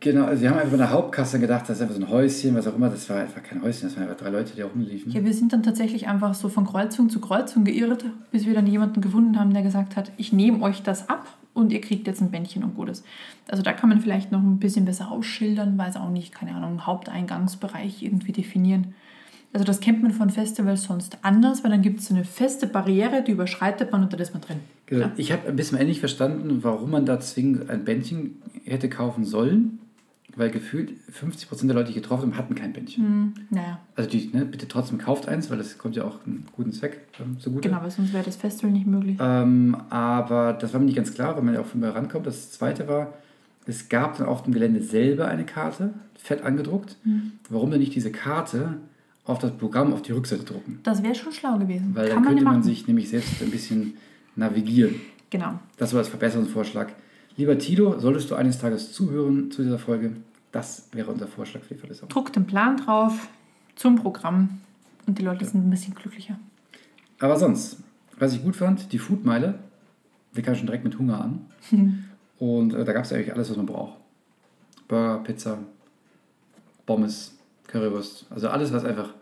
Genau, 0.00 0.24
also 0.24 0.42
wir 0.42 0.50
haben 0.50 0.58
einfach 0.58 0.70
bei 0.72 0.76
der 0.78 0.90
Hauptkasse 0.90 1.38
gedacht, 1.38 1.68
das 1.68 1.78
ist 1.78 1.82
einfach 1.82 1.96
so 1.96 2.00
ein 2.00 2.08
Häuschen, 2.08 2.54
was 2.54 2.66
auch 2.66 2.74
immer. 2.74 2.88
Das 2.88 3.08
war 3.10 3.18
einfach 3.18 3.42
kein 3.42 3.62
Häuschen, 3.62 3.88
das 3.88 3.96
waren 3.96 4.04
einfach 4.04 4.22
drei 4.22 4.30
Leute, 4.30 4.54
die 4.54 4.62
rumliefen. 4.62 5.12
Ja, 5.12 5.24
wir 5.24 5.34
sind 5.34 5.52
dann 5.52 5.62
tatsächlich 5.62 6.06
einfach 6.08 6.34
so 6.34 6.48
von 6.48 6.66
Kreuzung 6.66 7.10
zu 7.10 7.20
Kreuzung 7.20 7.64
geirrt, 7.64 8.04
bis 8.30 8.46
wir 8.46 8.54
dann 8.54 8.66
jemanden 8.66 9.00
gefunden 9.00 9.38
haben, 9.38 9.52
der 9.52 9.62
gesagt 9.62 9.96
hat, 9.96 10.12
ich 10.16 10.32
nehme 10.32 10.62
euch 10.62 10.82
das 10.82 11.08
ab 11.08 11.26
und 11.54 11.72
ihr 11.72 11.80
kriegt 11.80 12.06
jetzt 12.06 12.20
ein 12.20 12.30
Bändchen 12.30 12.64
und 12.64 12.74
Gutes. 12.74 13.02
Also 13.48 13.62
da 13.62 13.72
kann 13.72 13.88
man 13.88 14.00
vielleicht 14.00 14.32
noch 14.32 14.42
ein 14.42 14.58
bisschen 14.58 14.84
besser 14.84 15.10
ausschildern, 15.10 15.76
weil 15.78 15.90
es 15.90 15.96
auch 15.96 16.10
nicht, 16.10 16.34
keine 16.34 16.54
Ahnung, 16.54 16.86
Haupteingangsbereich 16.86 18.02
irgendwie 18.02 18.32
definieren. 18.32 18.94
Also 19.56 19.64
das 19.64 19.80
kennt 19.80 20.02
man 20.02 20.12
von 20.12 20.28
Festivals 20.28 20.82
sonst 20.82 21.16
anders, 21.22 21.64
weil 21.64 21.70
dann 21.70 21.80
gibt 21.80 22.00
es 22.00 22.08
so 22.08 22.14
eine 22.14 22.24
feste 22.24 22.66
Barriere, 22.66 23.24
die 23.26 23.32
überschreitet 23.32 23.90
man 23.90 24.02
und 24.02 24.12
da 24.12 24.18
ist 24.18 24.34
man 24.34 24.42
drin. 24.42 24.58
Genau. 24.84 25.06
Ja. 25.06 25.12
Ich 25.16 25.32
habe 25.32 25.48
ein 25.48 25.56
bisschen 25.56 25.78
ähnlich 25.78 25.98
verstanden, 25.98 26.58
warum 26.60 26.90
man 26.90 27.06
da 27.06 27.18
zwingend 27.20 27.70
ein 27.70 27.86
Bändchen 27.86 28.42
hätte 28.66 28.90
kaufen 28.90 29.24
sollen, 29.24 29.78
weil 30.36 30.50
gefühlt 30.50 30.90
50% 31.10 31.68
der 31.68 31.74
Leute, 31.74 31.90
die 31.90 31.96
ich 31.96 32.02
getroffen 32.02 32.32
habe, 32.32 32.36
hatten 32.36 32.54
kein 32.54 32.74
Bändchen. 32.74 33.02
Hm, 33.02 33.34
naja, 33.48 33.78
Also 33.94 34.10
die, 34.10 34.28
ne, 34.30 34.44
bitte 34.44 34.68
trotzdem 34.68 34.98
kauft 34.98 35.26
eins, 35.26 35.48
weil 35.48 35.56
das 35.56 35.78
kommt 35.78 35.96
ja 35.96 36.04
auch 36.04 36.18
einen 36.26 36.44
guten 36.52 36.72
Zweck 36.72 37.00
ähm, 37.18 37.40
zugute. 37.40 37.66
genau, 37.66 37.80
weil 37.80 37.90
sonst 37.90 38.12
wäre 38.12 38.24
das 38.24 38.36
Festival 38.36 38.72
nicht 38.72 38.86
möglich. 38.86 39.16
Ähm, 39.18 39.74
aber 39.88 40.52
das 40.52 40.74
war 40.74 40.80
mir 40.80 40.84
nicht 40.86 40.96
ganz 40.96 41.14
klar, 41.14 41.34
weil 41.34 41.42
man 41.42 41.54
ja 41.54 41.60
auch 41.60 41.66
von 41.66 41.80
mir 41.80 41.94
rankommt. 41.94 42.26
Das 42.26 42.52
zweite 42.52 42.88
war, 42.88 43.14
es 43.64 43.88
gab 43.88 44.18
dann 44.18 44.26
auf 44.26 44.42
dem 44.42 44.52
Gelände 44.52 44.82
selber 44.82 45.28
eine 45.28 45.46
Karte, 45.46 45.94
fett 46.18 46.42
angedruckt. 46.42 46.96
Hm. 47.04 47.32
Warum 47.48 47.70
denn 47.70 47.80
nicht 47.80 47.94
diese 47.94 48.12
Karte 48.12 48.80
auf 49.26 49.38
das 49.38 49.52
Programm 49.52 49.92
auf 49.92 50.02
die 50.02 50.12
Rückseite 50.12 50.44
drucken? 50.44 50.80
Das 50.82 51.02
wäre 51.02 51.14
schon 51.14 51.32
schlau 51.32 51.58
gewesen. 51.58 51.90
Weil 51.94 52.08
kann 52.08 52.16
dann 52.16 52.24
man 52.24 52.24
könnte 52.24 52.38
ja 52.38 52.44
man 52.44 52.54
machen. 52.58 52.62
sich 52.64 52.86
nämlich 52.86 53.08
selbst 53.08 53.42
ein 53.42 53.50
bisschen 53.50 53.94
navigieren. 54.36 55.00
Genau. 55.30 55.58
Das 55.76 55.92
war 55.92 56.00
das 56.00 56.08
Verbesserungsvorschlag. 56.08 56.92
Lieber 57.36 57.58
Tilo, 57.58 57.98
solltest 57.98 58.30
du 58.30 58.34
eines 58.34 58.58
Tages 58.58 58.92
zuhören 58.92 59.50
zu 59.50 59.62
dieser 59.62 59.78
Folge? 59.78 60.12
Das 60.52 60.88
wäre 60.92 61.10
unser 61.10 61.26
Vorschlag 61.26 61.62
für 61.62 61.74
die 61.74 61.80
Verbesserung. 61.80 62.08
Druck 62.08 62.32
den 62.32 62.46
Plan 62.46 62.76
drauf 62.76 63.28
zum 63.74 63.96
Programm 63.96 64.60
und 65.06 65.18
die 65.18 65.22
Leute 65.22 65.44
sind 65.44 65.66
ein 65.66 65.70
bisschen 65.70 65.94
glücklicher. 65.94 66.38
Aber 67.18 67.36
sonst, 67.38 67.78
was 68.18 68.32
ich 68.32 68.42
gut 68.42 68.56
fand, 68.56 68.92
die 68.92 68.98
Foodmeile, 68.98 69.58
wir 70.32 70.42
kamen 70.42 70.56
schon 70.56 70.66
direkt 70.66 70.84
mit 70.84 70.98
Hunger 70.98 71.20
an. 71.20 71.46
Und 72.38 72.74
äh, 72.74 72.84
da 72.84 72.92
gab 72.92 73.04
es 73.04 73.12
eigentlich 73.14 73.32
alles, 73.32 73.48
was 73.48 73.56
man 73.56 73.64
braucht. 73.64 73.94
Burger, 74.88 75.22
Pizza, 75.24 75.58
Pommes, 76.84 77.34
Currywurst. 77.68 78.26
Also 78.30 78.48
alles, 78.48 78.72
was 78.72 78.84
einfach 78.84 79.14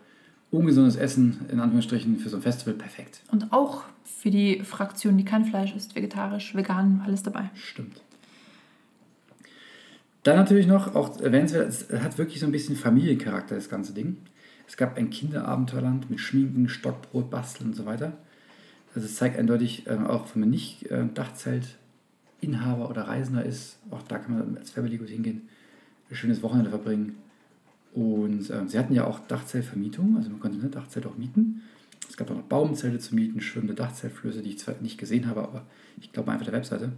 ungesundes 0.51 0.95
Essen, 0.95 1.45
in 1.51 1.59
Anführungsstrichen, 1.59 2.17
für 2.17 2.29
so 2.29 2.37
ein 2.37 2.41
Festival 2.41 2.73
perfekt. 2.75 3.21
Und 3.31 3.51
auch 3.51 3.83
für 4.03 4.31
die 4.31 4.61
Fraktion, 4.61 5.17
die 5.17 5.25
kein 5.25 5.45
Fleisch 5.45 5.75
isst, 5.75 5.95
vegetarisch, 5.95 6.55
vegan, 6.55 7.01
alles 7.05 7.23
dabei. 7.23 7.49
Stimmt. 7.55 8.01
Dann 10.23 10.37
natürlich 10.37 10.65
noch, 10.65 10.95
auch 10.95 11.19
erwähnenswert, 11.19 11.69
es 11.69 11.89
hat 12.01 12.17
wirklich 12.17 12.39
so 12.39 12.47
ein 12.47 12.51
bisschen 12.51 12.75
Familiencharakter, 12.75 13.55
das 13.55 13.69
ganze 13.69 13.93
Ding. 13.93 14.17
Es 14.67 14.77
gab 14.77 14.97
ein 14.97 15.11
Kinderabenteuerland 15.11 16.09
mit 16.09 16.19
Schminken, 16.19 16.67
Stockbrot, 16.67 17.29
Basteln 17.29 17.69
und 17.69 17.75
so 17.75 17.85
weiter. 17.85 18.13
Also 18.95 19.05
es 19.05 19.15
zeigt 19.15 19.37
eindeutig, 19.37 19.85
ähm, 19.87 20.07
auch 20.07 20.25
wenn 20.33 20.39
man 20.39 20.49
nicht 20.49 20.89
äh, 20.89 21.05
Dachzeltinhaber 21.13 22.89
oder 22.89 23.03
Reisender 23.03 23.45
ist, 23.45 23.77
auch 23.91 24.01
da 24.03 24.17
kann 24.17 24.39
man 24.39 24.57
als 24.57 24.71
Family 24.71 24.97
gut 24.97 25.09
hingehen, 25.09 25.47
ein 26.09 26.15
schönes 26.15 26.41
Wochenende 26.41 26.71
verbringen. 26.71 27.17
Und 27.95 28.49
ähm, 28.49 28.67
sie 28.67 28.77
hatten 28.77 28.93
ja 28.93 29.07
auch 29.07 29.19
Dachzeltvermietung, 29.19 30.17
also 30.17 30.29
man 30.29 30.41
konnte 30.41 30.57
ne, 30.57 30.67
Dachzelt 30.69 31.05
auch 31.05 31.17
mieten. 31.17 31.63
Es 32.09 32.17
gab 32.17 32.29
auch 32.29 32.35
noch 32.35 32.43
Baumzelte 32.43 32.99
zu 32.99 33.15
mieten, 33.15 33.39
schwimmende 33.39 33.73
Dachzeltflöße, 33.73 34.41
die 34.41 34.49
ich 34.49 34.59
zwar 34.59 34.75
nicht 34.81 34.97
gesehen 34.97 35.27
habe, 35.27 35.41
aber 35.41 35.65
ich 35.99 36.11
glaube 36.11 36.31
einfach 36.31 36.45
der 36.45 36.53
Webseite. 36.53 36.91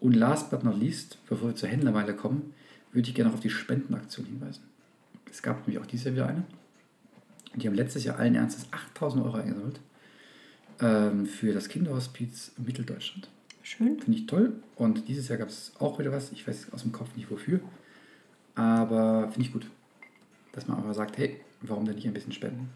Und 0.00 0.14
last 0.14 0.50
but 0.50 0.64
not 0.64 0.78
least, 0.78 1.18
bevor 1.28 1.50
wir 1.50 1.54
zur 1.54 1.68
Händlermeile 1.68 2.14
kommen, 2.14 2.54
würde 2.92 3.08
ich 3.08 3.14
gerne 3.14 3.28
noch 3.28 3.36
auf 3.36 3.42
die 3.42 3.50
Spendenaktion 3.50 4.24
hinweisen. 4.24 4.62
Es 5.30 5.42
gab 5.42 5.66
nämlich 5.66 5.82
auch 5.82 5.86
dieses 5.86 6.06
Jahr 6.06 6.14
wieder 6.14 6.26
eine. 6.28 6.44
Die 7.54 7.66
haben 7.66 7.74
letztes 7.74 8.04
Jahr 8.04 8.18
allen 8.18 8.34
Ernstes 8.34 8.66
8000 8.70 9.22
Euro 9.22 9.36
eingesammelt 9.36 9.80
ähm, 10.80 11.26
für 11.26 11.52
das 11.52 11.68
Kinderhospiz 11.68 12.52
Mitteldeutschland. 12.56 13.28
Schön. 13.62 14.00
Finde 14.00 14.18
ich 14.18 14.26
toll. 14.26 14.54
Und 14.76 15.08
dieses 15.08 15.28
Jahr 15.28 15.38
gab 15.38 15.48
es 15.48 15.72
auch 15.78 15.98
wieder 15.98 16.10
was. 16.10 16.32
Ich 16.32 16.48
weiß 16.48 16.72
aus 16.72 16.82
dem 16.82 16.92
Kopf 16.92 17.14
nicht 17.16 17.30
wofür. 17.30 17.60
Aber 18.54 19.28
finde 19.30 19.46
ich 19.46 19.52
gut. 19.52 19.66
Dass 20.52 20.66
man 20.66 20.78
einfach 20.78 20.94
sagt, 20.94 21.18
hey, 21.18 21.40
warum 21.62 21.84
denn 21.84 21.94
nicht 21.94 22.06
ein 22.06 22.14
bisschen 22.14 22.32
spenden? 22.32 22.70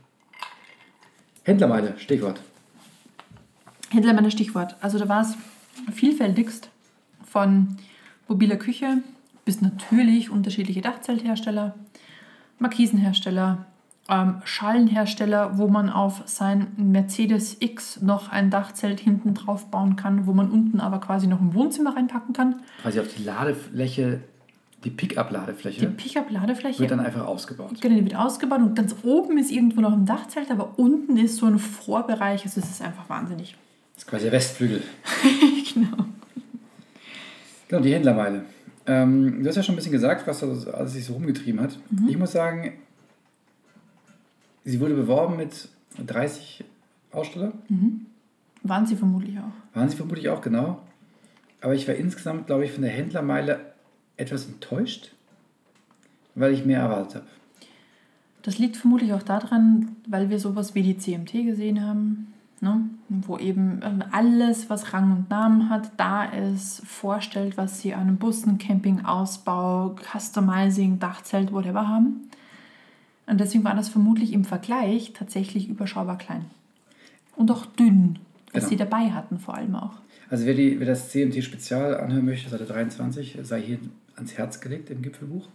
Händlermeile, 1.44 1.98
Stichwort. 1.98 2.40
Händler 3.90 4.14
meiner 4.14 4.30
Stichwort. 4.30 4.76
Also 4.80 4.98
da 4.98 5.08
war 5.08 5.22
es 5.22 5.36
vielfältigst 5.92 6.70
von 7.24 7.76
mobiler 8.28 8.56
Küche 8.56 9.02
bis 9.44 9.60
natürlich 9.60 10.30
unterschiedliche 10.30 10.80
Dachzelthersteller, 10.80 11.74
Markisenhersteller, 12.58 13.66
ähm, 14.08 14.40
Schallenhersteller, 14.44 15.58
wo 15.58 15.68
man 15.68 15.90
auf 15.90 16.22
sein 16.26 16.68
Mercedes 16.76 17.56
X 17.60 18.00
noch 18.00 18.30
ein 18.30 18.50
Dachzelt 18.50 19.00
hinten 19.00 19.34
drauf 19.34 19.70
bauen 19.70 19.96
kann, 19.96 20.26
wo 20.26 20.32
man 20.32 20.50
unten 20.50 20.80
aber 20.80 21.00
quasi 21.00 21.26
noch 21.26 21.40
ein 21.40 21.54
Wohnzimmer 21.54 21.96
reinpacken 21.96 22.34
kann. 22.34 22.62
Quasi 22.82 23.00
auf 23.00 23.08
die 23.14 23.22
Ladefläche, 23.22 24.20
die 24.84 24.90
Die 24.90 24.96
Pickup-Ladefläche, 24.96 25.86
Pickup-Ladefläche. 25.86 26.78
wird 26.80 26.90
dann 26.90 27.00
einfach 27.00 27.26
ausgebaut. 27.26 27.80
Genau, 27.80 27.94
die 27.96 28.04
wird 28.04 28.16
ausgebaut 28.16 28.60
und 28.60 28.74
ganz 28.76 28.94
oben 29.02 29.38
ist 29.38 29.50
irgendwo 29.50 29.80
noch 29.80 29.92
ein 29.92 30.04
Dachzelt, 30.06 30.50
aber 30.50 30.78
unten 30.78 31.16
ist 31.16 31.36
so 31.36 31.46
ein 31.46 31.58
Vorbereich. 31.58 32.44
Also 32.44 32.60
es 32.60 32.70
ist 32.70 32.82
einfach 32.82 33.08
wahnsinnig. 33.08 33.56
Das 33.94 34.04
ist 34.04 34.10
quasi 34.10 34.24
der 34.24 34.32
Westflügel. 34.32 34.82
genau. 35.74 36.04
Genau, 37.68 37.80
die 37.82 37.94
Händlermeile. 37.94 38.44
Ähm, 38.86 39.42
du 39.42 39.48
hast 39.48 39.56
ja 39.56 39.62
schon 39.62 39.74
ein 39.74 39.76
bisschen 39.76 39.92
gesagt, 39.92 40.26
was 40.26 40.40
da 40.40 40.54
so- 40.54 40.70
alles 40.70 40.92
sich 40.92 41.04
so 41.06 41.14
rumgetrieben 41.14 41.60
hat. 41.60 41.78
Ich 42.06 42.18
muss 42.18 42.32
sagen, 42.32 42.74
sie 44.64 44.80
wurde 44.80 44.94
beworben 44.94 45.36
mit 45.36 45.68
30 46.04 46.64
Aussteller. 47.12 47.52
Waren 48.62 48.86
sie 48.86 48.96
vermutlich 48.96 49.38
auch. 49.38 49.76
Waren 49.76 49.88
sie 49.88 49.96
vermutlich 49.96 50.28
auch, 50.28 50.40
genau. 50.40 50.80
Aber 51.60 51.74
ich 51.74 51.88
war 51.88 51.94
insgesamt, 51.94 52.46
glaube 52.46 52.64
ich, 52.66 52.72
von 52.72 52.82
der 52.82 52.90
Händlermeile 52.90 53.73
etwas 54.16 54.46
enttäuscht, 54.46 55.12
weil 56.34 56.52
ich 56.52 56.64
mehr 56.64 56.80
erwartet 56.80 57.16
habe. 57.16 57.26
Das 58.42 58.58
liegt 58.58 58.76
vermutlich 58.76 59.12
auch 59.12 59.22
daran, 59.22 59.96
weil 60.06 60.28
wir 60.28 60.38
sowas 60.38 60.74
wie 60.74 60.82
die 60.82 60.98
CMT 60.98 61.32
gesehen 61.32 61.82
haben, 61.84 62.34
ne? 62.60 62.82
wo 63.08 63.38
eben 63.38 63.80
ähm, 63.82 64.04
alles, 64.10 64.68
was 64.68 64.92
Rang 64.92 65.12
und 65.12 65.30
Namen 65.30 65.70
hat, 65.70 65.92
da 65.96 66.24
ist, 66.24 66.82
vorstellt, 66.86 67.56
was 67.56 67.80
sie 67.80 67.94
an 67.94 68.02
einem 68.02 68.16
Bussen, 68.18 68.58
Camping, 68.58 69.04
Ausbau, 69.04 69.96
Customizing, 70.12 70.98
Dachzelt, 70.98 71.52
whatever 71.52 71.88
haben. 71.88 72.28
Und 73.26 73.40
deswegen 73.40 73.64
war 73.64 73.74
das 73.74 73.88
vermutlich 73.88 74.34
im 74.34 74.44
Vergleich 74.44 75.14
tatsächlich 75.14 75.68
überschaubar 75.70 76.18
klein. 76.18 76.44
Und 77.36 77.50
auch 77.50 77.64
dünn, 77.64 78.18
was 78.52 78.64
Genau. 78.64 78.68
sie 78.68 78.76
dabei 78.76 79.10
hatten 79.12 79.38
vor 79.38 79.54
allem 79.54 79.74
auch. 79.74 79.94
Also 80.30 80.46
wer, 80.46 80.54
die, 80.54 80.78
wer 80.80 80.86
das 80.86 81.10
CMT-Spezial 81.10 81.96
anhören 81.96 82.24
möchte, 82.24 82.50
Seite 82.50 82.64
23, 82.64 83.38
sei 83.42 83.60
hier 83.60 83.78
ans 84.16 84.34
Herz 84.36 84.60
gelegt 84.60 84.90
im 84.90 85.02
Gipfelbuch. 85.02 85.48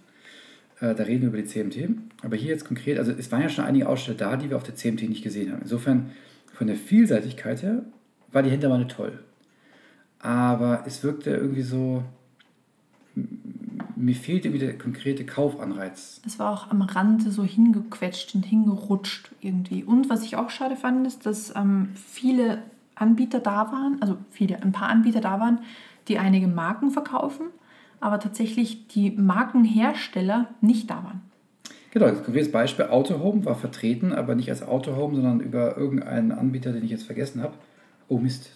Äh, 0.79 0.95
da 0.95 1.03
reden 1.03 1.21
wir 1.21 1.29
über 1.29 1.37
die 1.37 1.45
CMT. 1.45 1.89
Aber 2.23 2.35
hier 2.35 2.49
jetzt 2.49 2.65
konkret, 2.65 2.97
also 2.97 3.11
es 3.11 3.31
waren 3.31 3.41
ja 3.41 3.49
schon 3.49 3.65
einige 3.65 3.87
Aussteller 3.87 4.17
da, 4.17 4.37
die 4.37 4.49
wir 4.49 4.57
auf 4.57 4.63
der 4.63 4.75
CMT 4.75 5.03
nicht 5.09 5.23
gesehen 5.23 5.51
haben. 5.51 5.61
Insofern, 5.61 6.11
von 6.53 6.67
der 6.67 6.75
Vielseitigkeit 6.75 7.63
her, 7.63 7.83
war 8.31 8.43
die 8.43 8.49
Händlermeile 8.49 8.87
toll. 8.87 9.19
Aber 10.19 10.83
es 10.85 11.03
wirkte 11.03 11.31
irgendwie 11.31 11.61
so, 11.61 12.03
mir 13.95 14.15
fehlte 14.15 14.49
irgendwie 14.49 14.65
der 14.65 14.77
konkrete 14.77 15.25
Kaufanreiz. 15.25 16.21
Das 16.23 16.39
war 16.39 16.51
auch 16.51 16.69
am 16.69 16.81
Rande 16.81 17.31
so 17.31 17.43
hingequetscht 17.43 18.35
und 18.35 18.45
hingerutscht 18.45 19.31
irgendwie. 19.41 19.83
Und 19.83 20.09
was 20.09 20.23
ich 20.23 20.35
auch 20.35 20.49
schade 20.49 20.75
fand, 20.75 21.07
ist, 21.07 21.25
dass 21.25 21.55
ähm, 21.55 21.89
viele 21.95 22.61
Anbieter 22.99 23.39
da 23.39 23.71
waren, 23.71 23.97
also 24.01 24.17
viele, 24.29 24.61
ein 24.61 24.71
paar 24.71 24.89
Anbieter 24.89 25.21
da 25.21 25.39
waren, 25.39 25.59
die 26.07 26.19
einige 26.19 26.47
Marken 26.47 26.91
verkaufen, 26.91 27.47
aber 27.99 28.19
tatsächlich 28.19 28.87
die 28.87 29.11
Markenhersteller 29.11 30.47
nicht 30.61 30.89
da 30.89 31.03
waren. 31.03 31.21
Genau, 31.91 32.07
das 32.07 32.23
konkretes 32.23 32.51
Beispiel, 32.51 32.85
Autohome 32.85 33.45
war 33.45 33.55
vertreten, 33.55 34.13
aber 34.13 34.35
nicht 34.35 34.49
als 34.49 34.61
Autohome, 34.61 35.15
sondern 35.15 35.39
über 35.39 35.75
irgendeinen 35.75 36.31
Anbieter, 36.31 36.71
den 36.71 36.83
ich 36.83 36.91
jetzt 36.91 37.05
vergessen 37.05 37.41
habe. 37.41 37.53
Oh 38.07 38.19
Mist, 38.19 38.51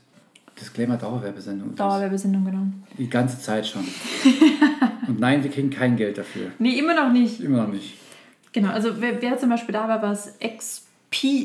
Disclaimer 0.59 0.97
Dauerwerbesendung. 0.97 1.75
Dauerwerbesendung, 1.75 2.45
genau. 2.45 2.65
Die 2.97 3.09
ganze 3.09 3.39
Zeit 3.39 3.65
schon. 3.65 3.83
Und 5.07 5.19
nein, 5.19 5.43
wir 5.43 5.49
kriegen 5.49 5.71
kein 5.71 5.95
Geld 5.95 6.17
dafür. 6.17 6.51
Nee, 6.59 6.77
immer 6.77 6.93
noch 6.93 7.11
nicht. 7.11 7.39
Immer 7.39 7.63
noch 7.63 7.73
nicht. 7.73 7.95
Genau, 8.51 8.69
also 8.69 9.01
wer, 9.01 9.19
wer 9.19 9.37
zum 9.39 9.49
Beispiel 9.49 9.73
da 9.73 9.87
war, 9.87 10.01
war 10.01 10.11
es 10.11 10.37
XP 10.39 10.92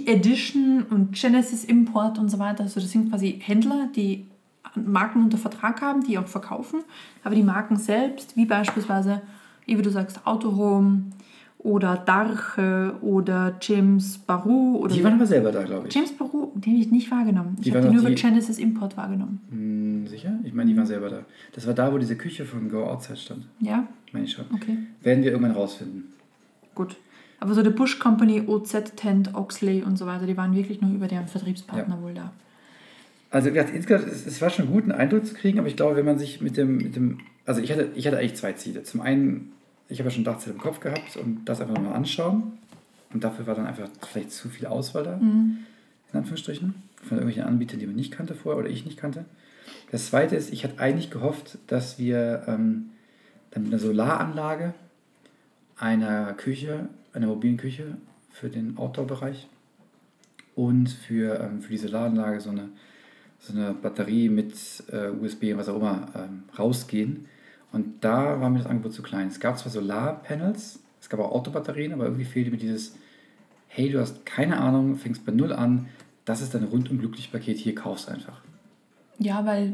Edition 0.06 0.82
und 0.90 1.12
Genesis 1.12 1.64
Import 1.64 2.18
und 2.18 2.28
so 2.30 2.38
weiter. 2.38 2.64
Also 2.64 2.80
das 2.80 2.90
sind 2.90 3.10
quasi 3.10 3.38
Händler, 3.42 3.88
die 3.94 4.26
Marken 4.74 5.22
unter 5.24 5.38
Vertrag 5.38 5.80
haben, 5.82 6.02
die 6.04 6.18
auch 6.18 6.26
verkaufen. 6.26 6.80
Aber 7.24 7.34
die 7.34 7.42
Marken 7.42 7.76
selbst, 7.76 8.36
wie 8.36 8.46
beispielsweise, 8.46 9.22
wie 9.66 9.74
du 9.76 9.90
sagst, 9.90 10.26
Autohome 10.26 11.02
oder 11.58 11.96
Darche 11.96 12.94
oder 13.02 13.56
James 13.60 14.18
Baru. 14.18 14.76
Oder 14.76 14.94
Die 14.94 15.02
waren 15.02 15.14
aber 15.14 15.26
selber 15.26 15.50
da, 15.50 15.62
glaube 15.64 15.88
ich. 15.88 15.94
James 15.94 16.12
Baru, 16.12 16.52
den 16.54 16.72
habe 16.74 16.82
ich 16.84 16.90
nicht 16.90 17.10
wahrgenommen. 17.10 17.56
Ich 17.58 17.64
Die 17.64 17.70
habe 17.70 17.80
waren 17.80 17.90
den 17.90 17.96
doch 17.96 18.02
nur 18.02 18.10
über 18.10 18.14
die- 18.16 18.22
Genesis 18.22 18.58
Import 18.58 18.96
wahrgenommen. 18.96 19.40
Hm, 19.50 20.06
sicher? 20.06 20.38
Ich 20.44 20.52
meine, 20.54 20.70
die 20.70 20.76
waren 20.76 20.86
selber 20.86 21.08
da. 21.10 21.24
Das 21.52 21.66
war 21.66 21.74
da, 21.74 21.92
wo 21.92 21.98
diese 21.98 22.16
Küche 22.16 22.44
von 22.44 22.68
Go 22.70 22.84
Outside 22.84 23.16
stand. 23.18 23.46
Ja, 23.60 23.86
Meine 24.12 24.24
ich 24.26 24.32
schon. 24.32 24.44
okay, 24.54 24.78
Werden 25.02 25.24
wir 25.24 25.32
irgendwann 25.32 25.52
rausfinden. 25.56 26.04
gut. 26.74 26.96
Aber 27.40 27.54
so 27.54 27.62
der 27.62 27.70
Bush 27.70 27.98
Company, 27.98 28.42
OZ 28.46 28.96
Tent, 28.96 29.34
Oxley 29.34 29.82
und 29.82 29.96
so 29.96 30.06
weiter, 30.06 30.26
die 30.26 30.36
waren 30.36 30.54
wirklich 30.54 30.80
nur 30.80 30.90
über 30.90 31.06
deren 31.06 31.28
Vertriebspartner 31.28 32.02
wohl 32.02 32.14
da. 32.14 32.32
Also 33.30 33.50
wie 33.50 33.54
gesagt, 33.54 33.74
insgesamt, 33.74 34.08
es, 34.08 34.40
war 34.40 34.50
schon 34.50 34.66
gut, 34.66 34.84
einen 34.84 34.92
Eindruck 34.92 35.26
zu 35.26 35.34
kriegen, 35.34 35.58
aber 35.58 35.68
ich 35.68 35.76
glaube, 35.76 35.96
wenn 35.96 36.04
man 36.04 36.18
sich 36.18 36.40
mit 36.40 36.56
dem, 36.56 36.78
mit 36.78 36.96
dem 36.96 37.18
also 37.48 37.62
ich 37.62 37.72
hatte, 37.72 37.90
ich 37.94 38.06
hatte 38.06 38.18
eigentlich 38.18 38.36
zwei 38.36 38.52
Ziele. 38.52 38.82
Zum 38.82 39.00
einen, 39.00 39.52
ich 39.88 40.00
habe 40.00 40.10
ja 40.10 40.14
schon 40.14 40.24
Dachzelt 40.24 40.54
im 40.54 40.60
Kopf 40.60 40.80
gehabt 40.80 41.16
und 41.16 41.46
das 41.46 41.60
einfach 41.60 41.78
mal 41.80 41.94
anschauen. 41.94 42.58
Und 43.12 43.24
dafür 43.24 43.46
war 43.46 43.54
dann 43.54 43.66
einfach 43.66 43.88
vielleicht 44.06 44.32
zu 44.32 44.50
viel 44.50 44.66
Auswahl 44.66 45.04
da, 45.04 45.14
in 45.16 45.64
Anführungsstrichen, 46.12 46.74
von 46.96 47.16
irgendwelchen 47.16 47.44
Anbietern, 47.44 47.80
die 47.80 47.86
man 47.86 47.96
nicht 47.96 48.12
kannte 48.12 48.34
vorher 48.34 48.60
oder 48.60 48.68
ich 48.68 48.84
nicht 48.84 48.98
kannte. 48.98 49.24
Das 49.90 50.08
zweite 50.08 50.36
ist, 50.36 50.52
ich 50.52 50.64
hatte 50.64 50.78
eigentlich 50.78 51.10
gehofft, 51.10 51.56
dass 51.68 51.98
wir 51.98 52.44
ähm, 52.46 52.90
dann 53.50 53.62
mit 53.62 53.72
einer 53.72 53.80
Solaranlage, 53.80 54.74
einer 55.78 56.34
Küche, 56.34 56.90
einer 57.18 57.28
mobilen 57.28 57.56
Küche 57.56 57.96
für 58.30 58.48
den 58.48 58.76
Outdoor-Bereich 58.78 59.48
und 60.54 60.88
für, 60.88 61.40
ähm, 61.40 61.60
für 61.60 61.70
die 61.70 61.78
Solaranlage 61.78 62.40
so 62.40 62.50
eine, 62.50 62.68
so 63.38 63.52
eine 63.52 63.74
Batterie 63.74 64.28
mit 64.28 64.54
äh, 64.90 65.10
USB 65.10 65.52
und 65.52 65.58
was 65.58 65.68
auch 65.68 65.76
immer 65.76 66.08
ähm, 66.14 66.44
rausgehen. 66.58 67.26
Und 67.72 68.02
da 68.02 68.40
war 68.40 68.48
mir 68.50 68.58
das 68.58 68.66
Angebot 68.66 68.92
zu 68.92 69.02
klein. 69.02 69.28
Es 69.28 69.40
gab 69.40 69.58
zwar 69.58 69.70
Solarpanels, 69.70 70.80
es 71.00 71.08
gab 71.08 71.20
auch 71.20 71.32
Autobatterien, 71.32 71.92
aber 71.92 72.04
irgendwie 72.04 72.24
fehlte 72.24 72.50
mir 72.50 72.56
dieses, 72.56 72.96
hey, 73.68 73.90
du 73.90 74.00
hast 74.00 74.24
keine 74.24 74.58
Ahnung, 74.58 74.96
fängst 74.96 75.26
bei 75.26 75.32
Null 75.32 75.52
an, 75.52 75.86
das 76.24 76.40
ist 76.40 76.54
dein 76.54 76.64
rundum 76.64 76.98
glücklich 76.98 77.30
Paket, 77.30 77.58
hier 77.58 77.74
kaufst 77.74 78.08
einfach. 78.08 78.42
Ja, 79.18 79.44
weil 79.44 79.72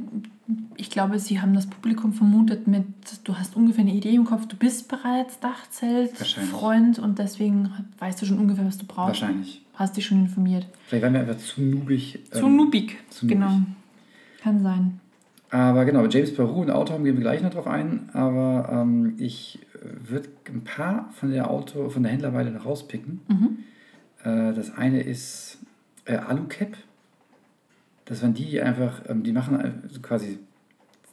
ich 0.76 0.90
glaube, 0.90 1.18
sie 1.18 1.40
haben 1.40 1.54
das 1.54 1.66
Publikum 1.66 2.12
vermutet 2.12 2.66
mit, 2.66 2.84
du 3.24 3.36
hast 3.36 3.56
ungefähr 3.56 3.82
eine 3.82 3.92
Idee 3.92 4.14
im 4.14 4.24
Kopf, 4.24 4.46
du 4.46 4.56
bist 4.56 4.88
bereits 4.88 5.38
Wahrscheinlich. 5.42 6.12
Dachzelt-Freund 6.18 6.98
und 6.98 7.18
deswegen 7.18 7.70
weißt 7.98 8.20
du 8.22 8.26
schon 8.26 8.38
ungefähr, 8.38 8.66
was 8.66 8.78
du 8.78 8.86
brauchst. 8.86 9.22
Wahrscheinlich. 9.22 9.62
Hast 9.74 9.96
dich 9.96 10.06
schon 10.06 10.20
informiert. 10.20 10.66
Vielleicht 10.86 11.04
waren 11.04 11.14
wir 11.14 11.20
einfach 11.20 11.38
zu 11.38 11.60
noobig. 11.60 12.20
Zu 12.30 12.46
ähm, 12.46 12.56
noobig. 12.56 12.96
zu 13.10 13.26
noobig. 13.26 13.38
Genau. 13.38 13.60
Kann 14.42 14.62
sein. 14.62 15.00
Aber 15.50 15.84
genau, 15.84 16.06
James 16.06 16.34
Peru 16.34 16.62
und 16.62 16.70
Auto 16.70 16.94
gehen 16.94 17.14
wir 17.14 17.20
gleich 17.20 17.42
noch 17.42 17.50
drauf 17.50 17.66
ein. 17.66 18.08
Aber 18.12 18.68
ähm, 18.72 19.14
ich 19.18 19.60
würde 20.02 20.28
ein 20.48 20.64
paar 20.64 21.10
von 21.12 21.30
der 21.30 21.50
Auto, 21.50 21.90
von 21.90 22.02
der 22.02 22.12
Händlerweile 22.12 22.50
noch 22.50 22.66
rauspicken. 22.66 23.20
Äh, 24.24 24.52
das 24.52 24.76
eine 24.76 25.00
ist 25.00 25.58
äh, 26.06 26.16
Alucap. 26.16 26.76
Das 28.04 28.22
waren 28.22 28.34
die, 28.34 28.46
die 28.46 28.60
einfach, 28.60 29.02
ähm, 29.08 29.22
die 29.22 29.32
machen 29.32 29.82
also 29.82 30.00
quasi 30.00 30.38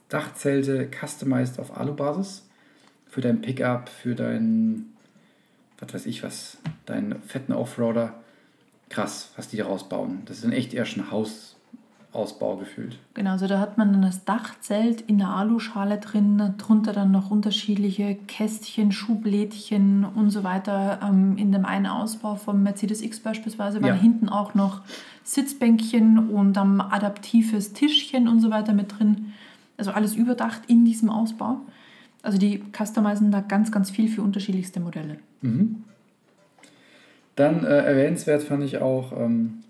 Dachzelte 0.08 0.88
customized 0.90 1.58
auf 1.58 1.76
Alubasis. 1.76 2.46
Für 3.06 3.20
dein 3.20 3.40
Pickup, 3.40 3.88
für 3.88 4.14
dein, 4.14 4.86
was 5.78 5.94
weiß 5.94 6.06
ich 6.06 6.22
was, 6.22 6.58
deinen 6.86 7.22
fetten 7.22 7.52
Offroader. 7.52 8.14
Krass, 8.88 9.30
was 9.36 9.48
die 9.48 9.56
da 9.56 9.64
rausbauen. 9.64 10.22
Das 10.26 10.36
ist 10.36 10.44
dann 10.44 10.52
echt 10.52 10.74
eher 10.74 10.84
schon 10.84 11.10
Hausausbau 12.14 12.56
gefühlt. 12.56 12.98
Genau, 13.14 13.30
also 13.30 13.46
da 13.46 13.58
hat 13.58 13.78
man 13.78 13.92
dann 13.92 14.02
das 14.02 14.24
Dachzelt 14.24 15.00
in 15.02 15.18
der 15.18 15.28
Aluschale 15.28 15.98
drin, 15.98 16.54
drunter 16.58 16.92
dann 16.92 17.10
noch 17.10 17.30
unterschiedliche 17.30 18.16
Kästchen, 18.26 18.92
Schublädchen 18.92 20.04
und 20.04 20.30
so 20.30 20.44
weiter. 20.44 21.00
Ähm, 21.02 21.36
in 21.38 21.52
dem 21.52 21.64
einen 21.64 21.86
Ausbau 21.86 22.34
vom 22.34 22.62
Mercedes 22.62 23.00
X 23.02 23.20
beispielsweise 23.20 23.80
waren 23.80 23.88
Ja. 23.88 23.94
hinten 23.94 24.28
auch 24.28 24.54
noch 24.54 24.82
Sitzbänkchen 25.24 26.30
und 26.30 26.56
ähm, 26.56 26.80
adaptives 26.80 27.72
Tischchen 27.72 28.28
und 28.28 28.40
so 28.40 28.50
weiter 28.50 28.74
mit 28.74 28.98
drin. 28.98 29.32
Also 29.78 29.92
alles 29.92 30.14
überdacht 30.14 30.62
in 30.66 30.84
diesem 30.84 31.08
Ausbau. 31.08 31.60
Also 32.22 32.38
die 32.38 32.62
customizen 32.76 33.32
da 33.32 33.40
ganz, 33.40 33.72
ganz 33.72 33.90
viel 33.90 34.08
für 34.08 34.22
unterschiedlichste 34.22 34.80
Modelle. 34.80 35.16
Mhm. 35.40 35.84
Dann 37.36 37.64
äh, 37.64 37.78
erwähnenswert 37.78 38.42
fand 38.42 38.62
ich 38.64 38.78
auch, 38.78 39.12
ähm, 39.18 39.62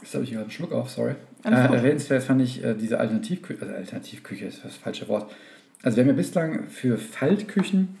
jetzt 0.00 0.14
habe 0.14 0.24
ich 0.24 0.30
gerade 0.30 0.44
einen 0.44 0.50
Schluck 0.50 0.72
auf, 0.72 0.90
sorry. 0.90 1.14
Äh, 1.44 1.50
erwähnenswert 1.50 2.24
fand 2.24 2.42
ich 2.42 2.64
äh, 2.64 2.74
diese 2.74 2.98
Alternativküche, 2.98 3.62
also 3.62 3.74
Alternativküche 3.74 4.46
ist 4.46 4.64
das 4.64 4.76
falsche 4.76 5.06
Wort. 5.08 5.30
Also 5.82 5.96
wir 5.96 6.04
haben 6.04 6.08
ja 6.08 6.16
bislang 6.16 6.68
für 6.68 6.98
Faltküchen, 6.98 7.98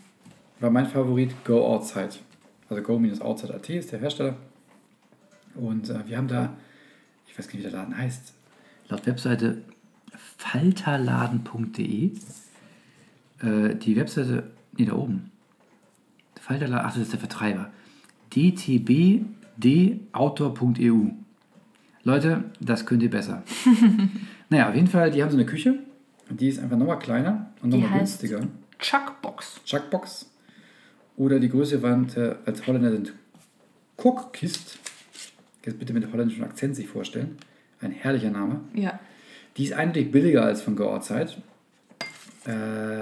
war 0.60 0.70
mein 0.70 0.86
Favorit 0.86 1.44
Go 1.44 1.64
Outside. 1.64 2.10
Also 2.68 2.82
Go-Outside.at 2.82 3.70
ist 3.70 3.92
der 3.92 4.00
Hersteller. 4.00 4.36
Und 5.54 5.88
äh, 5.88 6.06
wir 6.06 6.18
haben 6.18 6.28
da, 6.28 6.54
ich 7.26 7.38
weiß 7.38 7.48
gar 7.48 7.54
nicht, 7.54 7.66
wie 7.66 7.70
der 7.70 7.78
Laden 7.78 7.96
heißt, 7.96 8.34
laut 8.88 9.06
Webseite 9.06 9.62
falterladen.de. 10.36 12.10
Äh, 13.40 13.76
die 13.76 13.96
Webseite, 13.96 14.50
nee, 14.76 14.84
da 14.84 14.92
oben. 14.94 15.30
Falterladen, 16.40 16.86
ach, 16.86 16.92
das 16.92 17.04
ist 17.04 17.12
der 17.12 17.20
Vertreiber. 17.20 17.70
dtbdautor.eu. 18.30 21.06
Leute, 22.08 22.44
das 22.58 22.86
könnt 22.86 23.02
ihr 23.02 23.10
besser. 23.10 23.42
naja, 24.48 24.70
auf 24.70 24.74
jeden 24.74 24.86
Fall, 24.86 25.10
die 25.10 25.22
haben 25.22 25.30
so 25.30 25.36
eine 25.36 25.44
Küche. 25.44 25.78
Die 26.30 26.48
ist 26.48 26.58
einfach 26.58 26.78
nochmal 26.78 26.98
kleiner 26.98 27.50
und 27.60 27.68
nochmal 27.68 27.98
günstiger. 27.98 28.40
Chuckbox. 28.78 29.60
Chuckbox. 29.66 30.30
Oder 31.18 31.38
die 31.38 31.50
größte 31.50 31.82
Variante 31.82 32.38
als 32.46 32.66
Holländer 32.66 32.92
sind 32.92 33.12
Cookkist. 33.98 34.78
Jetzt 35.66 35.78
bitte 35.78 35.92
mit 35.92 36.10
holländischem 36.10 36.44
Akzent 36.44 36.76
sich 36.76 36.88
vorstellen. 36.88 37.36
Ein 37.82 37.90
herrlicher 37.90 38.30
Name. 38.30 38.60
Ja. 38.72 38.98
Die 39.58 39.64
ist 39.64 39.74
eindeutig 39.74 40.10
billiger 40.10 40.44
als 40.44 40.62
von 40.62 40.80
Outside. 40.80 41.32
Äh, 42.46 42.52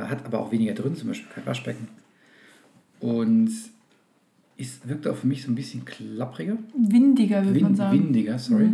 hat 0.08 0.26
aber 0.26 0.40
auch 0.40 0.50
weniger 0.50 0.74
drin, 0.74 0.96
zum 0.96 1.06
Beispiel 1.06 1.30
kein 1.32 1.46
Waschbecken. 1.46 1.86
Und 2.98 3.52
ist, 4.56 4.88
wirkt 4.88 5.06
auch 5.06 5.16
für 5.16 5.26
mich 5.26 5.42
so 5.42 5.50
ein 5.50 5.54
bisschen 5.54 5.84
klappriger. 5.84 6.56
Windiger, 6.76 7.44
würde 7.44 7.60
man 7.60 7.70
Wind, 7.70 7.76
sagen. 7.76 7.98
windiger, 7.98 8.38
sorry. 8.38 8.70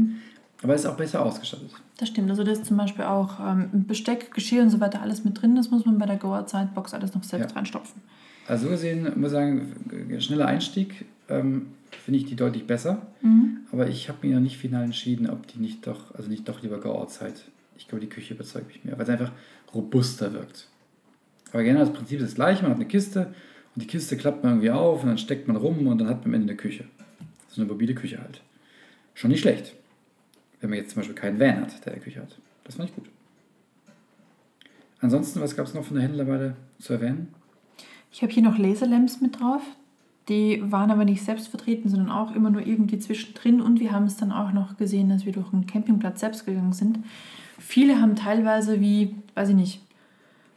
Aber 0.63 0.75
ist 0.77 0.87
auch 0.87 0.97
besser 0.97 1.25
ausgestattet. 1.25 1.71
Das 1.99 2.09
stimmt. 2.09 2.31
Also 2.31 2.45
da 2.45 2.53
ist 2.53 2.65
zum 2.67 2.77
Beispiel 2.77 3.05
auch 3.05 3.41
ähm, 3.41 3.69
Besteck, 3.87 4.33
Geschirr 4.33 4.63
und 4.63 4.71
so 4.71 4.79
weiter 4.79 5.03
alles 5.03 5.25
mit 5.25 5.41
drin. 5.43 5.57
Das 5.57 5.71
muss 5.71 5.85
man 5.85 5.99
bei 5.99 6.07
der 6.07 6.17
Go 6.17 6.35
Outside 6.37 6.71
Box 6.75 6.95
alles 6.95 7.15
noch 7.15 7.25
selbst 7.25 7.51
Ja. 7.51 7.57
reinstopfen. 7.57 8.01
Also 8.47 8.67
so 8.67 8.71
gesehen, 8.71 9.05
muss 9.17 9.31
ich 9.31 9.33
sagen, 9.33 9.73
schneller 10.21 10.47
Einstieg 10.47 11.05
ähm, 11.29 11.67
finde 12.05 12.19
ich 12.19 12.27
die 12.27 12.37
deutlich 12.37 12.67
besser. 12.67 13.03
Mhm. 13.23 13.59
Aber 13.73 13.89
ich 13.89 14.09
habe 14.09 14.25
mir 14.27 14.35
noch 14.37 14.43
nicht 14.43 14.57
final 14.57 14.85
entschieden, 14.85 15.29
ob 15.29 15.47
die 15.49 15.59
nicht 15.59 15.85
doch, 15.87 16.15
also 16.15 16.29
nicht 16.29 16.49
doch 16.49 16.63
lieber 16.63 16.79
Go 16.81 16.93
Outside. 16.93 17.35
Ich 17.77 17.89
glaube, 17.89 18.01
die 18.05 18.09
Küche 18.11 18.35
überzeugt 18.35 18.69
mich 18.69 18.85
mehr, 18.85 18.95
weil 18.97 19.03
es 19.05 19.09
einfach 19.11 19.33
robuster 19.75 20.33
wirkt. 20.33 20.69
Aber 21.53 21.63
generell 21.65 21.87
das 21.87 21.95
Prinzip 21.95 22.21
ist 22.21 22.29
das 22.29 22.35
gleiche. 22.37 22.63
Man 22.63 22.71
hat 22.73 22.79
eine 22.79 22.87
Kiste 22.87 23.35
und 23.75 23.83
die 23.83 23.87
Kiste 23.87 24.17
klappt 24.17 24.43
man 24.43 24.55
irgendwie 24.55 24.71
auf 24.71 25.03
und 25.03 25.09
dann 25.09 25.19
steckt 25.19 25.49
man 25.49 25.57
rum 25.57 25.87
und 25.87 25.99
dann 25.99 26.09
hat 26.09 26.19
man 26.19 26.27
am 26.27 26.35
Ende 26.35 26.53
eine 26.53 26.57
Küche. 26.57 26.85
So 27.49 27.63
eine 27.63 27.71
mobile 27.71 27.95
Küche 27.95 28.19
halt. 28.19 28.43
Schon 29.15 29.31
nicht 29.31 29.41
schlecht. 29.41 29.75
Wenn 30.61 30.71
man 30.71 30.79
jetzt 30.79 30.91
zum 30.91 31.01
Beispiel 31.01 31.15
keinen 31.15 31.41
Van 31.41 31.61
hat, 31.61 31.85
der 31.85 31.93
eine 31.93 32.03
Küche 32.03 32.21
hat. 32.21 32.39
Das 32.65 32.77
fand 32.77 32.91
ich 32.91 32.95
gut. 32.95 33.07
Ansonsten, 35.01 35.41
was 35.41 35.57
gab 35.57 35.67
es 35.67 35.75
noch 35.75 35.85
von 35.85 35.97
der 35.97 36.05
Händlerweile 36.05 36.57
zu 36.79 36.93
erwähnen? 36.93 37.35
Ich 38.13 38.23
habe 38.23 38.33
hier 38.33 38.43
noch 38.43 38.59
Laserlamps 38.59 39.21
mit 39.21 39.41
drauf. 39.41 39.63
Die 40.29 40.63
waren 40.71 40.91
aber 40.91 41.05
nicht 41.05 41.25
selbst 41.25 41.49
vertreten, 41.49 41.89
sondern 41.89 42.11
auch 42.11 42.35
immer 42.35 42.51
nur 42.51 42.65
irgendwie 42.65 42.99
zwischendrin. 42.99 43.61
Und 43.61 43.81
wir 43.81 43.91
haben 43.91 44.05
es 44.05 44.17
dann 44.17 44.31
auch 44.31 44.53
noch 44.53 44.77
gesehen, 44.77 45.11
als 45.11 45.27
wir 45.27 45.33
durch 45.33 45.53
einen 45.53 45.67
Campingplatz 45.67 46.21
selbst 46.21 46.47
gegangen 46.47 46.73
sind. 46.73 47.01
Viele 47.59 48.01
haben 48.01 48.15
teilweise 48.15 48.81
wie, 48.81 49.17
weiß 49.35 49.49
ich 49.49 49.57
nicht, 49.57 49.83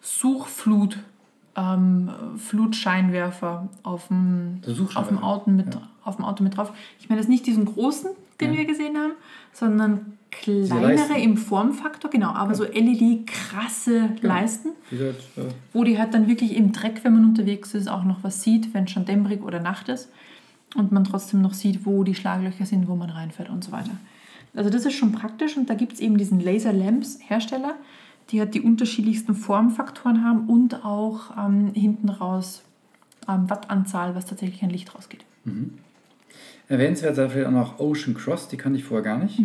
Suchflut, 0.02 1.00
ähm, 1.56 2.10
Flutscheinwerfer 2.38 3.70
auf 3.84 4.08
dem, 4.08 4.62
auf, 4.96 5.24
Auto 5.24 5.50
mit, 5.50 5.74
ja. 5.74 5.82
auf 6.04 6.18
dem 6.18 6.26
Auto 6.26 6.44
mit 6.44 6.58
drauf. 6.58 6.72
Ich 7.00 7.10
meine, 7.10 7.20
das 7.20 7.26
ist 7.26 7.32
nicht 7.32 7.46
diesen 7.46 7.66
großen, 7.66 8.10
den 8.42 8.54
Ja. 8.54 8.60
wir 8.60 8.66
gesehen 8.66 8.98
haben, 8.98 9.14
sondern 9.54 10.18
kleinere 10.32 10.96
Leisten. 10.96 11.16
im 11.16 11.38
Formfaktor, 11.38 12.12
genau, 12.12 12.30
aber 12.30 12.56
so 12.56 12.66
LED-krasse 12.66 14.10
Leisten 14.22 14.70
gesagt, 14.90 15.22
äh, 15.38 15.42
wo 15.74 15.84
die 15.84 15.98
halt 15.98 16.14
dann 16.14 16.28
wirklich 16.28 16.56
im 16.56 16.72
Dreck, 16.74 17.04
wenn 17.04 17.14
man 17.14 17.26
unterwegs 17.26 17.74
ist, 17.74 17.88
auch 17.88 18.04
noch 18.04 18.24
was 18.24 18.42
sieht, 18.44 18.74
wenn 18.74 18.84
es 18.86 18.92
schon 18.92 19.06
dämmerig 19.06 19.44
oder 19.44 19.62
Nacht 19.62 19.88
ist 19.90 20.10
und 20.76 20.92
man 20.92 21.06
trotzdem 21.06 21.42
noch 21.42 21.54
sieht, 21.54 21.86
wo 21.86 22.04
die 22.04 22.16
Schlaglöcher 22.16 22.66
sind, 22.66 22.88
wo 22.90 22.96
man 22.96 23.10
reinfährt 23.10 23.50
und 23.50 23.64
so 23.64 23.72
weiter. 23.72 23.92
Also 24.56 24.70
das 24.70 24.86
ist 24.86 24.94
schon 24.94 25.12
praktisch 25.12 25.58
und 25.58 25.70
da 25.70 25.74
gibt 25.74 25.94
es 25.94 26.00
eben 26.00 26.18
diesen 26.18 26.40
Laser 26.40 26.74
Lamps 26.74 27.20
Hersteller, 27.22 27.76
die 28.32 28.40
halt 28.40 28.54
die 28.56 28.62
unterschiedlichsten 28.62 29.36
Formfaktoren 29.36 30.24
haben 30.24 30.50
und 30.50 30.84
auch 30.86 31.36
ähm, 31.38 31.74
hinten 31.74 32.10
raus 32.10 32.64
ähm, 33.28 33.50
Wattanzahl, 33.50 34.16
was 34.16 34.26
tatsächlich 34.26 34.64
an 34.64 34.70
Licht 34.70 34.96
rausgeht. 34.96 35.24
Erwähnenswert 36.68 37.16
sei 37.16 37.30
vielleicht 37.30 37.48
auch 37.48 37.52
noch 37.52 37.80
Ocean 37.80 38.16
Cross, 38.16 38.48
die 38.48 38.58
kannte 38.58 38.80
ich 38.80 38.86
vorher 38.86 39.04
gar 39.04 39.20
nicht. 39.20 39.40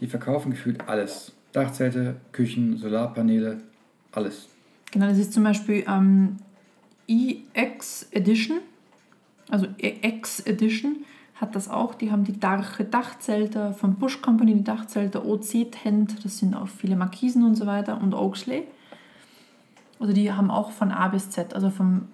Die 0.00 0.06
verkaufen 0.06 0.50
gefühlt 0.50 0.86
alles. 0.88 1.32
Dachzelte, 1.52 2.16
Küchen, 2.32 2.76
Solarpaneele, 2.76 3.58
alles. 4.12 4.48
Genau, 4.92 5.06
das 5.06 5.16
ist 5.18 5.32
zum 5.32 5.42
Beispiel 5.44 5.84
ähm, 5.88 6.36
EX 7.08 8.06
Edition. 8.10 8.58
Also 9.48 9.66
E- 9.78 9.94
X 10.02 10.40
Edition 10.40 10.96
hat 11.40 11.54
das 11.54 11.68
auch. 11.68 11.94
Die 11.94 12.10
haben 12.10 12.24
die 12.24 12.38
Darche 12.38 12.84
Dachzelter 12.84 13.72
von 13.74 13.94
Bush 13.94 14.22
Company, 14.22 14.54
die 14.54 14.64
Dachzelter 14.64 15.24
OC 15.24 15.70
Tent, 15.70 16.24
das 16.24 16.38
sind 16.38 16.54
auch 16.54 16.68
viele 16.68 16.96
Markisen 16.96 17.44
und 17.44 17.54
so 17.54 17.66
weiter 17.66 18.00
und 18.00 18.14
Oaksley. 18.14 18.64
Also 20.00 20.12
die 20.12 20.32
haben 20.32 20.50
auch 20.50 20.72
von 20.72 20.92
A 20.92 21.08
bis 21.08 21.30
Z, 21.30 21.54
also 21.54 21.70
vom, 21.70 22.08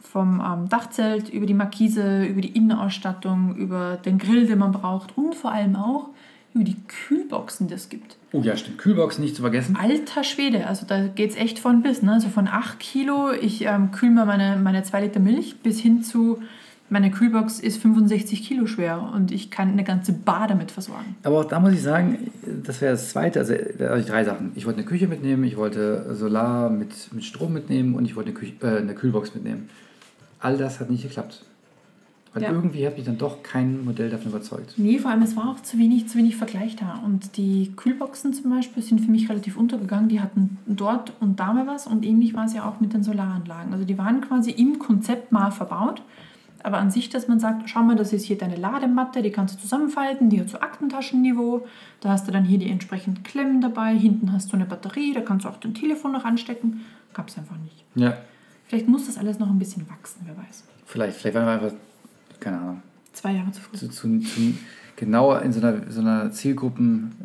vom 0.00 0.42
ähm, 0.44 0.68
Dachzelt 0.68 1.28
über 1.28 1.46
die 1.46 1.54
Markise, 1.54 2.24
über 2.24 2.40
die 2.40 2.56
Innenausstattung, 2.56 3.56
über 3.56 3.96
den 3.96 4.18
Grill, 4.18 4.46
den 4.46 4.58
man 4.58 4.72
braucht 4.72 5.16
und 5.16 5.34
vor 5.34 5.52
allem 5.52 5.76
auch 5.76 6.08
über 6.54 6.64
die 6.64 6.76
Kühlboxen, 6.86 7.68
die 7.68 7.74
es 7.74 7.88
gibt. 7.88 8.16
Oh 8.32 8.40
ja, 8.40 8.56
stimmt. 8.56 8.78
Kühlbox 8.78 9.18
nicht 9.18 9.36
zu 9.36 9.42
vergessen. 9.42 9.76
Alter 9.76 10.24
Schwede, 10.24 10.66
also 10.66 10.86
da 10.86 11.06
geht 11.06 11.30
es 11.30 11.36
echt 11.36 11.58
von 11.58 11.82
bis. 11.82 12.02
Ne? 12.02 12.12
Also 12.12 12.28
von 12.28 12.48
8 12.48 12.80
Kilo, 12.80 13.32
ich 13.32 13.64
ähm, 13.64 13.90
kühl 13.90 14.10
mir 14.10 14.24
meine, 14.24 14.56
meine 14.56 14.82
2 14.82 15.02
Liter 15.02 15.20
Milch, 15.20 15.58
bis 15.60 15.78
hin 15.78 16.02
zu, 16.02 16.40
meine 16.90 17.10
Kühlbox 17.10 17.60
ist 17.60 17.80
65 17.82 18.42
Kilo 18.46 18.66
schwer 18.66 19.10
und 19.14 19.30
ich 19.30 19.50
kann 19.50 19.70
eine 19.70 19.84
ganze 19.84 20.12
Bar 20.12 20.48
damit 20.48 20.70
versorgen. 20.70 21.16
Aber 21.22 21.40
auch 21.40 21.44
da 21.44 21.60
muss 21.60 21.72
ich 21.72 21.82
sagen, 21.82 22.30
das 22.64 22.80
wäre 22.80 22.92
das 22.92 23.10
Zweite. 23.10 23.40
Also 23.40 23.54
da 23.78 23.90
habe 23.90 24.00
ich 24.00 24.06
drei 24.06 24.24
Sachen. 24.24 24.52
Ich 24.54 24.66
wollte 24.66 24.78
eine 24.80 24.88
Küche 24.88 25.06
mitnehmen, 25.08 25.44
ich 25.44 25.56
wollte 25.56 26.14
Solar 26.14 26.70
mit, 26.70 27.12
mit 27.12 27.24
Strom 27.24 27.52
mitnehmen 27.52 27.94
und 27.94 28.04
ich 28.04 28.16
wollte 28.16 28.30
eine, 28.30 28.38
Küche, 28.38 28.52
äh, 28.62 28.78
eine 28.78 28.94
Kühlbox 28.94 29.34
mitnehmen. 29.34 29.68
All 30.40 30.56
das 30.56 30.80
hat 30.80 30.90
nicht 30.90 31.02
geklappt. 31.02 31.44
Weil 32.34 32.42
Ja. 32.42 32.50
irgendwie 32.52 32.86
hat 32.86 32.96
mich 32.96 33.06
dann 33.06 33.16
doch 33.18 33.42
kein 33.42 33.84
Modell 33.84 34.10
davon 34.10 34.30
überzeugt. 34.30 34.74
Nee, 34.76 34.98
vor 34.98 35.10
allem 35.10 35.22
es 35.22 35.34
war 35.34 35.48
auch 35.48 35.60
zu 35.60 35.78
wenig, 35.78 36.08
zu 36.08 36.18
wenig 36.18 36.36
Vergleich 36.36 36.76
da. 36.76 37.00
Und 37.04 37.36
die 37.38 37.72
Kühlboxen 37.74 38.34
zum 38.34 38.50
Beispiel 38.50 38.82
sind 38.82 39.00
für 39.00 39.10
mich 39.10 39.28
relativ 39.30 39.56
untergegangen. 39.56 40.08
Die 40.08 40.20
hatten 40.20 40.58
dort 40.66 41.12
und 41.20 41.40
da 41.40 41.52
mal 41.54 41.66
was 41.66 41.86
und 41.86 42.04
ähnlich 42.04 42.34
war 42.34 42.44
es 42.44 42.52
ja 42.54 42.68
auch 42.68 42.80
mit 42.80 42.92
den 42.92 43.02
Solaranlagen. 43.02 43.72
Also 43.72 43.84
die 43.86 43.96
waren 43.96 44.20
quasi 44.20 44.50
im 44.50 44.78
Konzept 44.78 45.32
mal 45.32 45.50
verbaut. 45.50 46.02
Aber 46.62 46.78
an 46.78 46.90
sich, 46.90 47.08
dass 47.08 47.28
man 47.28 47.38
sagt, 47.40 47.68
schau 47.70 47.82
mal, 47.82 47.94
das 47.96 48.12
ist 48.12 48.24
hier 48.24 48.36
deine 48.38 48.56
Ladematte, 48.56 49.22
die 49.22 49.30
kannst 49.30 49.54
du 49.56 49.60
zusammenfalten, 49.60 50.28
die 50.30 50.40
hat 50.40 50.48
so 50.48 50.58
Aktentaschenniveau. 50.60 51.66
Da 52.00 52.10
hast 52.10 52.26
du 52.26 52.32
dann 52.32 52.44
hier 52.44 52.58
die 52.58 52.68
entsprechenden 52.70 53.22
Klemmen 53.22 53.60
dabei. 53.60 53.94
Hinten 53.96 54.32
hast 54.32 54.52
du 54.52 54.56
eine 54.56 54.64
Batterie, 54.66 55.12
da 55.14 55.20
kannst 55.20 55.44
du 55.44 55.48
auch 55.50 55.56
dein 55.58 55.74
Telefon 55.74 56.12
noch 56.12 56.24
anstecken. 56.24 56.80
Gab 57.14 57.28
es 57.28 57.38
einfach 57.38 57.56
nicht. 57.58 57.84
Ja, 57.94 58.16
Vielleicht 58.66 58.86
muss 58.86 59.06
das 59.06 59.16
alles 59.16 59.38
noch 59.38 59.48
ein 59.48 59.58
bisschen 59.58 59.88
wachsen, 59.88 60.20
wer 60.26 60.36
weiß. 60.36 60.64
vielleicht. 60.84 61.16
Vielleicht 61.16 61.36
waren 61.36 61.46
wir 61.46 61.52
einfach, 61.52 61.72
keine 62.38 62.58
Ahnung, 62.58 62.82
Zwei 63.14 63.32
Jahre 63.32 63.50
zu 63.50 63.60
früh. 63.62 63.76
zu, 63.78 63.88
zu, 63.88 64.18
zu 64.20 64.54
genauer 64.94 65.40
in 65.42 65.52
so 65.52 65.60
einer, 65.60 65.90
so 65.90 66.00
einer 66.02 66.30
Zielgruppenmenge, 66.30 67.16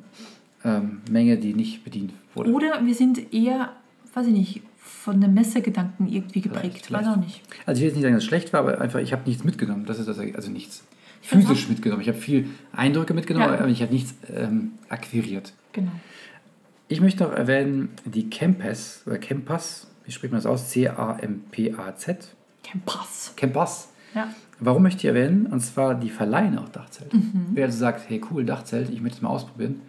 ähm, 0.64 1.02
die 1.42 1.54
nicht 1.54 1.84
bedient 1.84 2.14
wurde. 2.34 2.52
Oder 2.52 2.86
wir 2.86 2.96
sind 2.96 3.34
eher, 3.34 3.74
weiß 4.14 4.28
ich 4.28 4.34
nicht, 4.34 4.62
von 5.04 5.20
dem 5.20 5.34
Messegedanken 5.34 6.08
irgendwie 6.08 6.40
geprägt. 6.40 6.86
vielleicht. 6.86 7.06
Weiß 7.06 7.14
auch 7.14 7.18
nicht. 7.20 7.42
Also 7.66 7.80
ich 7.80 7.82
will 7.82 7.88
jetzt 7.88 7.96
nicht 7.96 8.04
sagen, 8.04 8.14
dass 8.16 8.24
es 8.24 8.28
schlecht 8.28 8.54
war, 8.54 8.62
aber 8.62 8.80
einfach, 8.80 9.00
ich 9.00 9.12
habe 9.12 9.24
nichts 9.26 9.44
mitgenommen. 9.44 9.86
Das 9.86 10.00
ist 10.00 10.08
das, 10.08 10.18
also 10.18 10.50
nichts. 10.50 10.84
Physisch 11.22 11.68
mitgenommen. 11.68 12.02
Ich 12.02 12.08
habe 12.08 12.18
viel 12.18 12.48
Eindrücke 12.72 13.14
mitgenommen, 13.14 13.54
Ja. 13.54 13.60
aber 13.60 13.68
ich 13.68 13.82
habe 13.82 13.94
nichts 13.94 14.16
ähm, 14.34 14.74
akquiriert. 14.90 15.54
Genau. 15.74 15.92
Ich 16.88 17.02
möchte 17.02 17.24
noch 17.24 17.32
erwähnen, 17.34 17.90
die 18.06 18.30
Campus, 18.30 19.04
oder 19.06 19.18
Campus, 19.18 19.88
wie 20.06 20.12
spricht 20.12 20.32
man 20.32 20.40
das 20.42 20.46
aus? 20.46 20.70
C-A-M-P-A-Z. 20.70 22.36
Campus. 22.64 23.34
Campus. 23.36 23.90
Ja. 24.16 24.30
Warum 24.60 24.84
möchte 24.84 25.00
ich 25.00 25.06
erwähnen? 25.06 25.48
Und 25.48 25.60
zwar, 25.62 25.96
die 25.96 26.10
verleihen 26.10 26.58
auch 26.58 26.70
Dachzelte. 26.70 27.18
Wer 27.54 27.66
also 27.66 27.78
sagt, 27.78 28.10
hey 28.10 28.22
cool, 28.32 28.46
Dachzelt, 28.46 28.90
ich 28.90 29.02
möchte 29.02 29.18
es 29.18 29.22
mal 29.22 29.30
ausprobieren, 29.30 29.82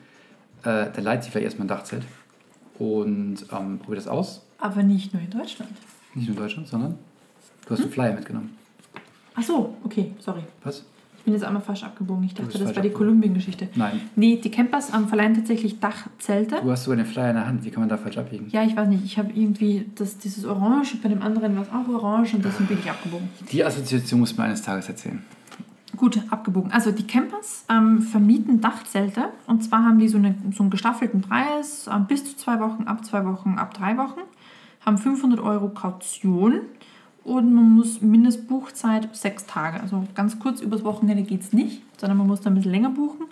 äh, 0.62 0.90
der 0.90 1.02
leiht 1.02 1.22
sich 1.22 1.30
vielleicht 1.32 1.44
erstmal 1.44 1.66
ein 1.66 1.68
Dachzelt 1.68 2.02
und 2.78 3.36
ähm, 3.52 3.78
probiert 3.78 3.98
das 3.98 4.08
aus. 4.08 4.43
Aber 4.58 4.82
nicht 4.82 5.12
nur 5.12 5.22
in 5.22 5.30
Deutschland. 5.30 5.72
Nicht 6.14 6.28
nur 6.28 6.36
in 6.36 6.42
Deutschland, 6.42 6.68
sondern 6.68 6.98
du 7.66 7.70
hast 7.70 7.80
einen 7.80 7.90
Flyer 7.90 8.14
mitgenommen. 8.14 8.56
Ach 9.34 9.42
so, 9.42 9.74
okay, 9.84 10.12
sorry. 10.18 10.42
Was? 10.62 10.84
Ich 11.24 11.24
bin 11.24 11.34
jetzt 11.34 11.44
einmal 11.44 11.62
falsch 11.62 11.82
abgebogen. 11.82 12.22
Ich 12.24 12.34
dachte, 12.34 12.58
das 12.58 12.76
war 12.76 12.82
die. 12.82 12.90
Kolumbien-Geschichte. 12.90 13.68
Nein. 13.76 13.98
Nee, 14.14 14.36
die 14.36 14.50
Campers 14.50 14.92
ähm, 14.92 15.08
verleihen 15.08 15.32
tatsächlich 15.32 15.80
Dachzelte. 15.80 16.60
Du 16.62 16.70
hast 16.70 16.84
sogar 16.84 16.98
den 16.98 17.06
Flyer 17.06 17.30
in 17.30 17.36
der 17.36 17.46
Hand. 17.46 17.64
Wie 17.64 17.70
kann 17.70 17.80
man 17.80 17.88
da 17.88 17.96
falsch 17.96 18.18
abbiegen? 18.18 18.48
Ja, 18.50 18.62
ich 18.62 18.76
weiß 18.76 18.86
nicht. 18.88 19.04
Ich 19.04 19.18
habe 19.18 19.32
irgendwie 19.32 19.90
das, 19.94 20.18
dieses 20.18 20.44
Orange, 20.44 20.96
bei 21.02 21.08
dem 21.08 21.22
anderen 21.22 21.56
war 21.56 21.62
es 21.62 21.70
auch 21.70 21.88
orange 21.88 22.34
und 22.34 22.44
deswegen 22.44 22.66
bin 22.66 22.78
ich 22.78 22.90
abgebogen. 22.90 23.30
Die 23.50 23.64
Assoziation 23.64 24.20
muss 24.20 24.36
man 24.36 24.48
eines 24.48 24.60
Tages 24.60 24.86
erzählen. 24.90 25.22
Gut, 25.96 26.20
abgebogen. 26.28 26.70
Also 26.72 26.90
die 26.90 27.06
Campers 27.06 27.64
ähm, 27.70 28.02
vermieten 28.02 28.60
Dachzelte 28.60 29.30
und 29.46 29.64
zwar 29.64 29.82
haben 29.82 29.98
die 29.98 30.08
so, 30.08 30.18
eine, 30.18 30.34
so 30.52 30.62
einen 30.64 30.70
gestaffelten 30.70 31.22
Preis, 31.22 31.88
ähm, 31.90 32.06
bis 32.06 32.24
zu 32.24 32.36
zwei 32.36 32.60
Wochen, 32.60 32.82
ab 32.84 33.04
zwei 33.04 33.24
Wochen, 33.24 33.54
ab 33.58 33.72
drei 33.72 33.96
Wochen, 33.96 34.20
haben 34.84 34.98
500 34.98 35.40
Euro 35.40 35.68
Kaution 35.70 36.60
und 37.24 37.54
man 37.54 37.70
muss 37.70 38.00
Mindestbuchzeit 38.02 39.14
sechs 39.16 39.46
Tage. 39.46 39.80
Also 39.80 40.04
ganz 40.14 40.38
kurz 40.38 40.60
übers 40.60 40.84
Wochenende 40.84 41.22
geht 41.22 41.40
es 41.40 41.52
nicht, 41.52 41.82
sondern 41.98 42.18
man 42.18 42.26
muss 42.26 42.40
da 42.42 42.50
ein 42.50 42.54
bisschen 42.54 42.72
länger 42.72 42.90
buchen. 42.90 43.26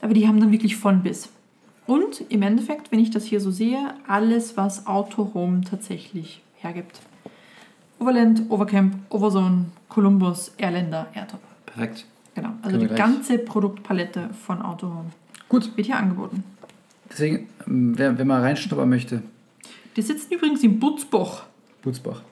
Aber 0.00 0.14
die 0.14 0.26
haben 0.26 0.40
dann 0.40 0.52
wirklich 0.52 0.76
von 0.76 1.02
bis. 1.02 1.28
Und 1.86 2.22
im 2.30 2.42
Endeffekt, 2.42 2.90
wenn 2.92 2.98
ich 2.98 3.10
das 3.10 3.24
hier 3.24 3.40
so 3.40 3.50
sehe, 3.50 3.94
alles, 4.08 4.56
was 4.56 4.86
Autohome 4.86 5.60
tatsächlich 5.62 6.42
hergibt. 6.56 7.00
Overland, 7.98 8.42
Overcamp, 8.50 8.94
Overzone, 9.10 9.66
Columbus, 9.88 10.52
Airlander, 10.58 11.06
Airtop. 11.14 11.40
Perfekt. 11.66 12.06
Genau, 12.34 12.50
also 12.62 12.78
die 12.78 12.86
gleich- 12.86 12.98
ganze 12.98 13.38
Produktpalette 13.38 14.30
von 14.44 14.60
Autohome 14.62 15.10
Gut. 15.48 15.76
wird 15.76 15.86
hier 15.86 15.96
angeboten. 15.96 16.42
Deswegen, 17.10 17.46
ähm, 17.66 17.92
wer, 17.96 18.18
wer 18.18 18.24
mal 18.24 18.40
reinschnuppern 18.40 18.88
möchte, 18.88 19.22
Die 19.96 20.02
sitzen 20.02 20.32
übrigens 20.34 20.62
in 20.62 20.78
Butzbach, 20.80 21.46
Butzbach. 21.82 22.22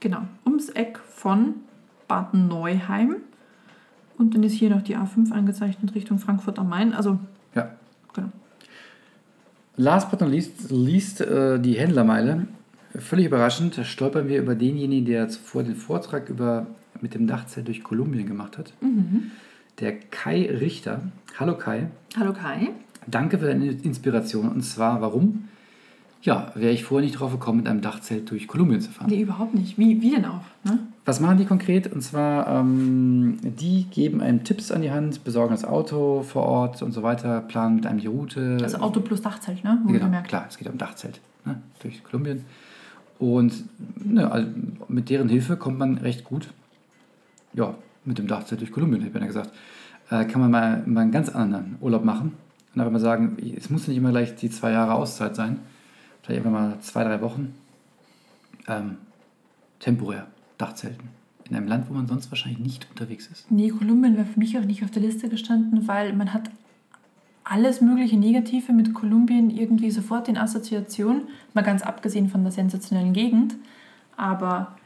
genau, 0.00 0.22
ums 0.46 0.68
Eck 0.70 0.98
von 0.98 1.54
Bad 2.08 2.32
Neuheim. 2.34 3.16
Und 4.18 4.34
dann 4.34 4.42
ist 4.42 4.52
hier 4.52 4.70
noch 4.70 4.82
die 4.82 4.96
A5 4.96 5.30
angezeichnet 5.32 5.94
Richtung 5.94 6.18
Frankfurt 6.18 6.58
am 6.58 6.68
Main. 6.68 6.92
Also, 6.94 7.18
Ja. 7.54 7.70
genau. 8.14 8.28
Last 9.76 10.10
but 10.10 10.20
not 10.20 10.30
least, 10.30 10.70
least 10.70 11.20
äh, 11.22 11.58
die 11.58 11.74
Händlermeile. 11.74 12.46
Völlig 12.98 13.26
überraschend 13.26 13.74
stolpern 13.84 14.28
wir 14.28 14.38
über 14.40 14.54
denjenigen, 14.54 15.06
der 15.06 15.28
zuvor 15.28 15.62
den 15.62 15.74
Vortrag 15.76 16.28
über, 16.28 16.66
mit 17.00 17.14
dem 17.14 17.26
Dachzelt 17.26 17.66
durch 17.68 17.82
Kolumbien 17.82 18.26
gemacht 18.26 18.58
hat. 18.58 18.74
Der 19.80 19.98
Kai 19.98 20.46
Richter. 20.60 21.00
Hallo 21.38 21.56
Kai. 21.56 21.88
Hallo 22.18 22.34
Kai. 22.34 22.68
Danke 23.06 23.38
für 23.38 23.46
deine 23.46 23.66
Inspiration. 23.70 24.50
Und 24.50 24.62
zwar, 24.62 25.00
warum? 25.00 25.48
Ja, 26.22 26.52
wäre 26.54 26.72
ich 26.72 26.84
vorher 26.84 27.04
nicht 27.04 27.18
drauf 27.18 27.32
gekommen, 27.32 27.58
mit 27.58 27.68
einem 27.68 27.80
Dachzelt 27.80 28.30
durch 28.30 28.46
Kolumbien 28.46 28.80
zu 28.80 28.92
fahren. 28.92 29.10
Nee, 29.10 29.20
überhaupt 29.20 29.54
nicht. 29.54 29.76
Wie, 29.76 30.00
wie 30.00 30.10
denn 30.10 30.24
auch? 30.24 30.42
Ne? 30.62 30.78
Was 31.04 31.18
machen 31.18 31.36
die 31.36 31.44
konkret? 31.44 31.92
Und 31.92 32.00
zwar, 32.00 32.46
ähm, 32.46 33.38
die 33.42 33.86
geben 33.90 34.20
einem 34.20 34.44
Tipps 34.44 34.70
an 34.70 34.82
die 34.82 34.92
Hand, 34.92 35.24
besorgen 35.24 35.52
das 35.52 35.64
Auto 35.64 36.22
vor 36.22 36.44
Ort 36.44 36.80
und 36.82 36.92
so 36.92 37.02
weiter, 37.02 37.40
planen 37.40 37.74
mit 37.74 37.86
einem 37.86 37.98
die 37.98 38.06
Route. 38.06 38.58
Also 38.62 38.78
Auto 38.78 39.00
plus 39.00 39.20
Dachzelt, 39.20 39.64
ne? 39.64 39.80
genau, 39.80 39.94
Wohlgemerkt. 39.94 40.28
klar, 40.28 40.46
es 40.48 40.58
geht 40.58 40.68
um 40.68 40.78
Dachzelt 40.78 41.20
ne, 41.44 41.60
durch 41.80 42.04
Kolumbien. 42.04 42.44
Und 43.18 43.64
ne, 43.96 44.30
also 44.30 44.48
mit 44.86 45.10
deren 45.10 45.28
Hilfe 45.28 45.56
kommt 45.56 45.78
man 45.78 45.98
recht 45.98 46.22
gut, 46.22 46.48
ja, 47.52 47.74
mit 48.04 48.18
dem 48.18 48.28
Dachzelt 48.28 48.60
durch 48.60 48.70
Kolumbien, 48.70 49.02
hätte 49.02 49.16
ich 49.16 49.20
ja 49.20 49.26
gesagt. 49.26 49.50
Äh, 50.08 50.24
kann 50.26 50.40
man 50.40 50.52
mal, 50.52 50.82
mal 50.86 51.00
einen 51.00 51.10
ganz 51.10 51.30
anderen 51.30 51.76
Urlaub 51.80 52.04
machen. 52.04 52.34
Und 52.74 52.80
einfach 52.80 52.92
mal 52.92 53.00
sagen, 53.00 53.36
es 53.56 53.70
muss 53.70 53.88
nicht 53.88 53.96
immer 53.96 54.10
gleich 54.10 54.36
die 54.36 54.50
zwei 54.50 54.70
Jahre 54.70 54.94
Auszeit 54.94 55.34
sein. 55.34 55.58
Vielleicht 56.22 56.44
einfach 56.44 56.58
mal 56.58 56.80
zwei, 56.80 57.04
drei 57.04 57.20
Wochen 57.20 57.54
ähm, 58.68 58.98
temporär 59.80 60.26
Dachzelten. 60.58 61.08
In 61.48 61.56
einem 61.56 61.66
Land, 61.66 61.90
wo 61.90 61.94
man 61.94 62.06
sonst 62.06 62.30
wahrscheinlich 62.30 62.60
nicht 62.60 62.88
unterwegs 62.88 63.26
ist. 63.26 63.50
Nee, 63.50 63.70
Kolumbien 63.70 64.16
wäre 64.16 64.26
für 64.26 64.38
mich 64.38 64.56
auch 64.56 64.64
nicht 64.64 64.84
auf 64.84 64.90
der 64.90 65.02
Liste 65.02 65.28
gestanden, 65.28 65.88
weil 65.88 66.12
man 66.12 66.32
hat 66.32 66.50
alles 67.44 67.80
mögliche 67.80 68.16
Negative 68.16 68.72
mit 68.72 68.94
Kolumbien 68.94 69.50
irgendwie 69.50 69.90
sofort 69.90 70.28
in 70.28 70.38
Assoziation, 70.38 71.22
mal 71.54 71.62
ganz 71.62 71.82
abgesehen 71.82 72.28
von 72.28 72.42
der 72.42 72.52
sensationellen 72.52 73.12
Gegend, 73.12 73.56
aber 74.16 74.76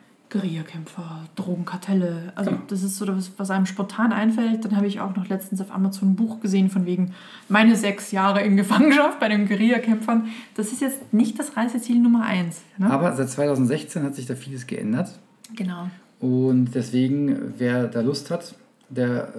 Guerillakämpfer, 0.41 1.25
Drogenkartelle, 1.37 2.33
also 2.35 2.51
Genau. 2.51 2.63
das 2.69 2.83
ist 2.83 2.97
so 2.97 3.05
das, 3.05 3.31
was 3.37 3.51
einem 3.51 3.67
spontan 3.67 4.13
einfällt. 4.13 4.65
Dann 4.65 4.77
habe 4.77 4.87
ich 4.87 5.01
auch 5.01 5.15
noch 5.17 5.29
letztens 5.29 5.61
auf 5.61 5.71
Amazon 5.73 6.11
ein 6.11 6.17
Buch 6.17 6.41
gesehen 6.41 6.71
von 6.71 6.87
wegen 6.87 7.13
meine 7.49 7.77
sechs 7.77 8.13
Jahre 8.13 8.43
in 8.43 8.57
Gefangenschaft 8.57 9.19
bei 9.21 9.29
den 9.29 9.47
Guerillakämpfern. 9.49 10.29
Das 10.55 10.73
ist 10.73 10.81
jetzt 10.81 11.13
nicht 11.13 11.39
das 11.39 11.57
Reiseziel 11.57 11.99
Nummer 11.99 12.25
eins. 12.25 12.63
Ne? 12.79 12.91
Aber 12.91 13.15
seit 13.17 13.31
2016 13.31 14.03
hat 14.03 14.15
sich 14.15 14.27
da 14.27 14.35
vieles 14.35 14.67
geändert. 14.67 15.11
genau. 15.55 15.89
Und 16.19 16.75
deswegen, 16.75 17.53
wer 17.59 17.89
da 17.89 18.01
Lust 18.01 18.31
hat, 18.31 18.55
der 18.89 19.35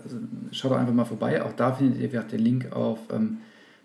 schaut 0.52 0.72
doch 0.72 0.78
einfach 0.78 0.94
mal 0.94 1.06
vorbei. 1.06 1.42
Auch 1.44 1.54
da 1.54 1.74
findet 1.74 2.00
ihr 2.00 2.22
den 2.22 2.40
Link 2.40 2.72
auf 2.72 3.00
ähm, 3.12 3.38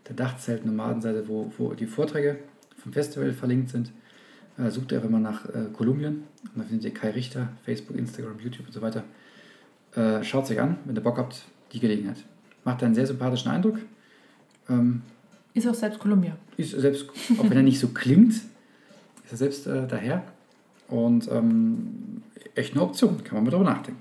der 0.08 0.16
Dachzelt-Nomadenseite, 0.16 1.26
wo, 1.26 1.50
wo 1.56 1.72
die 1.72 1.86
Vorträge 1.86 2.36
vom 2.76 2.92
Festival 2.92 3.32
verlinkt 3.32 3.70
sind. 3.70 3.92
Äh, 4.58 4.70
sucht 4.70 4.92
einfach 4.92 5.08
mal 5.08 5.20
nach 5.20 5.46
äh, 5.46 5.66
Kolumbien. 5.72 6.24
Und 6.54 6.56
da 6.56 6.62
findet 6.64 6.84
ihr 6.84 6.94
Kai 6.94 7.10
Richter, 7.10 7.48
Facebook, 7.64 7.96
Instagram, 7.96 8.38
YouTube 8.38 8.66
und 8.66 8.72
so 8.72 8.82
weiter. 8.82 9.04
Äh, 9.94 10.22
Schaut 10.24 10.44
es 10.44 10.50
euch 10.50 10.60
an, 10.60 10.76
wenn 10.84 10.94
ihr 10.96 11.02
Bock 11.02 11.18
habt, 11.18 11.44
die 11.72 11.80
Gelegenheit. 11.80 12.18
Macht 12.64 12.82
einen 12.82 12.94
sehr 12.94 13.06
sympathischen 13.06 13.50
Eindruck. 13.50 13.78
Ähm, 14.68 15.02
Ist 15.54 15.66
auch 15.68 15.74
selbst 15.74 15.98
Kolumbien. 15.98 16.34
ist 16.56 16.72
selbst, 16.72 17.08
auch 17.38 17.44
wenn 17.50 17.56
er 17.56 17.62
nicht 17.62 17.80
so 17.80 17.88
klingt, 17.88 18.34
ist 18.34 18.44
er 19.32 19.36
selbst 19.36 19.66
äh, 19.66 19.86
daher. 19.86 20.22
Und 20.88 21.28
ähm, 21.30 22.22
echt 22.54 22.74
eine 22.74 22.82
Option, 22.82 23.24
kann 23.24 23.36
man 23.36 23.44
mal 23.44 23.50
drüber 23.50 23.64
nachdenken. 23.64 24.00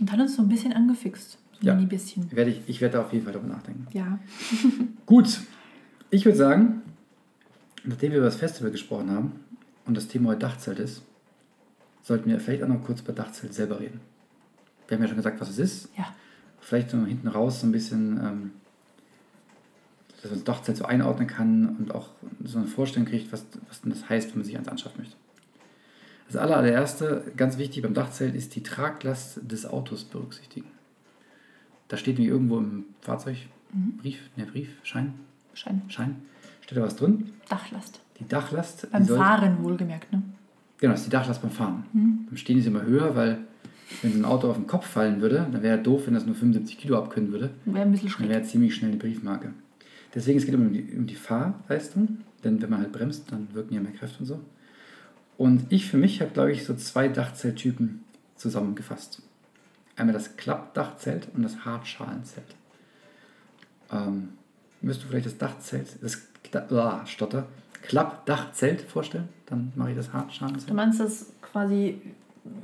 Und 0.00 0.10
hat 0.12 0.20
uns 0.20 0.36
so 0.36 0.42
ein 0.42 0.48
bisschen 0.48 0.72
angefixt. 0.72 1.38
So 1.60 1.66
Ja. 1.66 1.74
ein 1.74 1.88
bisschen. 1.88 2.30
Werde 2.32 2.50
ich, 2.52 2.60
ich 2.66 2.80
werde 2.80 2.98
da 2.98 3.02
auf 3.04 3.12
jeden 3.12 3.24
Fall 3.24 3.32
darüber 3.34 3.52
nachdenken. 3.52 3.86
Ja. 3.92 4.18
Gut, 5.06 5.40
ich 6.10 6.24
würde 6.24 6.38
sagen, 6.38 6.82
nachdem 7.84 8.12
wir 8.12 8.18
über 8.18 8.26
das 8.26 8.36
Festival 8.36 8.70
gesprochen 8.70 9.10
haben 9.10 9.32
und 9.86 9.96
das 9.96 10.08
Thema 10.08 10.30
heute 10.30 10.40
Dachzelt 10.40 10.78
ist, 10.78 11.02
sollten 12.02 12.28
wir 12.30 12.40
vielleicht 12.40 12.62
auch 12.62 12.68
noch 12.68 12.84
kurz 12.84 13.00
über 13.00 13.12
Dachzelt 13.12 13.54
selber 13.54 13.80
reden. 13.80 14.00
Wir 14.88 14.96
haben 14.96 15.02
ja 15.02 15.08
schon 15.08 15.16
gesagt, 15.16 15.40
was 15.40 15.48
es 15.50 15.58
ist. 15.58 15.88
Ja. 15.96 16.12
Vielleicht 16.60 16.92
noch 16.94 17.06
hinten 17.06 17.28
raus 17.28 17.60
so 17.60 17.66
ein 17.66 17.72
bisschen, 17.72 18.18
ähm, 18.18 18.50
dass 20.20 20.30
man 20.30 20.34
das 20.34 20.44
Dachzelt 20.44 20.76
so 20.76 20.84
einordnen 20.84 21.26
kann 21.26 21.76
und 21.76 21.94
auch 21.94 22.10
so 22.44 22.58
eine 22.58 22.66
Vorstellung 22.66 23.08
kriegt, 23.08 23.32
was, 23.32 23.44
was 23.68 23.80
denn 23.82 23.90
das 23.90 24.08
heißt, 24.08 24.30
wenn 24.30 24.38
man 24.38 24.44
sich 24.44 24.56
eins 24.56 24.68
anschaffen 24.68 25.00
möchte. 25.00 25.16
Das 26.28 26.36
aller- 26.36 26.56
allererste, 26.56 27.24
ganz 27.36 27.58
wichtig 27.58 27.82
beim 27.82 27.94
Dachzelt, 27.94 28.34
ist 28.34 28.54
die 28.54 28.62
Traglast 28.62 29.40
des 29.42 29.66
Autos 29.66 30.04
berücksichtigen. 30.04 30.68
Da 31.88 31.96
steht 31.96 32.16
wie 32.16 32.26
irgendwo 32.26 32.58
im 32.58 32.84
Fahrzeug, 33.00 33.36
Brief, 34.00 34.18
ne 34.36 34.46
Brief, 34.46 34.68
Schein, 34.82 35.14
Schein. 35.54 35.82
Schein, 35.88 36.22
steht 36.72 36.82
da 36.82 36.86
was 36.86 36.96
drin. 36.96 37.30
Dachlast. 37.48 38.00
Die 38.18 38.26
Dachlast, 38.28 38.90
Beim 38.90 39.02
die 39.02 39.08
sollte, 39.08 39.22
Fahren 39.24 39.62
wohlgemerkt, 39.62 40.12
ne? 40.12 40.22
genau, 40.78 40.92
das 40.92 41.00
ist 41.00 41.06
die 41.06 41.10
Dachlast 41.10 41.42
beim 41.42 41.50
Fahren. 41.50 41.84
Beim 41.92 42.36
Stehen 42.36 42.58
ist 42.58 42.64
sie 42.64 42.70
immer 42.70 42.82
höher, 42.82 43.14
weil 43.14 43.38
wenn 44.00 44.12
so 44.12 44.18
ein 44.18 44.24
Auto 44.24 44.48
auf 44.50 44.56
den 44.56 44.66
Kopf 44.66 44.86
fallen 44.86 45.20
würde, 45.20 45.46
dann 45.52 45.62
wäre 45.62 45.78
doof, 45.78 46.06
wenn 46.06 46.14
das 46.14 46.24
nur 46.24 46.34
75 46.34 46.78
Kilo 46.78 46.98
abkönnen 46.98 47.30
würde. 47.32 47.50
Wäre 47.64 47.84
ein 47.84 47.90
bisschen 47.92 48.08
Dann 48.08 48.16
schräg. 48.16 48.28
wäre 48.30 48.42
ziemlich 48.42 48.74
schnell 48.74 48.90
eine 48.90 48.98
Briefmarke. 49.00 49.52
Deswegen 50.14 50.38
es 50.38 50.46
geht 50.46 50.54
um 50.54 50.72
die, 50.72 50.94
um 50.96 51.06
die 51.06 51.14
Fahrleistung, 51.14 52.18
denn 52.44 52.60
wenn 52.62 52.70
man 52.70 52.80
halt 52.80 52.92
bremst, 52.92 53.30
dann 53.30 53.48
wirken 53.54 53.74
ja 53.74 53.80
mehr 53.80 53.92
Kräfte 53.92 54.20
und 54.20 54.26
so. 54.26 54.40
Und 55.36 55.66
ich 55.70 55.86
für 55.86 55.96
mich 55.96 56.20
habe, 56.20 56.30
glaube 56.30 56.52
ich, 56.52 56.64
so 56.64 56.74
zwei 56.74 57.08
Dachzelttypen 57.08 58.04
zusammengefasst. 58.36 59.22
Einmal 59.96 60.12
das 60.14 60.36
Klappdachzelt 60.36 61.28
und 61.34 61.42
das 61.42 61.64
Hartschalenzelt. 61.64 62.46
Ähm, 63.90 64.30
müsst 64.80 65.02
du 65.02 65.08
vielleicht 65.08 65.26
das 65.26 65.38
Dachzelt, 65.38 65.96
das 66.02 66.31
Kla- 66.52 66.72
ah, 66.76 67.06
Stotter, 67.06 67.46
Klappdachzelt 67.82 68.82
vorstellen? 68.82 69.28
Dann 69.46 69.72
mache 69.76 69.90
ich 69.90 69.96
das 69.96 70.06
Du 70.08 70.12
Hartschalenzelt. 70.14 70.72
meinst, 70.74 71.00
dass 71.00 71.26
quasi 71.40 72.00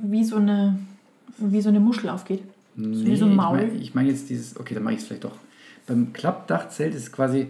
wie 0.01 0.23
so 0.23 0.37
eine, 0.37 0.77
wie 1.37 1.61
so 1.61 1.69
eine 1.69 1.79
Muschel 1.79 2.09
aufgeht? 2.09 2.43
Nee, 2.75 3.05
wie 3.05 3.15
so 3.15 3.25
ein 3.25 3.31
ich 3.31 3.37
Maul? 3.37 3.57
meine 3.57 3.71
ich 3.73 3.95
mein 3.95 4.07
jetzt 4.07 4.29
dieses, 4.29 4.57
okay, 4.59 4.73
dann 4.73 4.83
mache 4.83 4.95
ich 4.95 5.01
es 5.01 5.07
vielleicht 5.07 5.23
doch. 5.23 5.35
Beim 5.87 6.13
Klappdachzelt 6.13 6.93
ist 6.95 7.11
quasi, 7.11 7.47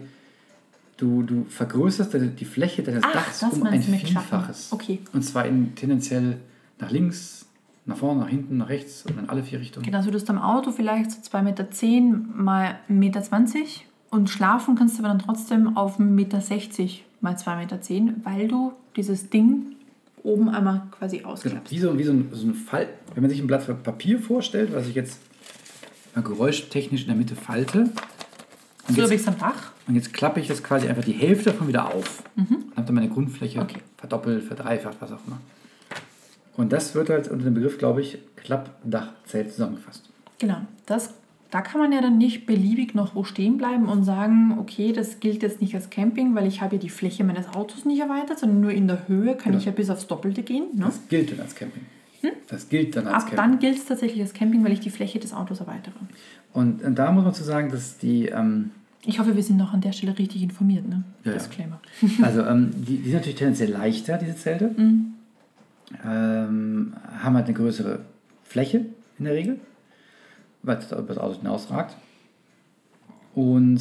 du, 0.96 1.22
du 1.22 1.44
vergrößerst 1.48 2.14
die 2.38 2.44
Fläche 2.44 2.82
deines 2.82 3.02
Ach, 3.04 3.12
Dachs 3.12 3.42
um 3.42 3.62
ein 3.64 3.80
du. 3.80 3.92
Vielfaches. 3.92 4.72
Okay. 4.72 5.00
Und 5.12 5.22
zwar 5.22 5.46
in 5.46 5.74
tendenziell 5.74 6.38
nach 6.78 6.90
links, 6.90 7.46
nach 7.86 7.96
vorne, 7.96 8.20
nach 8.20 8.28
hinten, 8.28 8.58
nach 8.58 8.68
rechts 8.68 9.04
und 9.06 9.18
in 9.18 9.28
alle 9.28 9.42
vier 9.42 9.60
Richtungen. 9.60 9.84
Genau, 9.84 9.98
also 9.98 10.10
du 10.10 10.16
hast 10.18 10.28
am 10.30 10.38
Auto 10.38 10.70
vielleicht 10.72 11.10
so 11.10 11.18
2,10 11.36 11.42
Meter 11.42 11.66
mal 12.34 12.78
1,20 12.88 12.92
Meter 12.92 13.20
und 14.10 14.28
schlafen 14.30 14.74
kannst 14.76 14.98
du 14.98 15.04
aber 15.04 15.08
dann 15.08 15.18
trotzdem 15.20 15.76
auf 15.76 15.98
1,60 15.98 16.02
Meter 16.02 16.38
mal 17.20 17.34
2,10 17.34 17.56
Meter, 18.02 18.14
weil 18.24 18.48
du 18.48 18.72
dieses 18.96 19.30
Ding 19.30 19.76
oben 20.22 20.48
einmal 20.48 20.82
quasi 20.90 21.18
Genau. 21.18 21.30
ausklappst. 21.30 21.70
Wie 21.70 21.78
so, 21.78 21.96
wie 21.98 22.02
so 22.04 22.12
ein, 22.12 22.28
so 22.32 22.46
ein 22.46 22.54
Fall, 22.54 22.88
wenn 23.14 23.22
man 23.22 23.30
sich 23.30 23.40
ein 23.40 23.46
Blatt 23.46 23.82
Papier 23.82 24.18
vorstellt, 24.18 24.74
was 24.74 24.86
ich 24.86 24.94
jetzt 24.94 25.18
mal 26.14 26.22
geräuschtechnisch 26.22 27.02
in 27.02 27.06
der 27.08 27.16
Mitte 27.16 27.36
falte. 27.36 27.90
Und 28.88 28.96
So 28.96 29.02
jetzt, 29.02 29.28
am 29.28 29.38
Dach. 29.38 29.72
und 29.86 29.94
jetzt 29.94 30.12
klappe 30.12 30.40
ich 30.40 30.48
das 30.48 30.62
quasi 30.62 30.88
einfach 30.88 31.04
die 31.04 31.12
Hälfte 31.12 31.50
davon 31.52 31.68
wieder 31.68 31.94
auf. 31.94 32.24
Und 32.36 32.72
habe 32.76 32.86
dann 32.86 32.94
meine 32.94 33.08
Grundfläche 33.08 33.58
Mhm. 33.58 33.64
Okay. 33.64 33.80
verdoppelt, 33.96 34.42
verdreifacht, 34.42 34.96
was 35.00 35.12
auch 35.12 35.20
immer. 35.26 35.38
Und 36.56 36.72
das 36.72 36.94
wird 36.94 37.08
halt 37.10 37.28
unter 37.28 37.44
dem 37.44 37.54
Begriff, 37.54 37.78
glaube 37.78 38.00
ich, 38.02 38.18
Klappdachzelt 38.36 39.52
zusammengefasst. 39.52 40.08
Genau, 40.38 40.56
das, 40.86 41.14
da 41.50 41.60
kann 41.62 41.80
man 41.80 41.92
ja 41.92 42.00
dann 42.00 42.16
nicht 42.18 42.46
beliebig 42.46 42.94
noch 42.94 43.14
wo 43.14 43.24
stehen 43.24 43.56
bleiben 43.58 43.86
und 43.88 44.04
sagen, 44.04 44.56
okay, 44.58 44.92
das 44.92 45.18
gilt 45.20 45.42
jetzt 45.42 45.60
nicht 45.60 45.74
als 45.74 45.90
Camping, 45.90 46.34
weil 46.34 46.46
ich 46.46 46.60
habe 46.62 46.76
ja 46.76 46.80
die 46.82 46.88
Fläche 46.90 47.24
meines 47.24 47.48
Autos 47.48 47.84
nicht 47.84 48.00
erweitert, 48.00 48.38
sondern 48.38 48.60
nur 48.60 48.70
in 48.70 48.86
der 48.86 49.08
Höhe 49.08 49.34
kann 49.34 49.52
Genau. 49.52 49.58
ich 49.58 49.64
ja 49.64 49.72
bis 49.72 49.90
aufs 49.90 50.06
Doppelte 50.06 50.42
gehen. 50.42 50.64
Ne? 50.74 50.84
Das 50.86 51.00
gilt 51.08 51.32
dann 51.32 51.40
als 51.40 51.54
Camping. 51.54 51.82
Das 52.48 52.68
gilt 52.68 52.94
dann 52.96 53.06
als 53.06 53.14
Ab 53.24 53.30
Camping. 53.30 53.36
dann 53.38 53.58
gilt 53.58 53.78
es 53.78 53.84
tatsächlich 53.86 54.20
als 54.22 54.32
Camping, 54.34 54.62
weil 54.64 54.72
ich 54.72 54.80
die 54.80 54.90
Fläche 54.90 55.18
des 55.18 55.32
Autos 55.32 55.60
erweitere. 55.60 55.94
Und, 56.52 56.82
und 56.82 56.94
da 56.98 57.10
muss 57.12 57.24
man 57.24 57.32
zu 57.34 57.42
sagen, 57.44 57.70
dass 57.70 57.96
die, 57.98 58.26
ähm, 58.26 58.70
Ich 59.06 59.18
hoffe, 59.18 59.34
wir 59.34 59.42
sind 59.42 59.56
noch 59.56 59.72
an 59.72 59.80
der 59.80 59.92
Stelle 59.92 60.16
richtig 60.18 60.42
informiert, 60.42 60.86
ne? 60.88 61.02
Ja, 61.24 61.32
ja. 61.32 61.38
Disclaimer. 61.38 61.80
also 62.22 62.42
ähm, 62.42 62.70
die, 62.76 62.98
die 62.98 63.04
sind 63.04 63.14
natürlich 63.14 63.38
tendenziell 63.38 63.70
leichter, 63.70 64.18
diese 64.18 64.36
Zelte. 64.36 64.74
Mhm. 64.76 65.14
Ähm, 66.04 66.92
haben 67.18 67.34
halt 67.34 67.46
eine 67.46 67.54
größere 67.54 68.00
Fläche 68.44 68.84
in 69.18 69.24
der 69.24 69.34
Regel, 69.34 69.58
weil 70.62 70.78
es 70.78 70.90
über 70.92 71.02
das 71.02 71.18
Auto 71.18 71.38
hinausragt. 71.38 71.96
Und 73.34 73.80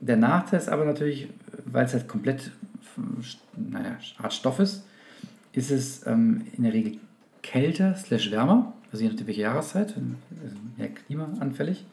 der 0.00 0.16
Nachteil 0.16 0.60
ist 0.60 0.68
aber 0.68 0.84
natürlich, 0.84 1.28
weil 1.64 1.84
es 1.84 1.92
halt 1.92 2.08
komplett 2.08 2.50
naja, 3.56 3.96
Art 4.18 4.32
Stoff 4.32 4.58
ist, 4.60 4.84
ist 5.52 5.70
es 5.70 6.06
ähm, 6.06 6.46
in 6.56 6.64
der 6.64 6.72
Regel 6.72 6.98
kälter 7.42 7.94
slash 7.94 8.30
wärmer, 8.30 8.72
also 8.92 9.02
je 9.02 9.10
nachdem 9.10 9.26
welche 9.26 9.42
Jahreszeit, 9.42 9.94
also 9.96 10.56
mehr 10.76 10.88
klimaanfällig. 10.88 11.84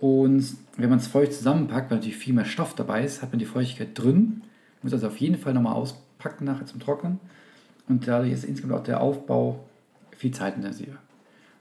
Und 0.00 0.56
wenn 0.76 0.90
man 0.90 0.98
es 0.98 1.06
feucht 1.06 1.32
zusammenpackt, 1.32 1.90
weil 1.90 1.98
natürlich 1.98 2.16
viel 2.16 2.34
mehr 2.34 2.44
Stoff 2.44 2.74
dabei 2.74 3.04
ist, 3.04 3.22
hat 3.22 3.30
man 3.30 3.38
die 3.38 3.46
Feuchtigkeit 3.46 3.90
drin, 3.96 4.42
muss 4.82 4.92
also 4.92 5.06
auf 5.06 5.18
jeden 5.18 5.38
Fall 5.38 5.54
nochmal 5.54 5.74
auspacken 5.74 6.44
nachher 6.44 6.66
zum 6.66 6.80
Trocknen. 6.80 7.20
Und 7.88 8.08
dadurch 8.08 8.32
ist 8.32 8.44
insgesamt 8.44 8.80
auch 8.80 8.84
der 8.84 9.00
Aufbau 9.00 9.64
viel 10.16 10.32
zeitintensiver. 10.32 10.96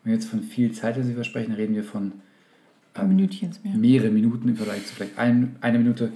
Wenn 0.04 0.12
wir 0.12 0.20
jetzt 0.20 0.30
von 0.30 0.42
viel 0.42 0.72
zeitintensiver 0.72 1.24
sprechen, 1.24 1.54
reden 1.54 1.76
wir 1.76 1.84
von 1.84 2.14
Minütchens 3.02 3.64
mehr. 3.64 3.74
mehrere 3.76 4.10
Minuten 4.10 4.48
im 4.50 4.56
Vergleich 4.56 4.86
zu 4.86 4.96
vielleicht 4.96 5.18
ein, 5.18 5.56
eine 5.62 5.78
Minute, 5.78 6.12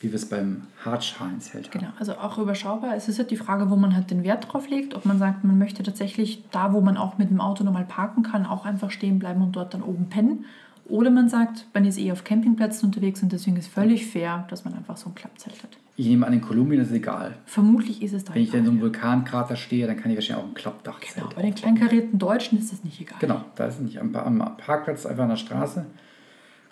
wie 0.00 0.08
wir 0.08 0.14
es 0.14 0.28
beim 0.28 0.62
Hartschalenzelt 0.84 1.68
haben. 1.68 1.80
Genau, 1.80 1.92
also 1.98 2.14
auch 2.14 2.38
überschaubar. 2.38 2.96
Es 2.96 3.08
ist 3.08 3.18
halt 3.18 3.30
die 3.30 3.36
Frage, 3.36 3.70
wo 3.70 3.76
man 3.76 3.94
halt 3.94 4.10
den 4.10 4.24
Wert 4.24 4.52
drauf 4.52 4.68
legt. 4.68 4.94
Ob 4.94 5.04
man 5.04 5.18
sagt, 5.18 5.44
man 5.44 5.58
möchte 5.58 5.82
tatsächlich 5.82 6.44
da, 6.50 6.72
wo 6.72 6.80
man 6.80 6.96
auch 6.96 7.18
mit 7.18 7.30
dem 7.30 7.40
Auto 7.40 7.64
normal 7.64 7.84
parken 7.84 8.22
kann, 8.22 8.46
auch 8.46 8.64
einfach 8.64 8.90
stehen 8.90 9.18
bleiben 9.18 9.42
und 9.42 9.56
dort 9.56 9.74
dann 9.74 9.82
oben 9.82 10.08
pennen. 10.08 10.44
Oder 10.88 11.10
man 11.10 11.28
sagt, 11.28 11.66
man 11.74 11.84
ist 11.84 11.98
eh 11.98 12.10
auf 12.12 12.24
Campingplätzen 12.24 12.86
unterwegs 12.86 13.22
und 13.22 13.30
deswegen 13.32 13.56
ist 13.56 13.68
völlig 13.68 14.06
fair, 14.06 14.46
dass 14.48 14.64
man 14.64 14.74
einfach 14.74 14.96
so 14.96 15.10
ein 15.10 15.14
Klappzelt 15.14 15.62
hat. 15.62 15.76
Ich 15.96 16.06
nehme 16.06 16.26
an, 16.26 16.32
in 16.32 16.40
Kolumbien 16.40 16.80
ist 16.80 16.88
es 16.88 16.94
egal. 16.94 17.36
Vermutlich 17.44 18.02
ist 18.02 18.12
es 18.14 18.24
da 18.24 18.34
Wenn 18.34 18.42
ich 18.42 18.50
dann 18.50 18.60
in 18.60 18.66
so 18.66 18.70
egal. 18.70 18.82
einem 18.82 18.92
Vulkankrater 18.94 19.56
stehe, 19.56 19.86
dann 19.86 19.96
kann 19.96 20.10
ich 20.10 20.16
wahrscheinlich 20.16 20.44
auch 20.44 20.48
ein 20.48 20.54
Klappdachzelt 20.54 21.14
Genau, 21.16 21.28
bei 21.34 21.42
den 21.42 21.54
kleinkarierten 21.54 22.18
Deutschen 22.18 22.58
ist 22.58 22.72
das 22.72 22.84
nicht 22.84 23.00
egal. 23.00 23.18
Genau, 23.20 23.44
da 23.56 23.66
ist 23.66 23.80
nicht 23.80 24.00
am, 24.00 24.14
am 24.14 24.56
Parkplatz, 24.56 25.04
einfach 25.04 25.24
an 25.24 25.30
der 25.30 25.36
Straße. 25.36 25.84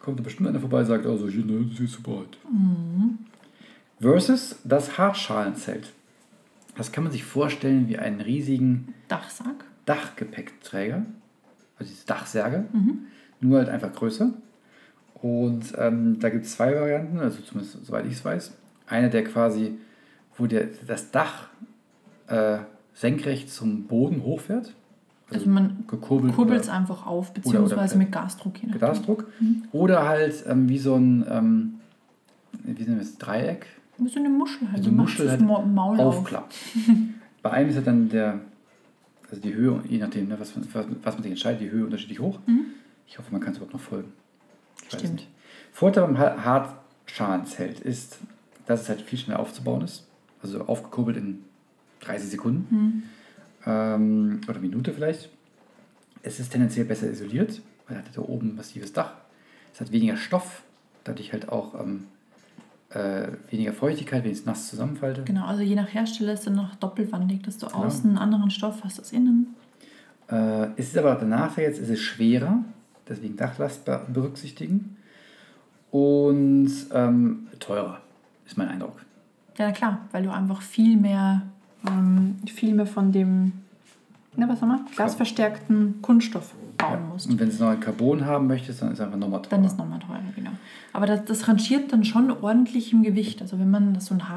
Kommt 0.00 0.18
da 0.18 0.22
bestimmt 0.22 0.48
einer 0.48 0.60
vorbei 0.60 0.80
und 0.80 0.86
sagt, 0.86 1.04
also 1.04 1.28
hier, 1.28 1.44
ne, 1.44 1.66
das 1.70 1.80
ist 1.80 1.92
super 1.94 2.18
halt. 2.18 2.38
Versus 4.00 4.56
das 4.64 4.96
Hartschalenzelt. 4.98 5.92
Das 6.76 6.92
kann 6.92 7.04
man 7.04 7.12
sich 7.12 7.24
vorstellen 7.24 7.88
wie 7.88 7.98
einen 7.98 8.20
riesigen 8.20 8.94
Dachsack. 9.08 9.64
Dachgepäckträger, 9.86 11.06
also 11.78 11.90
diese 11.92 12.06
Dachsärge, 12.06 12.64
nur 13.48 13.58
halt 13.58 13.68
einfach 13.68 13.92
größer. 13.92 14.30
Und 15.22 15.72
ähm, 15.78 16.18
da 16.20 16.28
gibt 16.28 16.44
es 16.44 16.52
zwei 16.52 16.74
Varianten, 16.74 17.18
also 17.18 17.40
zumindest 17.42 17.84
soweit 17.84 18.06
ich 18.06 18.12
es 18.12 18.24
weiß. 18.24 18.52
Eine, 18.86 19.10
der 19.10 19.24
quasi, 19.24 19.78
wo 20.36 20.46
der, 20.46 20.68
das 20.86 21.10
Dach 21.10 21.48
äh, 22.28 22.58
senkrecht 22.94 23.50
zum 23.50 23.84
Boden 23.84 24.22
hochfährt. 24.22 24.74
Also 25.32 25.48
man 25.48 25.84
gekurbelt 25.88 26.34
kurbelt 26.34 26.60
es 26.60 26.68
oder 26.68 26.76
einfach 26.78 27.06
auf, 27.06 27.30
oder- 27.30 27.40
beziehungsweise 27.40 27.98
mit 27.98 28.12
Gasdruck. 28.12 28.58
Je 28.60 28.66
nachdem. 28.68 28.80
Gasdruck. 28.80 29.26
Oder 29.72 30.06
halt 30.06 30.44
ähm, 30.46 30.68
wie 30.68 30.78
so 30.78 30.94
ein, 30.94 31.24
ähm, 31.28 31.74
wie 32.62 32.82
nennen 32.82 32.96
wir 32.96 33.02
es, 33.02 33.18
Dreieck, 33.18 33.66
Wie 33.98 34.08
so 34.08 34.20
eine 34.20 34.28
Muschel 34.28 34.68
halt. 34.68 34.78
Also 34.78 34.90
Du 34.90 34.96
Muschel 34.96 35.28
halt 35.30 35.40
Maul 35.40 35.98
auf. 35.98 36.16
aufklappt. 36.18 36.54
Bei 37.42 37.50
einem 37.50 37.70
ist 37.70 37.76
halt 37.76 37.86
dann 37.88 38.08
der, 38.08 38.38
also 39.30 39.40
die 39.42 39.54
Höhe, 39.54 39.80
je 39.88 39.98
nachdem, 39.98 40.28
ne, 40.28 40.38
was, 40.38 40.54
man- 40.54 40.68
was, 40.72 40.86
was 41.02 41.14
man 41.14 41.22
sich 41.24 41.32
entscheidet, 41.32 41.60
die 41.62 41.70
Höhe 41.70 41.84
unterschiedlich 41.84 42.20
hoch. 42.20 42.38
Ich 43.06 43.18
hoffe, 43.18 43.30
man 43.32 43.40
kann 43.40 43.52
es 43.52 43.58
überhaupt 43.58 43.74
noch 43.74 43.80
folgen. 43.80 44.12
Ich 44.90 44.98
Stimmt. 44.98 45.26
Vorteil 45.72 46.04
beim 46.04 46.18
Ha- 46.18 46.44
Hartschalenzelt 46.44 47.80
ist, 47.80 48.18
dass 48.66 48.82
es 48.82 48.88
halt 48.88 49.00
viel 49.02 49.18
schneller 49.18 49.40
aufzubauen 49.40 49.82
ist. 49.82 50.06
Also 50.42 50.62
aufgekurbelt 50.66 51.16
in 51.16 51.44
30 52.00 52.30
Sekunden. 52.30 53.04
Ähm, 53.64 54.40
oder 54.48 54.58
Minute 54.60 54.92
vielleicht. 54.92 55.28
Es 56.22 56.40
ist 56.40 56.50
tendenziell 56.50 56.84
besser 56.84 57.10
isoliert, 57.10 57.60
weil 57.88 57.98
es 57.98 58.04
hat 58.06 58.16
da 58.16 58.20
oben 58.22 58.50
ein 58.50 58.56
massives 58.56 58.92
Dach. 58.92 59.12
Es 59.72 59.80
hat 59.80 59.92
weniger 59.92 60.16
Stoff, 60.16 60.62
dadurch 61.04 61.32
halt 61.32 61.48
auch 61.50 61.78
ähm, 61.80 62.04
äh, 62.90 63.28
weniger 63.50 63.72
Feuchtigkeit, 63.72 64.24
wenn 64.24 64.30
ich 64.32 64.38
es 64.38 64.44
nass 64.46 64.68
zusammenfalte. 64.68 65.22
Genau, 65.24 65.46
also 65.46 65.62
je 65.62 65.74
nach 65.74 65.92
Hersteller 65.92 66.32
ist 66.32 66.46
dann 66.46 66.54
noch 66.54 66.74
doppelwandig, 66.76 67.42
dass 67.42 67.58
du 67.58 67.66
Genau. 67.66 67.84
außen 67.84 68.08
einen 68.10 68.18
anderen 68.18 68.50
Stoff 68.50 68.82
hast 68.84 68.98
als 68.98 69.12
innen. 69.12 69.54
Äh, 70.28 70.68
es 70.76 70.88
ist 70.88 70.98
aber 70.98 71.14
der 71.16 71.28
Nachteil 71.28 71.64
jetzt, 71.64 71.78
es 71.80 71.88
ist 71.88 72.00
schwerer, 72.00 72.64
deswegen 73.08 73.36
Dachlast 73.36 73.84
be- 73.84 74.00
berücksichtigen. 74.12 74.96
Und 75.90 76.70
ähm, 76.92 77.46
teurer, 77.60 78.00
ist 78.46 78.58
mein 78.58 78.68
Eindruck. 78.68 79.04
Ja, 79.58 79.72
klar, 79.72 80.00
weil 80.12 80.22
du 80.24 80.30
einfach 80.32 80.60
viel 80.60 80.96
mehr, 80.96 81.42
ähm, 81.86 82.36
viel 82.46 82.74
mehr 82.74 82.86
von 82.86 83.12
dem, 83.12 83.52
na, 84.36 84.48
was 84.48 84.60
haben 84.60 84.68
wir? 84.68 84.84
Glasverstärkten 84.94 86.02
Kunststoff 86.02 86.52
bauen 86.76 86.92
Ja. 86.92 87.00
musst. 87.12 87.30
Und 87.30 87.40
wenn 87.40 87.48
du 87.48 87.64
noch 87.64 87.80
Carbon 87.80 88.26
haben 88.26 88.46
möchtest, 88.48 88.82
dann 88.82 88.88
ist 88.92 88.98
es 88.98 89.04
einfach 89.04 89.16
nochmal 89.16 89.40
teurer. 89.40 89.50
Dann 89.56 89.64
ist 89.64 89.72
es 89.72 89.78
nochmal 89.78 89.98
teurer, 90.00 90.20
genau. 90.34 90.50
Aber 90.92 91.06
das, 91.06 91.24
das 91.24 91.48
rangiert 91.48 91.92
dann 91.92 92.04
schon 92.04 92.30
ordentlich 92.30 92.92
im 92.92 93.02
Gewicht. 93.02 93.40
Also 93.40 93.58
wenn 93.58 93.70
man 93.70 93.98
so 94.00 94.12
ein 94.14 94.28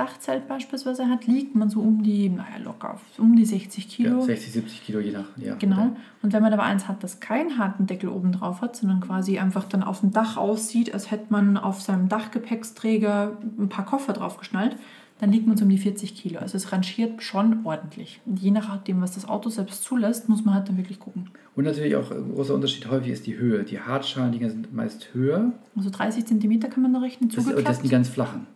Hartschalen-Dachzelt 0.00 0.48
beispielsweise 0.48 1.08
hat, 1.08 1.26
liegt 1.26 1.54
man 1.54 1.68
so 1.70 1.80
um 1.80 2.02
die, 2.02 2.28
naja, 2.28 2.56
locker 2.62 3.00
um 3.18 3.36
die 3.36 3.44
60 3.44 3.88
Kilo. 3.88 4.18
ja, 4.20 4.22
60, 4.22 4.52
70 4.52 4.84
Kilo 4.84 5.00
je 5.00 5.12
nach. 5.12 5.26
Ja, 5.36 5.54
Genau. 5.56 5.96
Und 6.22 6.32
wenn 6.32 6.42
man 6.42 6.52
aber 6.52 6.62
eins 6.64 6.88
hat, 6.88 7.02
das 7.02 7.20
keinen 7.20 7.58
harten 7.58 7.86
Deckel 7.86 8.08
oben 8.10 8.32
drauf 8.32 8.60
hat, 8.60 8.76
sondern 8.76 9.00
quasi 9.00 9.38
einfach 9.38 9.64
dann 9.64 9.82
auf 9.82 10.00
dem 10.00 10.10
Dach 10.10 10.36
aussieht, 10.36 10.92
als 10.92 11.10
hätte 11.10 11.26
man 11.30 11.56
auf 11.56 11.80
seinem 11.80 12.08
Dachgepäcksträger 12.08 13.36
ein 13.58 13.68
paar 13.68 13.84
Koffer 13.84 14.12
draufgeschnallt, 14.12 14.76
dann 15.18 15.30
liegt 15.32 15.46
man 15.46 15.56
so 15.58 15.64
um 15.64 15.70
die 15.70 15.76
40 15.78 16.14
Kilo. 16.14 16.38
Also 16.40 16.56
es 16.56 16.72
rangiert 16.72 17.22
schon 17.22 17.66
ordentlich. 17.66 18.20
Und 18.24 18.40
je 18.40 18.50
nachdem, 18.50 19.02
was 19.02 19.12
das 19.12 19.28
Auto 19.28 19.50
selbst 19.50 19.82
zulässt, 19.84 20.30
muss 20.30 20.44
man 20.46 20.54
halt 20.54 20.68
dann 20.68 20.78
wirklich 20.78 20.98
gucken. 20.98 21.28
Und 21.54 21.64
natürlich 21.64 21.94
auch 21.94 22.10
ein 22.10 22.32
großer 22.34 22.54
Unterschied 22.54 22.88
häufig 22.88 23.10
ist 23.12 23.26
die 23.26 23.36
Höhe. 23.36 23.62
Die 23.64 23.78
Hartschalen-Dinger 23.80 24.48
sind 24.48 24.72
meist 24.74 25.12
höher. 25.12 25.52
Also 25.76 25.90
30 25.90 26.24
cm 26.24 26.60
kann 26.70 26.82
man 26.82 26.94
da 26.94 27.00
rechnen, 27.00 27.28
Das, 27.28 27.36
das 27.36 27.44
zugeklappt. 27.44 27.76
sind 27.76 27.84
die 27.84 27.90
ganz 27.90 28.08
flachen. 28.08 28.46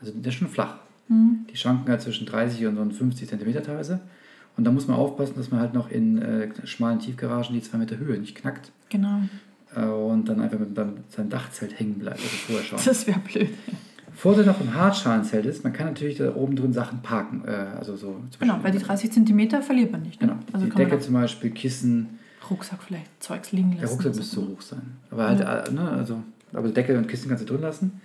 Also 0.00 0.12
der 0.14 0.28
ist 0.32 0.34
schon 0.38 0.48
flach. 0.48 0.76
Mhm. 1.08 1.46
Die 1.50 1.56
schwanken 1.56 1.88
halt 1.88 2.00
zwischen 2.00 2.26
30 2.26 2.66
und 2.66 2.76
so 2.76 2.98
50 2.98 3.28
cm 3.28 3.62
teilweise. 3.62 4.00
Und 4.56 4.64
da 4.64 4.70
muss 4.70 4.86
man 4.86 4.96
aufpassen, 4.96 5.34
dass 5.36 5.50
man 5.50 5.60
halt 5.60 5.74
noch 5.74 5.90
in 5.90 6.20
äh, 6.20 6.48
schmalen 6.64 6.98
Tiefgaragen 6.98 7.54
die 7.54 7.62
2 7.62 7.78
Meter 7.78 7.96
Höhe 7.96 8.18
nicht 8.18 8.34
knackt. 8.34 8.70
Genau. 8.90 9.20
Äh, 9.74 9.84
und 9.84 10.28
dann 10.28 10.40
einfach 10.40 10.58
mit 10.58 10.74
beim, 10.74 10.94
seinem 11.08 11.30
Dachzelt 11.30 11.78
hängen 11.78 11.98
bleibt. 11.98 12.20
Also 12.20 12.28
vorher 12.28 12.64
schauen. 12.64 12.80
Das 12.84 13.06
wäre 13.06 13.18
blöd. 13.20 13.48
Vorteil 14.14 14.44
noch 14.44 14.60
im 14.60 14.74
Hartschalenzelt 14.74 15.46
ist, 15.46 15.64
man 15.64 15.72
kann 15.72 15.86
natürlich 15.86 16.18
da 16.18 16.34
oben 16.34 16.54
drin 16.54 16.72
Sachen 16.72 17.00
parken. 17.00 17.44
Äh, 17.46 17.50
also 17.78 17.96
so 17.96 18.20
Genau, 18.38 18.58
weil 18.62 18.72
die 18.72 18.78
30 18.78 19.10
cm 19.10 19.62
verliert 19.62 19.90
man 19.90 20.02
nicht. 20.02 20.20
Ne? 20.20 20.28
Genau. 20.28 20.40
Also 20.52 20.66
die 20.66 20.72
Decke 20.72 20.98
zum 21.00 21.14
Beispiel, 21.14 21.50
Kissen. 21.50 22.18
Rucksack 22.50 22.82
vielleicht 22.82 23.22
Zeugs 23.22 23.52
liegen 23.52 23.70
lassen. 23.70 23.80
Der 23.80 23.88
Rucksack 23.88 24.16
müsste 24.16 24.36
so. 24.36 24.48
hoch 24.48 24.60
sein. 24.60 24.82
Aber 25.10 25.28
halt, 25.28 25.40
äh, 25.40 25.72
ne, 25.72 25.88
also, 25.88 26.22
aber 26.52 26.68
Decke 26.68 26.98
und 26.98 27.08
Kissen 27.08 27.28
kannst 27.28 27.48
du 27.48 27.52
drin 27.52 27.62
lassen. 27.62 28.00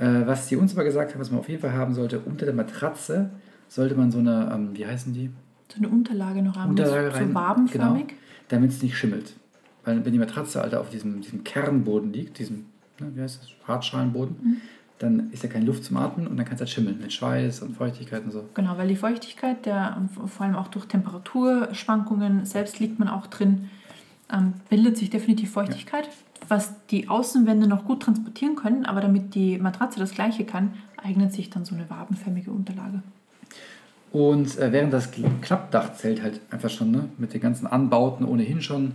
Äh, 0.00 0.26
was 0.26 0.48
sie 0.48 0.56
uns 0.56 0.72
aber 0.72 0.84
gesagt 0.84 1.12
haben, 1.12 1.20
was 1.20 1.30
man 1.30 1.40
auf 1.40 1.48
jeden 1.48 1.60
Fall 1.60 1.72
haben 1.72 1.94
sollte, 1.94 2.18
unter 2.20 2.46
der 2.46 2.54
Matratze 2.54 3.30
sollte 3.68 3.94
man 3.94 4.10
so 4.10 4.18
eine, 4.18 4.50
ähm, 4.52 4.70
wie 4.76 4.86
heißen 4.86 5.12
die? 5.12 5.30
So 5.68 5.76
eine 5.78 5.88
Unterlage 5.88 6.42
noch 6.42 6.56
haben, 6.56 6.70
Unterlage 6.70 7.10
so 7.12 7.16
rein. 7.18 7.34
wabenförmig. 7.34 8.08
Genau, 8.08 8.20
damit 8.48 8.70
es 8.70 8.82
nicht 8.82 8.96
schimmelt. 8.96 9.34
Weil 9.84 10.04
wenn 10.04 10.12
die 10.12 10.18
Matratze 10.18 10.60
Alter, 10.62 10.80
auf 10.80 10.90
diesem, 10.90 11.20
diesem 11.20 11.44
Kernboden 11.44 12.12
liegt, 12.12 12.38
diesem, 12.38 12.66
ne, 12.98 13.10
wie 13.14 13.20
heißt 13.20 13.42
das, 13.42 13.48
Hartschalenboden, 13.68 14.36
Mhm. 14.42 14.56
dann 14.98 15.30
ist 15.32 15.42
ja 15.42 15.48
keine 15.48 15.64
Luft 15.66 15.84
zum 15.84 15.96
Atmen 15.98 16.26
und 16.26 16.36
dann 16.36 16.44
kann 16.44 16.54
es 16.56 16.60
halt 16.60 16.70
schimmeln 16.70 16.98
mit 17.00 17.12
Schweiß 17.12 17.62
und 17.62 17.76
Feuchtigkeit 17.76 18.24
und 18.24 18.30
so. 18.32 18.48
Genau, 18.54 18.76
weil 18.76 18.88
die 18.88 18.96
Feuchtigkeit, 18.96 19.64
der, 19.64 19.96
vor 20.26 20.44
allem 20.46 20.56
auch 20.56 20.68
durch 20.68 20.86
Temperaturschwankungen, 20.86 22.44
selbst 22.44 22.80
liegt 22.80 22.98
man 22.98 23.08
auch 23.08 23.26
drin, 23.26 23.70
ähm, 24.32 24.54
bildet 24.68 24.96
sich 24.96 25.10
definitiv 25.10 25.50
Feuchtigkeit, 25.52 26.08
was 26.48 26.72
die 26.86 27.08
Außenwände 27.08 27.68
noch 27.68 27.84
gut 27.84 28.02
transportieren 28.02 28.56
können, 28.56 28.86
aber 28.86 29.00
damit 29.00 29.34
die 29.34 29.58
Matratze 29.58 29.98
das 29.98 30.12
gleiche 30.12 30.44
kann, 30.44 30.74
eignet 30.96 31.32
sich 31.32 31.50
dann 31.50 31.64
so 31.64 31.74
eine 31.74 31.88
wabenförmige 31.88 32.50
Unterlage. 32.50 33.02
Und 34.12 34.58
äh, 34.58 34.72
während 34.72 34.92
das 34.92 35.10
Klappdachzelt 35.40 36.22
halt 36.22 36.40
einfach 36.50 36.70
schon 36.70 36.90
ne, 36.90 37.08
mit 37.18 37.32
den 37.32 37.40
ganzen 37.40 37.66
Anbauten 37.66 38.26
ohnehin 38.26 38.60
schon, 38.60 38.92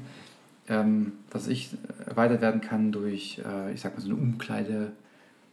ähm, 0.67 1.13
was 1.31 1.47
ich 1.47 1.69
erweitert 2.05 2.41
werden 2.41 2.59
kann 2.59 2.91
durch, 2.91 3.39
äh, 3.39 3.73
ich 3.73 3.81
sag 3.81 3.95
mal 3.95 4.01
so 4.01 4.09
eine 4.09 4.17
Umkleide. 4.17 4.91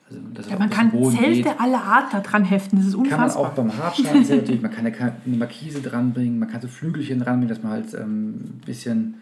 Also, 0.08 0.20
dass 0.34 0.50
Ja, 0.50 0.58
man 0.58 0.68
kann 0.68 0.90
Zelte 0.90 1.42
geht. 1.50 1.60
aller 1.60 1.82
Art 1.82 2.12
da 2.12 2.20
dran 2.20 2.44
heften, 2.44 2.78
das 2.78 2.88
ist 2.88 2.94
Kann 2.94 3.02
man 3.02 3.12
unfassbar. 3.12 3.42
auch 3.44 3.50
beim 3.50 3.76
Hartschalenzelt 3.78 4.40
natürlich, 4.42 4.62
man 4.62 4.72
kann 4.72 4.86
eine, 4.86 5.36
Markise 5.36 5.80
dranbringen, 5.80 6.40
man 6.40 6.50
kann 6.50 6.60
so 6.60 6.66
Flügelchen 6.66 7.20
dranbringen, 7.20 7.48
dass 7.48 7.62
man 7.62 7.72
halt 7.72 7.94
ähm, 7.94 8.30
ein 8.30 8.62
bisschen, 8.66 9.21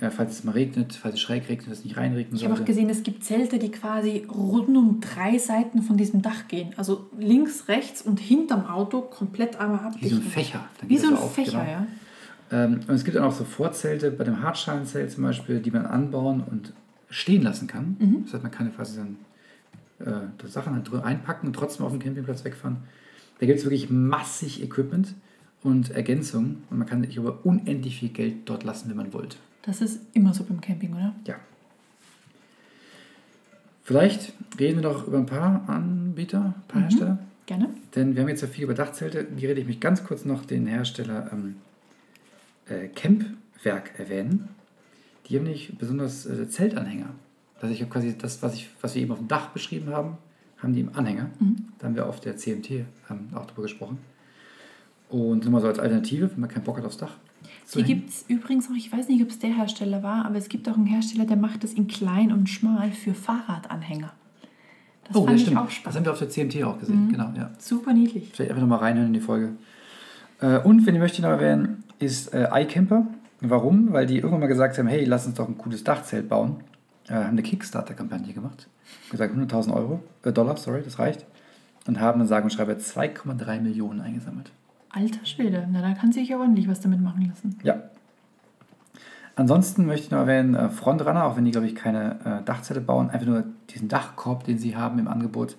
ja, 0.00 0.10
falls 0.10 0.32
es 0.32 0.44
mal 0.44 0.52
regnet, 0.52 0.94
falls 0.94 1.14
es 1.14 1.20
schräg 1.20 1.48
regnet, 1.48 1.70
dass 1.70 1.78
es 1.78 1.84
nicht 1.84 1.96
reinregnen 1.96 2.36
Ich 2.36 2.44
habe 2.44 2.54
auch 2.54 2.64
gesehen, 2.64 2.90
es 2.90 3.02
gibt 3.02 3.24
Zelte, 3.24 3.58
die 3.58 3.70
quasi 3.70 4.26
rund 4.28 4.76
um 4.76 5.00
drei 5.00 5.38
Seiten 5.38 5.82
von 5.82 5.96
diesem 5.96 6.20
Dach 6.20 6.48
gehen. 6.48 6.74
Also 6.76 7.08
links, 7.18 7.68
rechts 7.68 8.02
und 8.02 8.20
hinterm 8.20 8.66
Auto 8.66 9.00
komplett 9.00 9.56
einmal 9.56 9.80
abdichten. 9.80 10.02
Wie 10.02 10.14
so 10.14 10.16
ein 10.16 10.30
Fächer. 10.30 10.68
Wie 10.82 10.98
so 10.98 11.08
ein 11.08 11.14
auf, 11.14 11.34
Fächer, 11.34 11.60
genau. 11.60 11.70
ja. 11.70 11.86
Ähm, 12.52 12.80
und 12.86 12.94
es 12.94 13.04
gibt 13.04 13.16
dann 13.16 13.24
auch 13.24 13.32
so 13.32 13.44
Vorzelte 13.44 14.10
bei 14.10 14.24
dem 14.24 14.42
Hartschalenzelt 14.42 15.10
zum 15.10 15.24
Beispiel, 15.24 15.60
die 15.60 15.70
man 15.70 15.86
anbauen 15.86 16.44
und 16.48 16.74
stehen 17.08 17.42
lassen 17.42 17.66
kann. 17.66 17.96
Mhm. 17.98 18.24
Das 18.24 18.34
heißt, 18.34 18.42
man 18.42 18.52
kann 18.52 18.74
quasi 18.74 18.98
dann 18.98 19.16
äh, 19.98 20.46
Sachen 20.46 20.74
halt 20.74 21.04
einpacken 21.04 21.46
und 21.46 21.52
trotzdem 21.54 21.86
auf 21.86 21.92
dem 21.92 22.00
Campingplatz 22.00 22.44
wegfahren. 22.44 22.78
Da 23.38 23.46
gibt 23.46 23.58
es 23.58 23.64
wirklich 23.64 23.88
massig 23.88 24.62
Equipment 24.62 25.14
und 25.62 25.90
Ergänzungen 25.90 26.64
und 26.70 26.78
man 26.78 26.86
kann 26.86 27.02
sich 27.02 27.18
aber 27.18 27.44
unendlich 27.44 27.98
viel 27.98 28.10
Geld 28.10 28.36
dort 28.44 28.62
lassen, 28.62 28.90
wenn 28.90 28.96
man 28.96 29.12
wollte. 29.12 29.38
Das 29.66 29.80
ist 29.80 30.00
immer 30.12 30.32
so 30.32 30.44
beim 30.44 30.60
Camping, 30.60 30.94
oder? 30.94 31.14
Ja. 31.26 31.34
Vielleicht 33.82 34.32
reden 34.58 34.82
wir 34.82 34.90
noch 34.90 35.06
über 35.06 35.18
ein 35.18 35.26
paar 35.26 35.68
Anbieter, 35.68 36.40
ein 36.56 36.62
paar 36.68 36.80
Mhm. 36.80 36.84
Hersteller. 36.84 37.18
Gerne. 37.46 37.68
Denn 37.94 38.14
wir 38.16 38.22
haben 38.22 38.28
jetzt 38.28 38.42
ja 38.42 38.48
viel 38.48 38.64
über 38.64 38.74
Dachzelte. 38.74 39.26
Hier 39.36 39.48
rede 39.50 39.60
ich 39.60 39.66
mich 39.66 39.78
ganz 39.78 40.02
kurz 40.02 40.24
noch 40.24 40.44
den 40.44 40.66
Hersteller 40.66 41.30
ähm, 41.32 41.56
äh, 42.66 42.88
Campwerk 42.88 43.98
erwähnen. 43.98 44.48
Die 45.26 45.36
haben 45.36 45.44
nicht 45.44 45.78
besonders 45.78 46.26
äh, 46.26 46.48
Zeltanhänger. 46.48 47.10
Also 47.60 47.72
ich 47.72 47.80
habe 47.80 47.90
quasi 47.90 48.16
das, 48.18 48.42
was, 48.42 48.54
ich, 48.54 48.68
was 48.80 48.94
wir 48.96 49.02
eben 49.02 49.12
auf 49.12 49.18
dem 49.18 49.28
Dach 49.28 49.48
beschrieben 49.50 49.90
haben, 49.90 50.18
haben 50.58 50.72
die 50.72 50.80
im 50.80 50.94
Anhänger. 50.94 51.30
Da 51.78 51.86
haben 51.86 51.94
wir 51.94 52.06
auf 52.06 52.20
der 52.20 52.36
CMT 52.36 52.70
ähm, 52.70 52.86
auch 53.34 53.46
drüber 53.46 53.62
gesprochen. 53.62 53.98
Und 55.08 55.44
nochmal 55.44 55.60
so 55.60 55.68
als 55.68 55.78
Alternative, 55.78 56.30
wenn 56.32 56.40
man 56.40 56.50
keinen 56.50 56.64
Bock 56.64 56.76
hat 56.78 56.84
aufs 56.84 56.96
Dach. 56.96 57.16
Die 57.74 57.78
hängen. 57.78 57.86
gibt 57.86 58.10
es 58.10 58.24
übrigens 58.28 58.68
auch, 58.70 58.74
ich 58.76 58.92
weiß 58.92 59.08
nicht, 59.08 59.22
ob 59.22 59.30
es 59.30 59.38
der 59.38 59.50
Hersteller 59.54 60.02
war, 60.02 60.24
aber 60.24 60.36
es 60.36 60.48
gibt 60.48 60.68
auch 60.68 60.76
einen 60.76 60.86
Hersteller, 60.86 61.24
der 61.26 61.36
macht 61.36 61.64
das 61.64 61.72
in 61.72 61.86
klein 61.88 62.32
und 62.32 62.48
schmal 62.48 62.90
für 62.92 63.12
Fahrradanhänger. 63.14 64.12
Das 65.08 65.16
Oh, 65.16 65.24
fand 65.24 65.36
ich 65.36 65.42
stimmt. 65.42 65.58
auch 65.58 65.64
Das 65.66 65.74
spannend. 65.74 65.96
haben 65.98 66.04
wir 66.06 66.12
auf 66.12 66.18
der 66.18 66.28
CMT 66.30 66.62
auch 66.64 66.78
gesehen. 66.78 67.08
Genau, 67.10 67.30
ja. 67.36 67.50
Super 67.58 67.92
niedlich. 67.92 68.30
Vielleicht 68.34 68.50
einfach 68.50 68.62
nochmal 68.62 68.78
reinhören 68.80 69.08
in 69.08 69.12
die 69.14 69.20
Folge. 69.20 69.52
Äh, 70.40 70.58
und, 70.58 70.84
wenn 70.86 70.94
ihr 70.94 71.00
möchtet, 71.00 71.22
noch 71.22 71.30
erwähnen, 71.30 71.84
ist 71.98 72.32
äh, 72.34 72.48
iCamper. 72.52 73.06
Warum? 73.40 73.92
Weil 73.92 74.06
die 74.06 74.16
irgendwann 74.16 74.40
mal 74.40 74.46
gesagt 74.46 74.78
haben, 74.78 74.86
hey, 74.88 75.04
lass 75.04 75.26
uns 75.26 75.36
doch 75.36 75.48
ein 75.48 75.56
cooles 75.58 75.84
Dachzelt 75.84 76.28
bauen. 76.28 76.56
Äh, 77.08 77.14
haben 77.14 77.28
eine 77.30 77.42
Kickstarter-Kampagne 77.42 78.32
gemacht. 78.32 78.68
Gesagt 79.10 79.34
100.000 79.36 79.72
Euro, 79.74 80.02
äh, 80.24 80.32
Dollar, 80.32 80.56
sorry, 80.56 80.82
das 80.84 80.98
reicht. 80.98 81.24
Und 81.86 82.00
haben 82.00 82.18
dann 82.18 82.26
sage 82.28 82.44
und 82.44 82.50
schreibe 82.52 82.72
2,3 82.72 83.60
Millionen 83.60 84.00
eingesammelt. 84.00 84.50
Alter 84.96 85.26
Schwede, 85.26 85.68
na 85.70 85.82
da 85.82 85.92
kann 85.92 86.10
sich 86.10 86.30
ja 86.30 86.38
ordentlich 86.38 86.68
was 86.68 86.80
damit 86.80 87.02
machen 87.02 87.26
lassen. 87.28 87.58
Ja. 87.62 87.82
Ansonsten 89.34 89.84
möchte 89.84 90.06
ich 90.06 90.10
noch 90.10 90.20
erwähnen, 90.20 90.54
äh, 90.54 90.70
Frontrunner, 90.70 91.24
auch 91.24 91.36
wenn 91.36 91.44
die, 91.44 91.50
glaube 91.50 91.66
ich, 91.66 91.74
keine 91.74 92.18
äh, 92.24 92.44
Dachzelte 92.44 92.80
bauen, 92.80 93.10
einfach 93.10 93.26
nur 93.26 93.44
diesen 93.68 93.88
Dachkorb, 93.88 94.44
den 94.44 94.58
sie 94.58 94.74
haben 94.74 94.98
im 94.98 95.08
Angebot, 95.08 95.56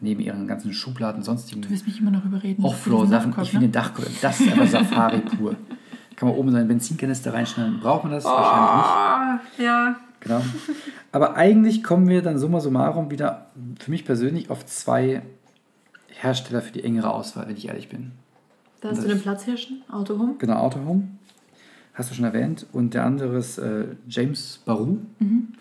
neben 0.00 0.20
ihren 0.20 0.46
ganzen 0.46 0.74
Schubladen 0.74 1.20
und 1.20 1.24
sonstigen 1.24 1.62
Du 1.62 1.70
willst 1.70 1.86
mich 1.86 1.98
immer 1.98 2.10
noch 2.10 2.26
überreden. 2.26 2.62
Offroad-Sachen. 2.62 3.30
Ich 3.30 3.36
diesen 3.36 3.50
finde 3.60 3.68
Dachkorb, 3.68 4.10
das 4.20 4.40
ist 4.40 4.52
einfach 4.52 4.68
Safari 4.68 5.20
pur. 5.38 5.56
Kann 6.16 6.28
man 6.28 6.36
oben 6.36 6.52
seinen 6.52 6.68
Benzinkanister 6.68 7.32
reinschneiden. 7.32 7.80
Braucht 7.80 8.04
man 8.04 8.12
das? 8.12 8.24
Wahrscheinlich 8.24 8.76
nicht. 8.76 8.86
Ah, 8.86 9.40
ja. 9.58 9.96
Genau. 10.20 10.42
Aber 11.10 11.36
eigentlich 11.36 11.82
kommen 11.82 12.08
wir 12.08 12.20
dann 12.20 12.38
summa 12.38 12.60
summarum 12.60 13.10
wieder 13.10 13.46
für 13.78 13.90
mich 13.90 14.04
persönlich 14.04 14.50
auf 14.50 14.66
zwei 14.66 15.22
Hersteller 16.08 16.60
für 16.60 16.72
die 16.72 16.84
engere 16.84 17.10
Auswahl, 17.10 17.48
wenn 17.48 17.56
ich 17.56 17.68
ehrlich 17.68 17.88
bin. 17.88 18.12
Da 18.84 18.90
hast 18.90 19.02
du 19.02 19.08
den 19.08 19.18
Platzhirschen, 19.22 19.82
Autohome. 19.90 20.34
Genau, 20.36 20.56
Autohome. 20.56 21.08
Hast 21.94 22.10
du 22.10 22.14
schon 22.14 22.26
erwähnt. 22.26 22.66
Und 22.70 22.92
der 22.92 23.06
andere 23.06 23.38
ist 23.38 23.56
äh, 23.56 23.86
James 24.06 24.60
Barou. 24.66 24.98
Wenn 25.18 25.54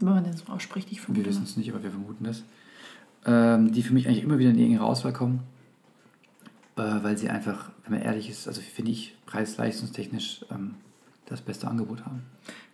man 0.00 0.22
den 0.22 0.36
so 0.36 0.46
ausspricht, 0.52 0.92
ich 0.92 0.98
Wir 0.98 1.04
vermute. 1.06 1.26
wissen 1.28 1.42
es 1.42 1.56
nicht, 1.56 1.70
aber 1.72 1.82
wir 1.82 1.90
vermuten 1.90 2.22
das. 2.22 2.44
Ähm, 3.26 3.72
die 3.72 3.82
für 3.82 3.92
mich 3.94 4.06
eigentlich 4.06 4.22
immer 4.22 4.38
wieder 4.38 4.50
in 4.50 4.56
die 4.56 4.64
engere 4.64 4.84
Auswahl 4.84 5.12
kommen. 5.12 5.40
Äh, 6.76 7.02
weil 7.02 7.18
sie 7.18 7.28
einfach, 7.28 7.72
wenn 7.82 7.94
man 7.98 8.02
ehrlich 8.02 8.30
ist, 8.30 8.46
also 8.46 8.60
finde 8.60 8.92
ich, 8.92 9.16
preis-leistungstechnisch 9.26 10.44
ähm, 10.52 10.76
das 11.26 11.40
beste 11.40 11.66
Angebot 11.66 12.06
haben. 12.06 12.22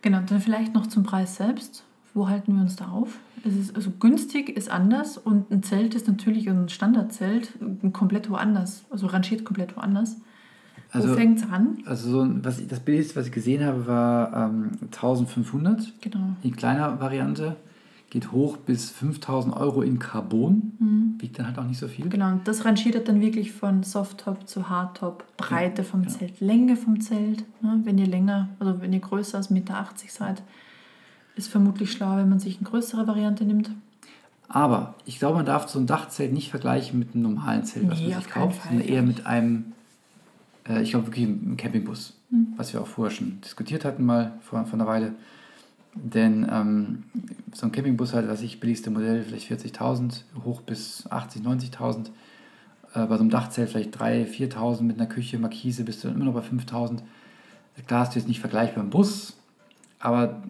Genau, 0.03 0.19
dann 0.21 0.39
vielleicht 0.39 0.75
noch 0.75 0.85
zum 0.85 1.01
Preis 1.01 1.37
selbst. 1.37 1.83
Wo 2.15 2.27
halten 2.29 2.55
wir 2.55 2.61
uns 2.61 2.75
da 2.77 2.87
auf? 2.87 3.19
Es 3.43 3.53
ist, 3.55 3.75
also 3.75 3.91
günstig 3.99 4.49
ist 4.49 4.71
anders 4.71 5.17
und 5.19 5.51
ein 5.51 5.61
Zelt 5.61 5.93
ist 5.93 6.07
natürlich 6.07 6.49
ein 6.49 6.69
Standardzelt 6.69 7.51
komplett 7.93 8.29
woanders, 8.31 8.85
also 8.89 9.05
rangiert 9.07 9.43
komplett 9.45 9.75
woanders. 9.77 10.15
Also- 10.91 11.09
Wo 11.09 11.13
fängt 11.13 11.39
es 11.39 11.49
an? 11.51 11.77
Also 11.85 12.09
so 12.09 12.21
ein, 12.21 12.43
was 12.43 12.57
ich, 12.59 12.67
das 12.67 12.79
Billigste, 12.79 13.17
was 13.17 13.27
ich 13.27 13.31
gesehen 13.33 13.63
habe, 13.65 13.85
war 13.85 14.49
ähm, 14.49 14.71
1500 14.85 15.93
Genau. 16.01 16.19
in 16.41 16.55
kleiner 16.55 16.99
Variante. 16.99 17.57
Geht 18.09 18.31
hoch 18.31 18.55
bis 18.57 18.91
5000 18.91 19.53
Euro 19.57 19.81
in 19.81 19.99
Carbon. 19.99 21.15
Wiegt 21.19 21.37
dann 21.37 21.47
halt 21.47 21.57
auch 21.57 21.65
nicht 21.65 21.79
so 21.79 21.87
viel. 21.89 22.07
Genau, 22.07 22.29
und 22.31 22.47
das 22.47 22.63
rangiert 22.63 23.09
dann 23.09 23.19
wirklich 23.19 23.51
von 23.51 23.83
Softtop 23.83 24.47
zu 24.47 24.69
Hardtop, 24.69 25.25
Breite 25.35 25.83
vom 25.83 26.07
Zelt, 26.07 26.39
Länge 26.39 26.77
vom 26.77 27.01
Zelt. 27.01 27.43
Ne? 27.61 27.81
Wenn 27.83 27.97
ihr 27.97 28.07
länger, 28.07 28.49
also 28.59 28.79
wenn 28.79 28.93
ihr 28.93 28.99
größer 28.99 29.37
als 29.39 29.49
1,80 29.49 29.53
Meter 29.53 29.87
seid, 30.07 30.43
ist 31.35 31.49
vermutlich 31.49 31.91
schlauer, 31.91 32.17
wenn 32.17 32.29
man 32.29 32.39
sich 32.39 32.57
eine 32.57 32.67
größere 32.69 33.07
Variante 33.07 33.45
nimmt. 33.45 33.71
Aber 34.47 34.95
ich 35.05 35.19
glaube, 35.19 35.37
man 35.37 35.45
darf 35.45 35.67
so 35.67 35.79
ein 35.79 35.87
Dachzelt 35.87 36.31
nicht 36.31 36.49
vergleichen 36.49 36.99
mit 36.99 37.13
einem 37.13 37.23
normalen 37.23 37.63
Zelt, 37.63 37.89
was 37.89 37.99
Nee, 37.99 38.09
man 38.09 38.21
sich 38.21 38.29
kauft, 38.29 38.57
Fall, 38.59 38.71
sondern 38.71 38.87
eher 38.87 39.01
mit 39.01 39.25
einem 39.25 39.73
Äh, 40.67 40.81
ich 40.81 40.91
glaube 40.91 41.07
wirklich 41.07 41.25
ein 41.25 41.57
Campingbus, 41.57 42.13
was 42.57 42.73
wir 42.73 42.81
auch 42.81 42.87
vorher 42.87 43.15
schon 43.15 43.39
diskutiert 43.41 43.85
hatten 43.85 44.05
mal 44.05 44.33
vor, 44.41 44.63
vor 44.65 44.73
einer 44.73 44.87
Weile. 44.87 45.13
Denn 45.93 46.45
ähm, 46.51 47.03
so 47.53 47.65
ein 47.65 47.71
Campingbus 47.71 48.13
halt, 48.13 48.27
was 48.27 48.41
ich, 48.41 48.59
billigste 48.59 48.89
Modell, 48.89 49.23
vielleicht 49.23 49.49
40.000, 49.49 50.23
hoch 50.43 50.61
bis 50.61 51.07
80.000, 51.09 51.71
90.000. 51.71 52.07
Äh, 52.93 53.05
bei 53.05 53.15
so 53.15 53.21
einem 53.21 53.29
Dachzelt 53.29 53.69
vielleicht 53.69 53.97
3.000, 53.97 54.53
4.000 54.53 54.81
mit 54.83 54.99
einer 54.99 55.07
Küche, 55.07 55.39
Markise 55.39 55.83
bist 55.83 56.03
du 56.03 56.09
dann 56.09 56.17
immer 56.17 56.25
noch 56.25 56.33
bei 56.33 56.41
5.000. 56.41 56.99
Klar 57.87 58.09
du 58.09 58.19
jetzt 58.19 58.27
nicht 58.27 58.39
vergleichbar 58.39 58.83
im 58.83 58.89
Bus, 58.89 59.33
aber 59.99 60.41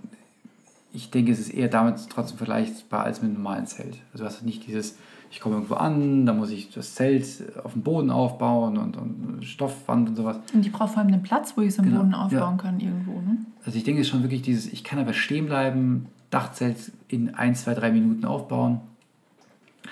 ich 0.96 1.12
denke, 1.12 1.32
es 1.32 1.40
ist 1.40 1.50
eher 1.50 1.68
damit 1.68 2.10
trotzdem 2.10 2.38
vergleichbar 2.38 3.04
als 3.04 3.22
mit 3.22 3.30
einem 3.30 3.44
normalen 3.44 3.68
Zelt. 3.68 3.98
Also 4.14 4.24
du 4.24 4.30
hast 4.30 4.44
nicht 4.44 4.66
dieses, 4.66 4.98
ich 5.30 5.42
komme 5.42 5.56
irgendwo 5.56 5.76
an, 5.76 6.26
da 6.26 6.34
muss 6.34 6.50
ich 6.50 6.72
das 6.72 6.96
Zelt 6.96 7.26
auf 7.64 7.74
dem 7.74 7.84
Boden 7.84 8.10
aufbauen 8.10 8.78
und, 8.78 8.96
und 8.96 9.46
Stoffwand 9.46 10.10
und 10.10 10.16
sowas. 10.16 10.38
Und 10.54 10.66
ich 10.66 10.72
brauche 10.72 10.90
vor 10.90 11.00
allem 11.00 11.14
einen 11.14 11.24
Platz, 11.24 11.54
wo 11.56 11.62
ich 11.62 11.70
es 11.70 11.80
am 11.80 11.86
Genau, 11.86 12.00
Boden 12.00 12.12
ja. 12.12 12.18
aufbauen 12.20 12.58
kann 12.58 12.80
irgendwo. 12.80 13.14
Ne? 13.20 13.38
Also 13.66 13.78
ich 13.78 13.84
denke, 13.84 14.02
es 14.02 14.08
ist 14.08 14.12
schon 14.12 14.24
wirklich 14.24 14.42
dieses, 14.42 14.72
ich 14.72 14.84
kann 14.84 15.00
aber 15.00 15.14
stehen 15.14 15.48
bleiben, 15.48 16.08
Dachzelt 16.32 16.92
in 17.08 17.36
ein, 17.36 17.56
zwei, 17.56 17.74
drei 17.74 17.92
Minuten 17.92 18.26
aufbauen. 18.26 18.82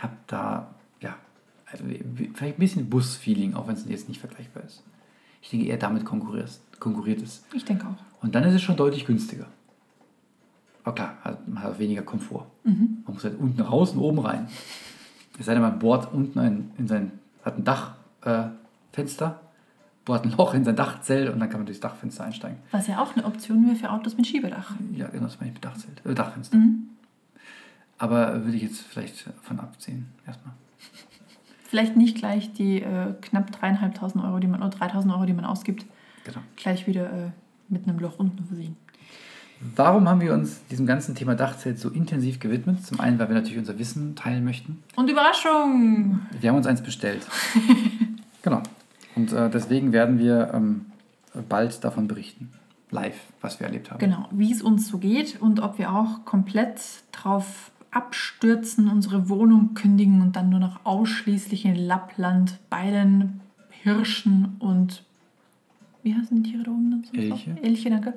Hab 0.02 0.12
da, 0.28 0.68
ja, 1.00 1.16
vielleicht 2.34 2.58
ein 2.58 2.60
bisschen 2.60 2.90
Bus-Feeling, 2.90 3.54
auch 3.54 3.68
wenn 3.68 3.76
es 3.76 3.88
jetzt 3.88 4.10
nicht 4.10 4.20
vergleichbar 4.20 4.64
ist. 4.64 4.84
Ich 5.42 5.50
denke, 5.50 5.68
eher 5.68 5.78
damit 5.78 6.06
konkurriert 6.06 7.22
es. 7.22 7.44
Ich 7.54 7.66
denke 7.66 7.86
auch. 7.88 8.24
Und 8.24 8.36
dann 8.36 8.44
ist 8.44 8.56
es 8.56 8.62
schon 8.62 8.76
deutlich 8.78 9.06
günstiger. 9.06 9.46
Aber 10.84 10.96
klar, 10.96 11.18
hat- 11.24 11.48
man 11.48 11.64
hat 11.64 11.80
weniger 11.80 12.02
Komfort. 12.02 12.46
Man 12.64 13.04
muss 13.08 13.24
halt 13.24 13.40
unten 13.40 13.62
raus 13.62 13.92
und 13.92 14.00
oben 14.00 14.20
rein. 14.20 14.48
Es 15.40 15.46
sei 15.46 15.54
denn, 15.54 15.62
man 15.64 15.80
bohrt 15.80 16.14
unten 16.14 16.38
ein, 16.40 16.72
in 16.78 16.88
sein, 16.88 17.12
hat 17.44 17.58
ein 17.58 17.64
Dachfenster, 17.64 19.40
äh, 19.42 20.06
bohrt 20.06 20.26
ein 20.26 20.32
Loch 20.32 20.54
in 20.54 20.64
sein 20.64 20.76
Dachzelt 20.76 21.30
und 21.34 21.40
dann 21.40 21.50
kann 21.50 21.60
man 21.62 21.66
durchs 21.66 21.80
Dachfenster 21.80 22.24
einsteigen. 22.26 22.58
Was 22.72 22.88
ja 22.88 23.02
auch 23.02 23.16
eine 23.16 23.26
Option 23.26 23.66
wäre 23.66 23.76
für 23.76 23.90
Autos 23.92 24.18
mit 24.18 24.28
Schiebedach. 24.28 24.72
Ja, 24.96 25.08
genau, 25.08 25.24
das 25.26 25.40
meine 25.40 25.50
ich 25.50 25.54
mit 25.56 25.66
Dachzelt, 25.66 26.02
äh, 26.06 26.14
Dachfenster. 26.14 26.58
Mhm. 26.58 26.90
Aber 27.98 28.44
würde 28.44 28.58
ich 28.58 28.64
jetzt 28.64 28.82
vielleicht 28.82 29.16
von 29.42 29.60
absehen, 29.60 30.08
erstmal. 30.28 30.54
Vielleicht 31.64 31.96
nicht 31.96 32.18
gleich 32.18 32.54
die 32.54 32.82
äh, 32.82 33.14
knapp 33.22 33.52
dreieinhalbtausend 33.52 34.24
Euro, 34.24 34.40
die 34.40 34.48
man, 34.48 34.62
oder 34.62 34.70
3000 34.70 35.14
Euro, 35.14 35.26
die 35.26 35.34
man 35.34 35.46
ausgibt, 35.46 35.86
Genau. 36.26 36.40
gleich 36.56 36.86
wieder 36.88 37.12
äh, 37.12 37.30
mit 37.70 37.88
einem 37.88 38.00
Loch 38.00 38.20
unten 38.20 38.44
versehen. 38.46 38.76
Warum 39.76 40.10
haben 40.10 40.22
wir 40.22 40.34
uns 40.34 40.62
diesem 40.68 40.86
ganzen 40.86 41.16
Thema 41.16 41.36
Dachzelt 41.36 41.80
so 41.80 41.90
intensiv 41.90 42.40
gewidmet? 42.40 42.86
Zum 42.86 43.00
einen, 43.00 43.18
weil 43.20 43.30
wir 43.30 43.36
natürlich 43.36 43.58
unser 43.58 43.80
Wissen 43.80 44.16
teilen 44.16 44.44
möchten. 44.44 44.84
Und 44.96 45.10
Überraschung! 45.10 46.20
Wir 46.40 46.50
haben 46.50 46.58
uns 46.58 46.68
eins 46.68 46.82
bestellt. 46.82 47.26
genau. 48.42 48.62
Und 49.16 49.32
äh, 49.32 49.50
deswegen 49.50 49.94
werden 49.94 50.20
wir 50.20 50.52
ähm, 50.54 50.86
bald 51.48 51.84
davon 51.84 52.08
berichten. 52.08 52.52
Live, 52.92 53.16
was 53.42 53.60
wir 53.60 53.68
erlebt 53.68 53.90
haben. 53.90 54.00
Genau, 54.00 54.28
wie 54.32 54.52
es 54.52 54.62
uns 54.62 54.88
so 54.88 55.00
geht 55.00 55.42
und 55.42 55.60
ob 55.62 55.80
wir 55.80 55.92
auch 55.92 56.26
komplett 56.26 56.80
drauf 57.12 57.72
abstürzen, 57.90 58.88
unsere 58.88 59.30
Wohnung 59.30 59.74
kündigen 59.74 60.22
und 60.22 60.36
dann 60.36 60.50
nur 60.50 60.60
noch 60.60 60.86
ausschließlich 60.86 61.66
in 61.66 61.76
Lappland 61.76 62.60
bei 62.70 62.92
den 62.92 63.42
Hirschen 63.70 64.56
und 64.60 65.04
wie 66.04 66.14
heißen 66.14 66.44
die 66.44 66.52
Tiere 66.52 66.64
da 66.64 66.72
oben? 66.72 67.04
Elche. 67.14 67.58
Elche, 67.62 67.90
danke. 67.90 68.14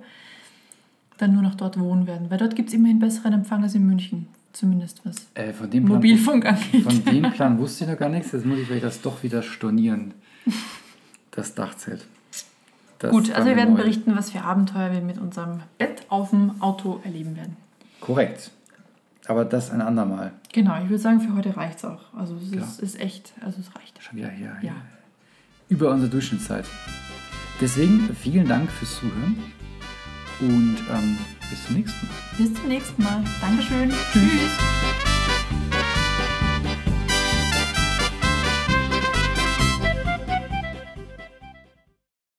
Dann 1.18 1.32
nur 1.32 1.42
noch 1.42 1.54
dort 1.54 1.78
wohnen 1.78 2.06
werden. 2.06 2.30
Weil 2.30 2.38
dort 2.38 2.54
gibt 2.56 2.68
es 2.68 2.74
immerhin 2.74 2.98
besseren 2.98 3.32
Empfang 3.32 3.62
als 3.62 3.74
in 3.74 3.86
München. 3.86 4.28
Zumindest 4.52 5.00
was 5.04 5.26
Äh, 5.34 5.52
von, 5.52 5.70
dem 5.70 5.84
Plan, 5.84 5.96
Mobilfunk 5.96 6.46
angeht. 6.46 6.82
von 6.82 7.04
dem 7.04 7.30
Plan 7.32 7.58
wusste 7.58 7.84
ich 7.84 7.90
noch 7.90 7.98
gar 7.98 8.08
nichts. 8.08 8.32
Jetzt 8.32 8.46
muss 8.46 8.58
ich 8.58 8.66
vielleicht 8.66 8.84
das 8.84 9.00
doch 9.02 9.22
wieder 9.22 9.42
stornieren. 9.42 10.14
Das 11.30 11.54
Dachzelt. 11.54 12.06
Das 12.98 13.10
Gut, 13.10 13.30
also 13.32 13.48
wir 13.48 13.56
werden 13.56 13.74
neu. 13.74 13.82
berichten, 13.82 14.16
was 14.16 14.30
für 14.30 14.42
Abenteuer 14.42 14.92
wir 14.92 15.02
mit 15.02 15.18
unserem 15.18 15.60
Bett 15.76 16.02
auf 16.08 16.30
dem 16.30 16.62
Auto 16.62 17.00
erleben 17.04 17.36
werden. 17.36 17.56
Korrekt. 18.00 18.50
Aber 19.26 19.44
das 19.44 19.70
ein 19.70 19.82
andermal. 19.82 20.32
Genau, 20.52 20.76
ich 20.82 20.88
würde 20.88 20.98
sagen, 21.02 21.20
für 21.20 21.34
heute 21.34 21.54
reicht 21.56 21.78
es 21.78 21.84
auch. 21.84 22.00
Also 22.16 22.36
es 22.36 22.52
ist, 22.52 22.80
ist 22.80 23.00
echt, 23.00 23.32
also 23.44 23.60
es 23.60 23.74
reicht. 23.76 24.02
Schon 24.02 24.16
wieder 24.18 24.30
hier. 24.30 24.56
Ja. 24.62 24.72
Über 25.68 25.90
unsere 25.90 26.10
Durchschnittszeit. 26.10 26.64
Deswegen 27.60 28.14
vielen 28.14 28.46
Dank 28.48 28.70
fürs 28.70 28.96
Zuhören 29.00 29.36
und 30.40 30.76
ähm, 30.90 31.18
bis 31.50 31.64
zum 31.66 31.76
nächsten 31.76 32.06
Mal. 32.06 32.14
Bis 32.38 32.54
zum 32.54 32.68
nächsten 32.68 33.02
Mal. 33.02 33.24
Dankeschön. 33.40 33.90
Tschüss. 34.12 35.05